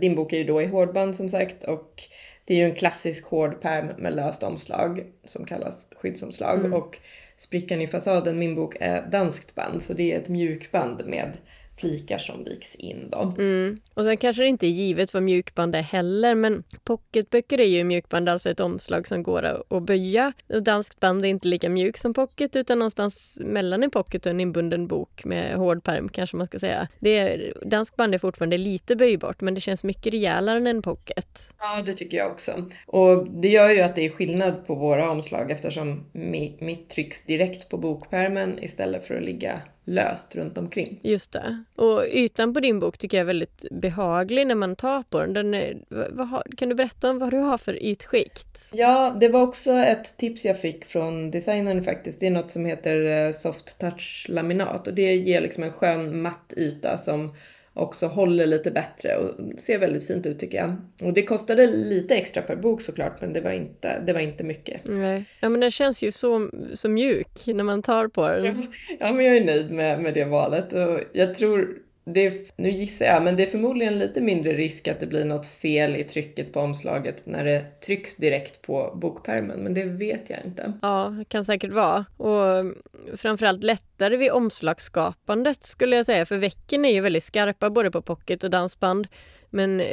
din 0.00 0.14
bok 0.14 0.32
är 0.32 0.38
ju 0.38 0.44
då 0.44 0.62
i 0.62 0.66
hårdband 0.66 1.16
som 1.16 1.28
sagt 1.28 1.64
och 1.64 2.02
det 2.44 2.54
är 2.54 2.58
ju 2.58 2.64
en 2.64 2.74
klassisk 2.74 3.24
hård 3.24 3.60
pärm 3.60 3.86
med 3.98 4.12
löst 4.12 4.42
omslag 4.42 5.04
som 5.24 5.44
kallas 5.46 5.88
skyddsomslag 5.96 6.58
Mm. 6.58 6.72
och 6.74 6.98
sprickan 7.38 7.80
i 7.80 7.86
fasaden, 7.86 8.38
min 8.38 8.54
bok, 8.54 8.76
är 8.80 9.02
danskt 9.02 9.54
band 9.54 9.82
så 9.82 9.92
det 9.92 10.12
är 10.12 10.18
ett 10.18 10.28
mjukband 10.28 11.02
med 11.06 11.36
flikar 11.80 12.18
som 12.18 12.44
viks 12.44 12.74
in 12.74 13.08
då. 13.10 13.34
Mm. 13.38 13.80
Och 13.94 14.04
sen 14.04 14.16
kanske 14.16 14.42
det 14.42 14.48
inte 14.48 14.66
är 14.66 14.70
givet 14.70 15.14
vad 15.14 15.22
mjukband 15.22 15.74
är 15.74 15.82
heller, 15.82 16.34
men 16.34 16.62
pocketböcker 16.84 17.60
är 17.60 17.64
ju 17.66 17.84
mjukband, 17.84 18.28
alltså 18.28 18.50
ett 18.50 18.60
omslag 18.60 19.06
som 19.08 19.22
går 19.22 19.42
att- 19.42 19.82
böja. 19.82 20.32
Och 20.48 20.62
danskt 20.62 21.00
band 21.00 21.24
är 21.24 21.28
inte 21.28 21.48
lika 21.48 21.68
mjuk 21.68 21.96
som 21.98 22.14
pocket, 22.14 22.56
utan 22.56 22.78
någonstans 22.78 23.38
mellan 23.40 23.82
en 23.82 23.90
pocket 23.90 24.26
och 24.26 24.30
en 24.30 24.40
inbunden 24.40 24.86
bok 24.86 25.24
med 25.24 25.54
hård 25.56 25.84
pärm, 25.84 26.08
kanske 26.08 26.36
man 26.36 26.46
ska 26.46 26.58
säga. 26.58 26.88
Det 26.98 27.18
är, 27.18 27.54
danskt 27.66 27.96
band 27.96 28.14
är 28.14 28.18
fortfarande 28.18 28.56
lite 28.58 28.96
böjbart, 28.96 29.40
men 29.40 29.54
det 29.54 29.60
känns 29.60 29.84
mycket 29.84 30.12
rejälare 30.12 30.56
än 30.56 30.66
en 30.66 30.82
pocket. 30.82 31.54
Ja, 31.58 31.82
det 31.86 31.92
tycker 31.92 32.16
jag 32.18 32.30
också. 32.32 32.64
Och 32.86 33.26
det 33.30 33.48
gör 33.48 33.70
ju 33.70 33.80
att 33.80 33.96
det 33.96 34.06
är 34.06 34.10
skillnad 34.10 34.66
på 34.66 34.74
våra 34.74 35.10
omslag 35.10 35.50
eftersom 35.50 36.04
mi- 36.12 36.64
mitt 36.64 36.88
trycks 36.88 37.24
direkt 37.24 37.68
på 37.68 37.76
bokpärmen 37.76 38.58
istället 38.64 39.06
för 39.06 39.14
att 39.14 39.22
ligga 39.24 39.60
löst 39.90 40.36
runt 40.36 40.58
omkring. 40.58 41.00
Just 41.02 41.32
det. 41.32 41.64
Och 41.74 42.04
ytan 42.12 42.54
på 42.54 42.60
din 42.60 42.80
bok 42.80 42.98
tycker 42.98 43.16
jag 43.16 43.22
är 43.22 43.26
väldigt 43.26 43.64
behaglig 43.70 44.46
när 44.46 44.54
man 44.54 44.76
tar 44.76 45.02
på 45.02 45.20
den. 45.20 45.32
den 45.32 45.54
är, 45.54 45.76
har, 46.24 46.42
kan 46.56 46.68
du 46.68 46.74
berätta 46.74 47.10
om 47.10 47.18
vad 47.18 47.30
du 47.30 47.36
har 47.36 47.58
för 47.58 47.82
ytskikt? 47.82 48.68
Ja, 48.72 49.16
det 49.20 49.28
var 49.28 49.42
också 49.42 49.72
ett 49.72 50.16
tips 50.16 50.44
jag 50.44 50.60
fick 50.60 50.84
från 50.84 51.30
designern 51.30 51.84
faktiskt. 51.84 52.20
Det 52.20 52.26
är 52.26 52.30
något 52.30 52.50
som 52.50 52.64
heter 52.64 53.26
eh, 53.26 53.32
soft 53.32 53.80
touch 53.80 54.26
laminat 54.28 54.88
och 54.88 54.94
det 54.94 55.14
ger 55.14 55.40
liksom 55.40 55.64
en 55.64 55.72
skön 55.72 56.22
matt 56.22 56.54
yta 56.56 56.98
som 56.98 57.34
också 57.74 58.06
håller 58.06 58.46
lite 58.46 58.70
bättre 58.70 59.16
och 59.16 59.60
ser 59.60 59.78
väldigt 59.78 60.06
fint 60.06 60.26
ut 60.26 60.38
tycker 60.38 60.58
jag. 60.58 60.76
Och 61.02 61.12
det 61.12 61.22
kostade 61.22 61.66
lite 61.66 62.14
extra 62.14 62.42
per 62.42 62.56
bok 62.56 62.80
såklart, 62.80 63.20
men 63.20 63.32
det 63.32 63.40
var 63.40 63.50
inte, 63.50 64.00
det 64.06 64.12
var 64.12 64.20
inte 64.20 64.44
mycket. 64.44 64.80
Nej. 64.84 65.24
Ja, 65.40 65.48
men 65.48 65.60
den 65.60 65.70
känns 65.70 66.02
ju 66.02 66.12
så, 66.12 66.50
så 66.74 66.88
mjuk 66.88 67.46
när 67.46 67.64
man 67.64 67.82
tar 67.82 68.08
på 68.08 68.28
den. 68.28 68.66
Ja, 69.00 69.12
men 69.12 69.24
jag 69.24 69.36
är 69.36 69.44
nöjd 69.44 69.70
med, 69.70 70.02
med 70.02 70.14
det 70.14 70.24
valet 70.24 70.72
och 70.72 71.00
jag 71.12 71.34
tror 71.34 71.78
det, 72.04 72.56
nu 72.56 72.70
gissar 72.70 73.06
jag, 73.06 73.22
men 73.22 73.36
det 73.36 73.42
är 73.42 73.46
förmodligen 73.46 73.98
lite 73.98 74.20
mindre 74.20 74.52
risk 74.52 74.88
att 74.88 75.00
det 75.00 75.06
blir 75.06 75.24
något 75.24 75.46
fel 75.46 75.96
i 75.96 76.04
trycket 76.04 76.52
på 76.52 76.60
omslaget 76.60 77.26
när 77.26 77.44
det 77.44 77.80
trycks 77.80 78.16
direkt 78.16 78.62
på 78.62 78.92
bokpärmen, 78.94 79.60
men 79.60 79.74
det 79.74 79.84
vet 79.84 80.30
jag 80.30 80.38
inte. 80.44 80.72
Ja, 80.82 81.14
det 81.18 81.24
kan 81.24 81.44
säkert 81.44 81.72
vara. 81.72 82.04
Och 82.16 82.74
framförallt 83.16 83.64
lättare 83.64 84.16
vid 84.16 84.30
omslagsskapandet 84.30 85.66
skulle 85.66 85.96
jag 85.96 86.06
säga, 86.06 86.26
för 86.26 86.36
vecken 86.36 86.84
är 86.84 86.92
ju 86.92 87.00
väldigt 87.00 87.24
skarpa 87.24 87.70
både 87.70 87.90
på 87.90 88.02
pocket 88.02 88.44
och 88.44 88.50
dansband. 88.50 89.08
Men 89.50 89.80
eh, 89.80 89.86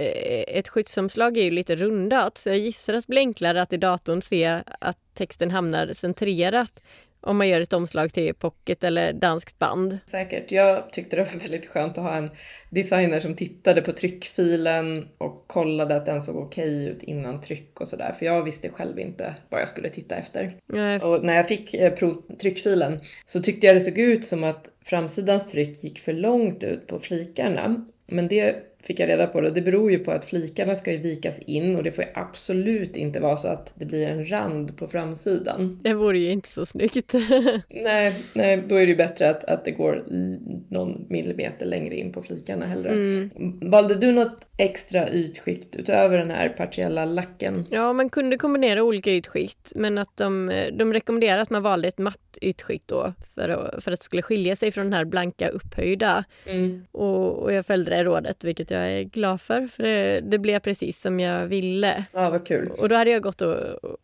ett 0.47 0.67
skyddsomslag 0.67 1.37
är 1.37 1.43
ju 1.43 1.51
lite 1.51 1.75
rundat, 1.75 2.37
så 2.37 2.49
jag 2.49 2.57
gissar 2.57 2.93
att 2.93 3.03
det 3.03 3.07
blir 3.07 3.21
enklare 3.21 3.61
att 3.61 3.73
i 3.73 3.77
datorn 3.77 4.21
se 4.21 4.61
att 4.79 4.97
texten 5.13 5.51
hamnar 5.51 5.93
centrerat 5.93 6.81
om 7.21 7.37
man 7.37 7.49
gör 7.49 7.61
ett 7.61 7.73
omslag 7.73 8.13
till 8.13 8.33
pocket 8.33 8.83
eller 8.83 9.13
danskt 9.13 9.59
band. 9.59 9.97
Säkert. 10.05 10.51
Jag 10.51 10.91
tyckte 10.91 11.15
det 11.15 11.23
var 11.23 11.39
väldigt 11.39 11.65
skönt 11.65 11.97
att 11.97 12.03
ha 12.03 12.15
en 12.15 12.29
designer 12.69 13.19
som 13.19 13.35
tittade 13.35 13.81
på 13.81 13.91
tryckfilen 13.91 15.07
och 15.17 15.47
kollade 15.47 15.95
att 15.95 16.05
den 16.05 16.21
såg 16.21 16.35
okej 16.35 16.85
ut 16.85 17.03
innan 17.03 17.41
tryck 17.41 17.81
och 17.81 17.87
sådär. 17.87 18.15
För 18.19 18.25
jag 18.25 18.43
visste 18.43 18.69
själv 18.69 18.99
inte 18.99 19.35
vad 19.49 19.61
jag 19.61 19.69
skulle 19.69 19.89
titta 19.89 20.15
efter. 20.15 20.57
Nej. 20.65 20.99
Och 20.99 21.23
när 21.23 21.35
jag 21.35 21.47
fick 21.47 21.73
eh, 21.73 21.93
tryckfilen 22.41 22.99
så 23.25 23.41
tyckte 23.41 23.67
jag 23.67 23.75
det 23.75 23.79
såg 23.79 23.97
ut 23.97 24.25
som 24.25 24.43
att 24.43 24.69
framsidans 24.85 25.51
tryck 25.51 25.83
gick 25.83 25.99
för 25.99 26.13
långt 26.13 26.63
ut 26.63 26.87
på 26.87 26.99
flikarna. 26.99 27.85
Men 28.07 28.27
det 28.27 28.55
fick 28.87 28.99
jag 28.99 29.09
reda 29.09 29.27
på 29.27 29.41
det. 29.41 29.51
Det 29.51 29.61
beror 29.61 29.91
ju 29.91 29.99
på 29.99 30.11
att 30.11 30.25
flikarna 30.25 30.75
ska 30.75 30.91
ju 30.91 30.97
vikas 30.97 31.39
in 31.39 31.75
och 31.75 31.83
det 31.83 31.91
får 31.91 32.03
ju 32.03 32.09
absolut 32.13 32.95
inte 32.95 33.19
vara 33.19 33.37
så 33.37 33.47
att 33.47 33.73
det 33.75 33.85
blir 33.85 34.07
en 34.07 34.31
rand 34.31 34.77
på 34.77 34.87
framsidan. 34.87 35.79
Det 35.83 35.93
vore 35.93 36.19
ju 36.19 36.31
inte 36.31 36.49
så 36.49 36.65
snyggt. 36.65 37.13
nej, 37.69 38.15
nej, 38.33 38.63
då 38.67 38.75
är 38.75 38.79
det 38.79 38.91
ju 38.91 38.95
bättre 38.95 39.29
att, 39.29 39.43
att 39.43 39.65
det 39.65 39.71
går 39.71 40.03
någon 40.73 41.05
millimeter 41.09 41.65
längre 41.65 41.95
in 41.95 42.11
på 42.11 42.23
flikarna 42.23 42.65
hellre. 42.65 42.89
Mm. 42.89 43.29
Valde 43.61 43.95
du 43.95 44.11
något 44.11 44.47
extra 44.57 45.09
ytskikt 45.09 45.75
utöver 45.75 46.17
den 46.17 46.31
här 46.31 46.49
partiella 46.49 47.05
lacken? 47.05 47.65
Ja, 47.69 47.93
man 47.93 48.09
kunde 48.09 48.37
kombinera 48.37 48.83
olika 48.83 49.11
ytskikt 49.11 49.71
men 49.75 49.97
att 49.97 50.17
de, 50.17 50.51
de 50.73 50.93
rekommenderar 50.93 51.41
att 51.41 51.49
man 51.49 51.63
valde 51.63 51.87
ett 51.87 51.97
matt 51.97 52.37
ytskikt 52.41 52.87
då 52.87 53.13
för 53.35 53.49
att, 53.49 53.83
för 53.83 53.91
att 53.91 53.99
det 53.99 54.05
skulle 54.05 54.21
skilja 54.21 54.55
sig 54.55 54.71
från 54.71 54.85
den 54.85 54.93
här 54.93 55.05
blanka 55.05 55.49
upphöjda. 55.49 56.23
Mm. 56.45 56.85
Och, 56.91 57.43
och 57.43 57.53
jag 57.53 57.65
följde 57.65 57.91
det 57.91 58.03
rådet 58.03 58.43
vilket 58.43 58.71
jag 58.71 58.76
är 58.77 59.03
glad 59.03 59.41
för. 59.41 59.67
För 59.67 59.83
det, 59.83 60.21
det 60.21 60.37
blev 60.39 60.59
precis 60.59 61.01
som 61.01 61.19
jag 61.19 61.47
ville. 61.47 62.05
Ja, 62.13 62.29
vad 62.29 62.47
kul. 62.47 62.71
Och 62.77 62.89
då 62.89 62.95
hade 62.95 63.11
jag 63.11 63.21
gått 63.21 63.41
och, 63.41 63.55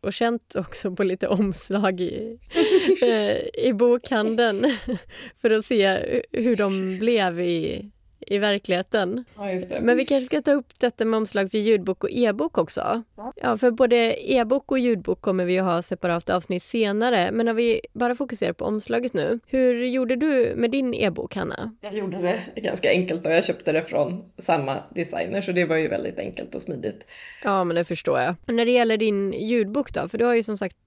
och 0.02 0.14
känt 0.14 0.56
också 0.56 0.96
på 0.96 1.04
lite 1.04 1.28
omslag 1.28 2.02
i, 2.02 2.40
eh, 3.04 3.66
i 3.66 3.74
bokhandeln 3.74 4.78
för 5.42 5.52
att 5.52 5.66
se 5.66 6.00
hur 6.32 6.56
de 6.56 7.00
blev 7.00 7.40
i 7.40 7.92
i 8.28 8.38
verkligheten. 8.38 9.26
Ja, 9.36 9.44
Men 9.82 9.98
vi 9.98 10.06
kanske 10.06 10.26
ska 10.26 10.42
ta 10.42 10.52
upp 10.52 10.80
detta 10.80 11.06
med 11.06 11.18
omslag 11.18 11.52
för 11.52 11.58
ljudbok 11.58 12.04
och 12.04 12.10
e-bok 12.12 12.58
också. 12.58 13.04
Ja. 13.42 13.58
för 13.58 13.72
både 13.72 13.96
e-bok 14.32 14.72
och 14.72 14.80
ljudbok 14.80 15.22
kommer 15.22 15.46
vi 15.46 15.60
att 15.60 15.66
ha 15.66 15.82
separat 15.82 16.30
avsnitt 16.30 16.64
senare. 16.64 17.32
Men 17.32 17.46
när 17.46 17.54
vi 17.54 17.82
bara 17.94 18.16
fokuserar 18.16 18.54
på 18.54 18.66
omslaget 18.66 19.14
nu. 19.14 19.40
Hur 19.48 19.86
gjorde 19.86 20.16
du 20.16 20.54
med 20.56 20.72
din 20.72 20.94
e-bok, 20.94 21.36
Hanna? 21.36 21.76
Jag 21.82 21.94
gjorde 21.98 22.18
det 22.56 22.62
ganska 22.62 22.90
enkelt 22.90 23.26
och 23.26 23.32
jag 23.32 23.46
köpte 23.46 23.72
det 23.72 23.82
från 23.84 24.24
samma 24.38 24.84
designer 24.96 25.42
så 25.42 25.52
det 25.52 25.66
var 25.66 25.76
ju 25.78 25.88
väldigt 25.88 26.20
enkelt 26.20 26.56
och 26.56 26.62
smidigt. 26.62 27.04
Ja, 27.44 27.64
men 27.64 27.76
det 27.76 27.84
förstår 27.84 28.20
jag. 28.20 28.36
när 28.46 28.66
det 28.66 28.72
gäller 28.72 28.98
din 28.98 29.34
ljudbok 29.34 29.94
då, 29.94 30.08
för 30.10 30.18
du 30.18 30.26
har 30.26 30.34
ju 30.36 30.44
som 30.44 30.58
sagt 30.58 30.78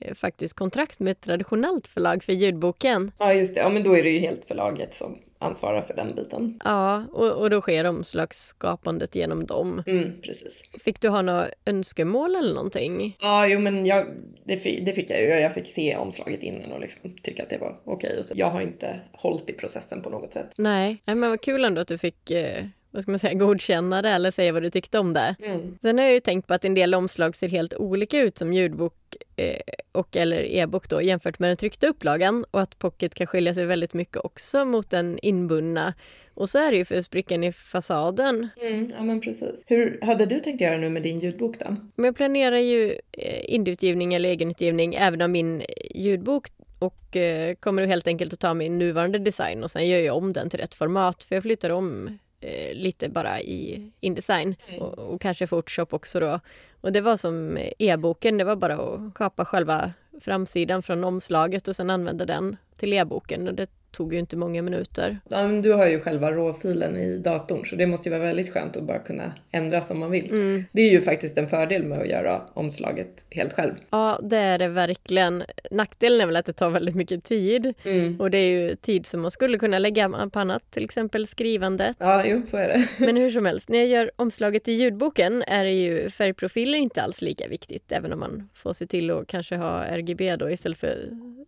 eh, 0.00 0.14
faktiskt 0.14 0.54
kontrakt 0.54 1.00
med 1.00 1.10
ett 1.10 1.20
traditionellt 1.20 1.86
förlag 1.86 2.22
för 2.24 2.32
ljudboken. 2.32 3.12
Ja, 3.18 3.34
just 3.34 3.54
det. 3.54 3.60
Ja, 3.60 3.68
men 3.68 3.82
då 3.82 3.96
är 3.96 4.02
det 4.02 4.10
ju 4.10 4.18
helt 4.18 4.44
förlaget 4.48 4.94
som 4.94 5.18
ansvarar 5.38 5.82
för 5.82 5.94
den 5.94 6.14
biten. 6.14 6.60
Ja, 6.64 7.04
och, 7.12 7.30
och 7.30 7.50
då 7.50 7.60
sker 7.60 7.84
omslagsskapandet 7.84 9.14
genom 9.14 9.46
dem. 9.46 9.82
Mm, 9.86 10.20
precis. 10.22 10.70
Fick 10.84 11.00
du 11.00 11.08
ha 11.08 11.22
några 11.22 11.48
önskemål 11.66 12.36
eller 12.36 12.54
någonting? 12.54 13.16
Ja, 13.20 13.46
jo 13.46 13.60
men 13.60 13.86
jag, 13.86 14.06
det, 14.44 14.56
det 14.56 14.92
fick 14.92 15.10
jag 15.10 15.20
ju. 15.20 15.26
Jag 15.26 15.54
fick 15.54 15.66
se 15.66 15.96
omslaget 15.96 16.42
innan 16.42 16.72
och 16.72 16.80
liksom 16.80 17.16
tycka 17.22 17.42
att 17.42 17.50
det 17.50 17.58
var 17.58 17.80
okej. 17.84 18.20
Okay. 18.20 18.38
Jag 18.38 18.50
har 18.50 18.60
inte 18.60 19.00
hållit 19.12 19.50
i 19.50 19.52
processen 19.52 20.02
på 20.02 20.10
något 20.10 20.32
sätt. 20.32 20.52
Nej, 20.56 21.02
Nej 21.04 21.16
men 21.16 21.30
vad 21.30 21.40
kul 21.40 21.64
ändå 21.64 21.80
att 21.80 21.88
du 21.88 21.98
fick 21.98 22.30
eh 22.30 22.64
vad 22.94 23.02
ska 23.02 23.12
man 23.12 23.18
säga, 23.18 23.34
godkänna 23.34 24.02
det 24.02 24.08
eller 24.08 24.30
säga 24.30 24.52
vad 24.52 24.62
du 24.62 24.70
tyckte 24.70 24.98
om 24.98 25.12
det. 25.12 25.36
Mm. 25.42 25.78
Sen 25.82 25.98
har 25.98 26.04
jag 26.04 26.14
ju 26.14 26.20
tänkt 26.20 26.46
på 26.46 26.54
att 26.54 26.64
en 26.64 26.74
del 26.74 26.94
omslag 26.94 27.36
ser 27.36 27.48
helt 27.48 27.74
olika 27.74 28.20
ut 28.20 28.38
som 28.38 28.52
ljudbok 28.52 28.94
eh, 29.36 29.60
och 29.92 30.16
eller 30.16 30.42
e-bok 30.42 30.88
då 30.88 31.02
jämfört 31.02 31.38
med 31.38 31.50
den 31.50 31.56
tryckta 31.56 31.86
upplagan 31.86 32.44
och 32.50 32.60
att 32.60 32.78
pocket 32.78 33.14
kan 33.14 33.26
skilja 33.26 33.54
sig 33.54 33.66
väldigt 33.66 33.94
mycket 33.94 34.16
också 34.16 34.64
mot 34.64 34.90
den 34.90 35.18
inbundna. 35.22 35.94
Och 36.34 36.48
så 36.48 36.58
är 36.58 36.70
det 36.70 36.76
ju 36.76 36.84
för 36.84 37.02
sprickan 37.02 37.44
i 37.44 37.52
fasaden. 37.52 38.48
Mm, 38.60 38.92
ja 38.96 39.02
men 39.02 39.20
precis. 39.20 39.64
Hur 39.66 39.98
hade 40.02 40.26
du 40.26 40.40
tänkt 40.40 40.60
göra 40.60 40.76
nu 40.76 40.88
med 40.88 41.02
din 41.02 41.18
ljudbok 41.18 41.58
då? 41.58 41.76
Men 41.94 42.04
jag 42.04 42.16
planerar 42.16 42.56
ju 42.56 42.98
eh, 43.12 43.54
indieutgivning 43.54 44.14
eller 44.14 44.28
egenutgivning 44.28 44.94
även 44.94 45.20
av 45.20 45.30
min 45.30 45.62
ljudbok 45.94 46.46
och 46.78 47.16
eh, 47.16 47.54
kommer 47.54 47.86
helt 47.86 48.06
enkelt 48.06 48.32
att 48.32 48.40
ta 48.40 48.54
min 48.54 48.78
nuvarande 48.78 49.18
design 49.18 49.64
och 49.64 49.70
sen 49.70 49.88
gör 49.88 49.98
jag 49.98 50.16
om 50.16 50.32
den 50.32 50.50
till 50.50 50.60
rätt 50.60 50.74
format 50.74 51.24
för 51.24 51.36
jag 51.36 51.42
flyttar 51.42 51.70
om 51.70 52.18
eh, 52.44 52.74
lite 52.74 53.08
bara 53.08 53.40
i 53.40 53.90
Indesign 54.00 54.54
mm. 54.68 54.82
och, 54.82 54.98
och, 54.98 55.20
kanske 55.20 55.46
Photoshop 55.46 55.92
också 55.92 56.20
då. 56.20 56.40
Och 56.80 56.92
det 56.92 57.00
var 57.00 57.16
som 57.16 57.58
e-boken, 57.78 58.38
det 58.38 58.44
var 58.44 58.56
bara 58.56 58.74
att 58.74 59.14
kapa 59.14 59.44
själva 59.44 59.92
framsidan 60.20 60.82
från 60.82 61.04
omslaget 61.04 61.68
och 61.68 61.76
sen 61.76 61.90
använda 61.90 62.24
den 62.24 62.56
till 62.76 62.92
e-boken. 62.92 63.48
Och 63.48 63.54
det 63.54 63.70
tog 63.94 64.12
ju 64.12 64.18
inte 64.18 64.36
många 64.36 64.62
minuter. 64.62 65.18
Du 65.62 65.72
har 65.72 65.86
ju 65.86 66.00
själva 66.00 66.32
råfilen 66.32 66.96
i 66.96 67.18
datorn 67.18 67.64
så 67.64 67.76
det 67.76 67.86
måste 67.86 68.08
ju 68.08 68.14
vara 68.16 68.26
väldigt 68.26 68.52
skönt 68.52 68.76
att 68.76 68.82
bara 68.82 68.98
kunna 68.98 69.32
ändra 69.52 69.80
som 69.80 69.98
man 69.98 70.10
vill. 70.10 70.30
Mm. 70.30 70.64
Det 70.72 70.82
är 70.82 70.90
ju 70.90 71.00
faktiskt 71.00 71.38
en 71.38 71.48
fördel 71.48 71.84
med 71.84 72.00
att 72.00 72.08
göra 72.08 72.42
omslaget 72.54 73.24
helt 73.30 73.52
själv. 73.52 73.72
Ja, 73.90 74.20
det 74.22 74.36
är 74.36 74.58
det 74.58 74.68
verkligen. 74.68 75.44
Nackdelen 75.70 76.20
är 76.20 76.26
väl 76.26 76.36
att 76.36 76.46
det 76.46 76.52
tar 76.52 76.70
väldigt 76.70 76.94
mycket 76.94 77.24
tid 77.24 77.74
mm. 77.84 78.20
och 78.20 78.30
det 78.30 78.38
är 78.38 78.50
ju 78.50 78.74
tid 78.74 79.06
som 79.06 79.20
man 79.20 79.30
skulle 79.30 79.58
kunna 79.58 79.78
lägga 79.78 80.28
på 80.32 80.38
annat, 80.38 80.70
till 80.70 80.84
exempel 80.84 81.26
skrivandet. 81.26 81.96
Ja, 82.00 82.24
jo, 82.26 82.42
så 82.46 82.56
är 82.56 82.68
det. 82.68 82.88
Men 83.06 83.16
hur 83.16 83.30
som 83.30 83.46
helst, 83.46 83.68
när 83.68 83.78
jag 83.78 83.88
gör 83.88 84.10
omslaget 84.16 84.64
till 84.64 84.74
ljudboken 84.74 85.44
är 85.46 85.64
det 85.64 85.72
ju 85.72 86.10
färgprofiler 86.10 86.78
inte 86.78 87.02
alls 87.02 87.22
lika 87.22 87.48
viktigt, 87.48 87.92
även 87.92 88.12
om 88.12 88.20
man 88.20 88.48
får 88.54 88.72
se 88.72 88.86
till 88.86 89.10
att 89.10 89.26
kanske 89.26 89.56
ha 89.56 89.84
RGB 89.84 90.36
då 90.36 90.50
istället 90.50 90.78
för 90.78 90.96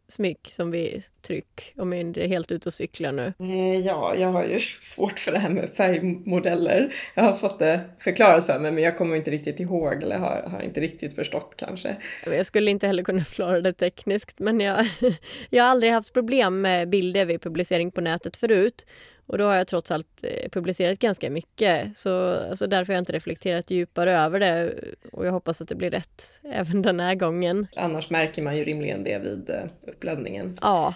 smyck 0.09 0.49
som 0.53 0.71
vid 0.71 1.03
tryck, 1.23 1.73
om 1.77 1.93
är 1.93 2.29
helt 2.37 2.53
ute 2.53 2.69
och 2.69 2.75
cyklar 2.75 3.13
nu. 3.13 3.33
Eh, 3.41 3.81
ja, 3.81 4.15
jag 4.17 4.33
har 4.33 4.45
ju 4.45 4.61
svårt 4.81 5.19
för 5.21 5.33
det 5.33 5.39
här 5.39 5.49
med 5.49 5.71
färgmodeller. 5.77 6.95
Jag 7.15 7.23
har 7.23 7.35
fått 7.35 7.59
det 7.59 7.81
förklarat 7.99 8.47
för 8.47 8.59
mig 8.59 8.73
men 8.73 8.85
jag 8.85 8.99
kommer 8.99 9.17
inte 9.17 9.31
riktigt 9.31 9.61
ihåg 9.61 10.03
eller 10.03 10.19
har, 10.19 10.43
har 10.51 10.61
inte 10.61 10.81
riktigt 10.81 11.15
förstått 11.15 11.55
kanske. 11.57 11.97
Jag 12.27 12.47
skulle 12.47 12.71
inte 12.71 12.87
heller 12.87 13.05
kunna 13.05 13.25
förklara 13.25 13.61
det 13.61 13.73
tekniskt 13.73 14.39
men 14.39 14.61
jag, 14.61 14.87
jag 15.51 15.65
har 15.65 15.71
aldrig 15.71 15.93
haft 15.93 16.13
problem 16.13 16.61
med 16.61 16.89
bilder 16.89 17.25
vid 17.25 17.43
publicering 17.43 17.91
på 17.91 18.01
nätet 18.01 18.37
förut. 18.37 18.87
Och 19.27 19.39
då 19.39 19.45
har 19.45 19.55
jag 19.55 19.67
trots 19.67 19.91
allt 19.91 20.25
eh, 20.25 20.49
publicerat 20.51 20.99
ganska 20.99 21.31
mycket. 21.31 21.97
Så 21.97 22.39
alltså 22.51 22.67
därför 22.67 22.93
har 22.93 22.97
jag 22.97 23.03
inte 23.03 23.13
reflekterat 23.13 23.71
djupare 23.71 24.19
över 24.19 24.41
det. 24.41 24.75
Och 25.13 25.27
jag 25.27 25.33
hoppas 25.33 25.61
att 25.61 25.69
det 25.69 25.75
blir 25.75 25.91
rätt 25.91 26.41
även 26.45 26.83
den 26.83 27.01
här 27.01 27.15
gången. 27.15 27.67
Annars 27.77 28.11
märker 28.11 28.43
man 28.43 28.57
ju 28.57 28.65
rimligen 28.65 29.05
det 29.05 29.19
vid 29.19 29.51
eh, 29.51 29.65
uppladdningen. 29.87 30.59
Ja. 30.63 30.95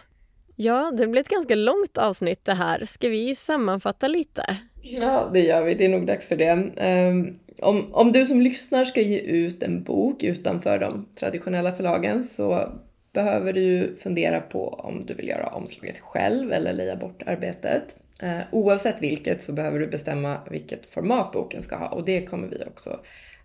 Ja, 0.62 0.92
det 0.96 1.06
blir 1.06 1.20
ett 1.20 1.28
ganska 1.28 1.54
långt 1.54 1.98
avsnitt 1.98 2.44
det 2.44 2.54
här. 2.54 2.84
Ska 2.84 3.08
vi 3.08 3.34
sammanfatta 3.34 4.08
lite? 4.08 4.56
Ja, 4.82 5.30
det 5.32 5.40
gör 5.40 5.64
vi. 5.64 5.74
Det 5.74 5.84
är 5.84 5.88
nog 5.88 6.06
dags 6.06 6.28
för 6.28 6.36
det. 6.36 6.70
Ehm, 6.76 7.38
om, 7.62 7.94
om 7.94 8.12
du 8.12 8.26
som 8.26 8.40
lyssnar 8.40 8.84
ska 8.84 9.00
ge 9.00 9.18
ut 9.18 9.62
en 9.62 9.82
bok 9.82 10.22
utanför 10.22 10.78
de 10.78 11.06
traditionella 11.14 11.72
förlagen 11.72 12.24
så 12.24 12.72
behöver 13.12 13.52
du 13.52 13.96
fundera 14.02 14.40
på 14.40 14.68
om 14.68 15.06
du 15.06 15.14
vill 15.14 15.28
göra 15.28 15.46
omslaget 15.46 16.00
själv 16.00 16.52
eller 16.52 16.72
leja 16.72 16.96
bort 16.96 17.22
arbetet. 17.26 17.96
Ehm, 18.22 18.42
oavsett 18.52 19.02
vilket 19.02 19.42
så 19.42 19.52
behöver 19.52 19.78
du 19.78 19.86
bestämma 19.86 20.38
vilket 20.50 20.86
format 20.86 21.32
boken 21.32 21.62
ska 21.62 21.76
ha 21.76 21.88
och 21.88 22.04
det 22.04 22.22
kommer 22.26 22.48
vi 22.48 22.64
också 22.64 23.00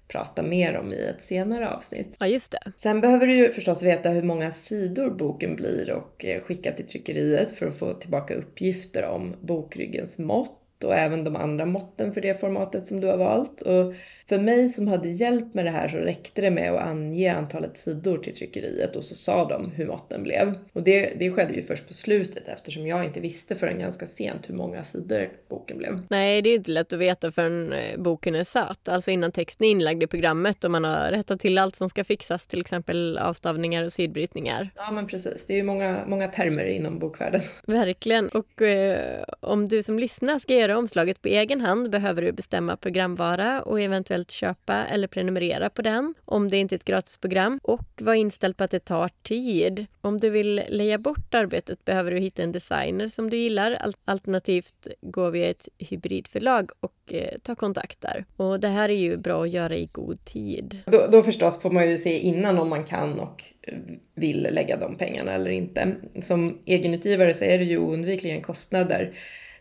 prata 0.07 0.43
mer 0.43 0.77
om 0.77 0.93
i 0.93 1.05
ett 1.05 1.21
senare 1.21 1.69
avsnitt. 1.69 2.15
Ja, 2.19 2.27
just 2.27 2.51
det. 2.51 2.71
Sen 2.75 3.01
behöver 3.01 3.27
du 3.27 3.33
ju 3.33 3.51
förstås 3.51 3.83
veta 3.83 4.09
hur 4.09 4.23
många 4.23 4.51
sidor 4.51 5.09
boken 5.09 5.55
blir 5.55 5.91
och 5.91 6.25
eh, 6.25 6.41
skicka 6.41 6.71
till 6.71 6.87
tryckeriet 6.87 7.51
för 7.51 7.67
att 7.67 7.79
få 7.79 7.93
tillbaka 7.93 8.33
uppgifter 8.33 9.03
om 9.03 9.35
bokryggens 9.41 10.17
mått 10.17 10.83
och 10.83 10.95
även 10.95 11.23
de 11.23 11.35
andra 11.35 11.65
måtten 11.65 12.13
för 12.13 12.21
det 12.21 12.39
formatet 12.39 12.85
som 12.87 13.01
du 13.01 13.07
har 13.07 13.17
valt. 13.17 13.61
Och 13.61 13.93
för 14.29 14.37
mig 14.37 14.69
som 14.69 14.87
hade 14.87 15.09
hjälp 15.09 15.53
med 15.53 15.65
det 15.65 15.71
här 15.71 15.87
så 15.87 15.97
räckte 15.97 16.41
det 16.41 16.51
med 16.51 16.71
att 16.71 16.81
ange 16.81 17.33
antalet 17.33 17.77
sidor 17.77 18.17
till 18.17 18.35
tryckeriet 18.35 18.95
och 18.95 19.03
så 19.03 19.15
sa 19.15 19.47
de 19.49 19.71
hur 19.71 19.87
måtten 19.87 20.23
blev. 20.23 20.53
Och 20.73 20.83
det, 20.83 21.13
det 21.19 21.31
skedde 21.31 21.53
ju 21.53 21.61
först 21.61 21.87
på 21.87 21.93
slutet 21.93 22.47
eftersom 22.47 22.87
jag 22.87 23.05
inte 23.05 23.19
visste 23.19 23.55
förrän 23.55 23.79
ganska 23.79 24.07
sent 24.07 24.49
hur 24.49 24.55
många 24.55 24.83
sidor 24.83 25.29
boken 25.49 25.77
blev. 25.77 26.01
Nej, 26.09 26.41
det 26.41 26.49
är 26.49 26.55
inte 26.55 26.71
lätt 26.71 26.93
att 26.93 26.99
veta 26.99 27.31
förrän 27.31 27.73
eh, 27.73 27.97
boken 27.97 28.35
är 28.35 28.43
satt, 28.43 28.89
alltså 28.89 29.11
innan 29.11 29.31
texten 29.31 29.67
är 29.67 29.71
inlagd 29.71 30.03
i 30.03 30.07
programmet 30.07 30.63
och 30.63 30.71
man 30.71 30.83
har 30.83 31.11
rättat 31.11 31.39
till 31.39 31.57
allt 31.57 31.75
som 31.75 31.89
ska 31.89 32.03
fixas, 32.03 32.47
till 32.47 32.61
exempel 32.61 33.17
avstavningar 33.17 33.83
och 33.83 33.93
sidbrytningar. 33.93 34.69
Ja, 34.75 34.91
men 34.91 35.07
precis. 35.07 35.45
Det 35.47 35.53
är 35.53 35.57
ju 35.57 35.63
många, 35.63 36.03
många 36.07 36.27
termer 36.27 36.65
inom 36.65 36.99
bokvärlden. 36.99 37.41
Verkligen. 37.65 38.29
Och 38.29 38.61
eh, 38.61 39.23
om 39.39 39.65
du 39.65 39.83
som 39.83 39.99
lyssnar 39.99 40.39
ska 40.39 40.53
göra 40.53 40.77
omslaget 40.77 41.21
på 41.21 41.27
egen 41.27 41.61
hand 41.61 41.89
behöver 41.89 42.21
du 42.21 42.31
bestämma 42.31 42.77
programvara 42.77 43.61
och 43.61 43.81
eventuellt 43.81 44.14
köpa 44.23 44.85
eller 44.85 45.07
prenumerera 45.07 45.69
på 45.69 45.81
den 45.81 46.13
om 46.25 46.49
det 46.49 46.57
inte 46.57 46.75
är 46.75 46.77
ett 46.77 46.85
gratisprogram 46.85 47.59
och 47.63 47.87
var 47.97 48.13
inställd 48.13 48.57
på 48.57 48.63
att 48.63 48.71
det 48.71 48.79
tar 48.79 49.09
tid. 49.23 49.85
Om 50.01 50.17
du 50.17 50.29
vill 50.29 50.61
leja 50.69 50.97
bort 50.97 51.33
arbetet 51.33 51.85
behöver 51.85 52.11
du 52.11 52.19
hitta 52.19 52.43
en 52.43 52.51
designer 52.51 53.07
som 53.07 53.29
du 53.29 53.37
gillar 53.37 53.77
alternativt 54.05 54.87
gå 55.01 55.29
via 55.29 55.49
ett 55.49 55.69
hybridförlag 55.77 56.71
och 56.79 57.13
eh, 57.13 57.37
ta 57.43 57.55
kontakt 57.55 58.01
där. 58.01 58.25
Och 58.37 58.59
det 58.59 58.67
här 58.67 58.89
är 58.89 58.97
ju 58.97 59.17
bra 59.17 59.43
att 59.43 59.49
göra 59.49 59.75
i 59.75 59.89
god 59.91 60.25
tid. 60.25 60.79
Då, 60.85 61.07
då 61.11 61.23
förstås 61.23 61.61
får 61.61 61.71
man 61.71 61.89
ju 61.89 61.97
se 61.97 62.19
innan 62.19 62.57
om 62.57 62.69
man 62.69 62.83
kan 62.83 63.19
och 63.19 63.43
eh, 63.61 63.77
vill 64.15 64.47
lägga 64.51 64.77
de 64.77 64.95
pengarna 64.95 65.31
eller 65.31 65.51
inte. 65.51 65.95
Som 66.21 66.57
egenutgivare 66.65 67.33
så 67.33 67.45
är 67.45 67.57
det 67.57 67.63
ju 67.63 67.77
oundvikligen 67.77 68.41
kostnader 68.41 69.13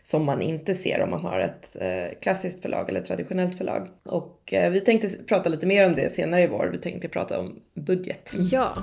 som 0.05 0.25
man 0.25 0.41
inte 0.41 0.75
ser 0.75 1.01
om 1.01 1.09
man 1.09 1.21
har 1.21 1.39
ett 1.39 1.75
eh, 1.79 2.19
klassiskt 2.21 2.61
förlag 2.61 2.89
eller 2.89 3.01
traditionellt 3.01 3.57
förlag. 3.57 3.87
Och 4.03 4.53
eh, 4.53 4.71
vi 4.71 4.79
tänkte 4.79 5.09
prata 5.09 5.49
lite 5.49 5.65
mer 5.65 5.85
om 5.85 5.95
det 5.95 6.11
senare 6.11 6.41
i 6.41 6.47
vår. 6.47 6.69
Vi 6.71 6.77
tänkte 6.77 7.07
prata 7.07 7.39
om 7.39 7.59
budget. 7.73 8.33
Ja. 8.51 8.73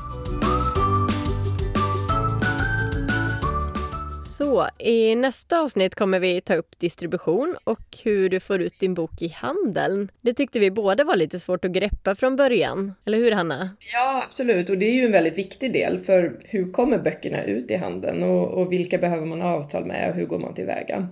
Så, 4.43 4.69
i 4.79 5.15
nästa 5.15 5.61
avsnitt 5.61 5.95
kommer 5.95 6.21
vi 6.21 6.41
ta 6.41 6.55
upp 6.55 6.79
distribution 6.79 7.57
och 7.65 7.99
hur 8.05 8.29
du 8.29 8.41
får 8.41 8.61
ut 8.61 8.79
din 8.79 8.95
bok 8.95 9.23
i 9.23 9.29
handeln. 9.29 10.11
Det 10.21 10.35
tyckte 10.35 10.59
vi 10.59 10.71
båda 10.71 11.05
var 11.05 11.17
lite 11.17 11.41
svårt 11.41 11.65
att 11.65 11.71
greppa 11.71 12.15
från 12.15 12.37
början. 12.37 12.95
Eller 13.05 13.19
hur, 13.19 13.33
Hanna? 13.33 13.71
Ja, 13.93 14.23
absolut. 14.27 14.71
Och 14.71 14.79
det 14.79 14.87
är 14.87 14.95
ju 14.95 15.05
en 15.05 15.13
väldigt 15.13 15.39
viktig 15.39 15.73
del. 15.73 15.99
För 15.99 16.41
hur 16.45 16.73
kommer 16.73 16.99
böckerna 16.99 17.45
ut 17.45 17.71
i 17.71 17.77
handeln 17.77 18.23
och, 18.23 18.49
och 18.49 18.73
vilka 18.73 18.99
behöver 18.99 19.27
man 19.27 19.43
avtal 19.43 19.85
med 19.85 20.09
och 20.09 20.15
hur 20.15 20.27
går 20.27 20.39
man 20.39 20.55
tillväga? 20.55 21.09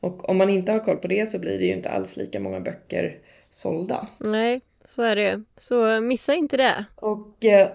Och 0.00 0.28
om 0.28 0.36
man 0.36 0.50
inte 0.50 0.72
har 0.72 0.78
koll 0.78 0.96
på 0.96 1.08
det 1.08 1.28
så 1.28 1.38
blir 1.38 1.58
det 1.58 1.64
ju 1.64 1.72
inte 1.72 1.90
alls 1.90 2.16
lika 2.16 2.40
många 2.40 2.60
böcker 2.60 3.16
sålda. 3.50 4.08
Nej, 4.18 4.60
så 4.88 5.02
är 5.02 5.16
det 5.16 5.42
Så 5.56 6.00
missa 6.00 6.34
inte 6.34 6.56
det. 6.56 6.84
Och 6.94 7.44
eh, 7.44 7.70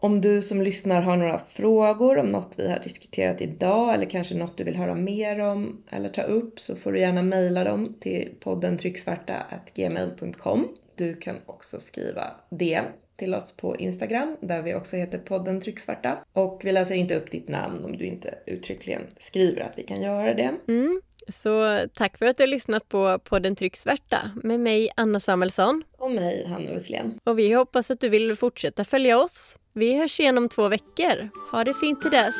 om 0.00 0.20
du 0.20 0.42
som 0.42 0.62
lyssnar 0.62 1.02
har 1.02 1.16
några 1.16 1.38
frågor 1.38 2.18
om 2.18 2.26
något 2.26 2.54
vi 2.58 2.70
har 2.70 2.78
diskuterat 2.78 3.40
idag 3.40 3.94
eller 3.94 4.06
kanske 4.06 4.34
något 4.34 4.56
du 4.56 4.64
vill 4.64 4.76
höra 4.76 4.94
mer 4.94 5.38
om 5.38 5.82
eller 5.90 6.08
ta 6.08 6.22
upp 6.22 6.60
så 6.60 6.76
får 6.76 6.92
du 6.92 7.00
gärna 7.00 7.22
mejla 7.22 7.64
dem 7.64 7.96
till 8.00 8.34
podden 8.40 8.78
trycksvarta.gmail.com. 8.78 10.68
Du 10.94 11.14
kan 11.16 11.36
också 11.46 11.80
skriva 11.80 12.30
DM 12.50 12.84
till 13.18 13.34
oss 13.34 13.56
på 13.56 13.76
Instagram 13.76 14.36
där 14.40 14.62
vi 14.62 14.74
också 14.74 14.96
heter 14.96 15.18
podden 15.18 15.60
trycksvarta. 15.60 16.18
Och 16.32 16.60
vi 16.64 16.72
läser 16.72 16.94
inte 16.94 17.16
upp 17.16 17.30
ditt 17.30 17.48
namn 17.48 17.84
om 17.84 17.96
du 17.96 18.04
inte 18.04 18.34
uttryckligen 18.46 19.02
skriver 19.18 19.60
att 19.60 19.78
vi 19.78 19.82
kan 19.82 20.02
göra 20.02 20.34
det. 20.34 20.54
Mm. 20.68 21.00
Så 21.28 21.80
tack 21.94 22.18
för 22.18 22.26
att 22.26 22.36
du 22.36 22.42
har 22.42 22.48
lyssnat 22.48 22.88
på 22.88 23.18
podden 23.24 23.56
Trycksvärta 23.56 24.30
med 24.42 24.60
mig 24.60 24.90
Anna 24.96 25.20
Samuelsson. 25.20 25.84
Och 25.98 26.10
mig 26.10 26.46
Hanna 26.46 26.72
Wesslén. 26.72 27.18
Och 27.24 27.38
vi 27.38 27.52
hoppas 27.52 27.90
att 27.90 28.00
du 28.00 28.08
vill 28.08 28.36
fortsätta 28.36 28.84
följa 28.84 29.18
oss. 29.18 29.58
Vi 29.72 29.98
hörs 29.98 30.20
igen 30.20 30.38
om 30.38 30.48
två 30.48 30.68
veckor. 30.68 31.28
Ha 31.52 31.64
det 31.64 31.74
fint 31.74 32.00
till 32.00 32.10
dess. 32.10 32.34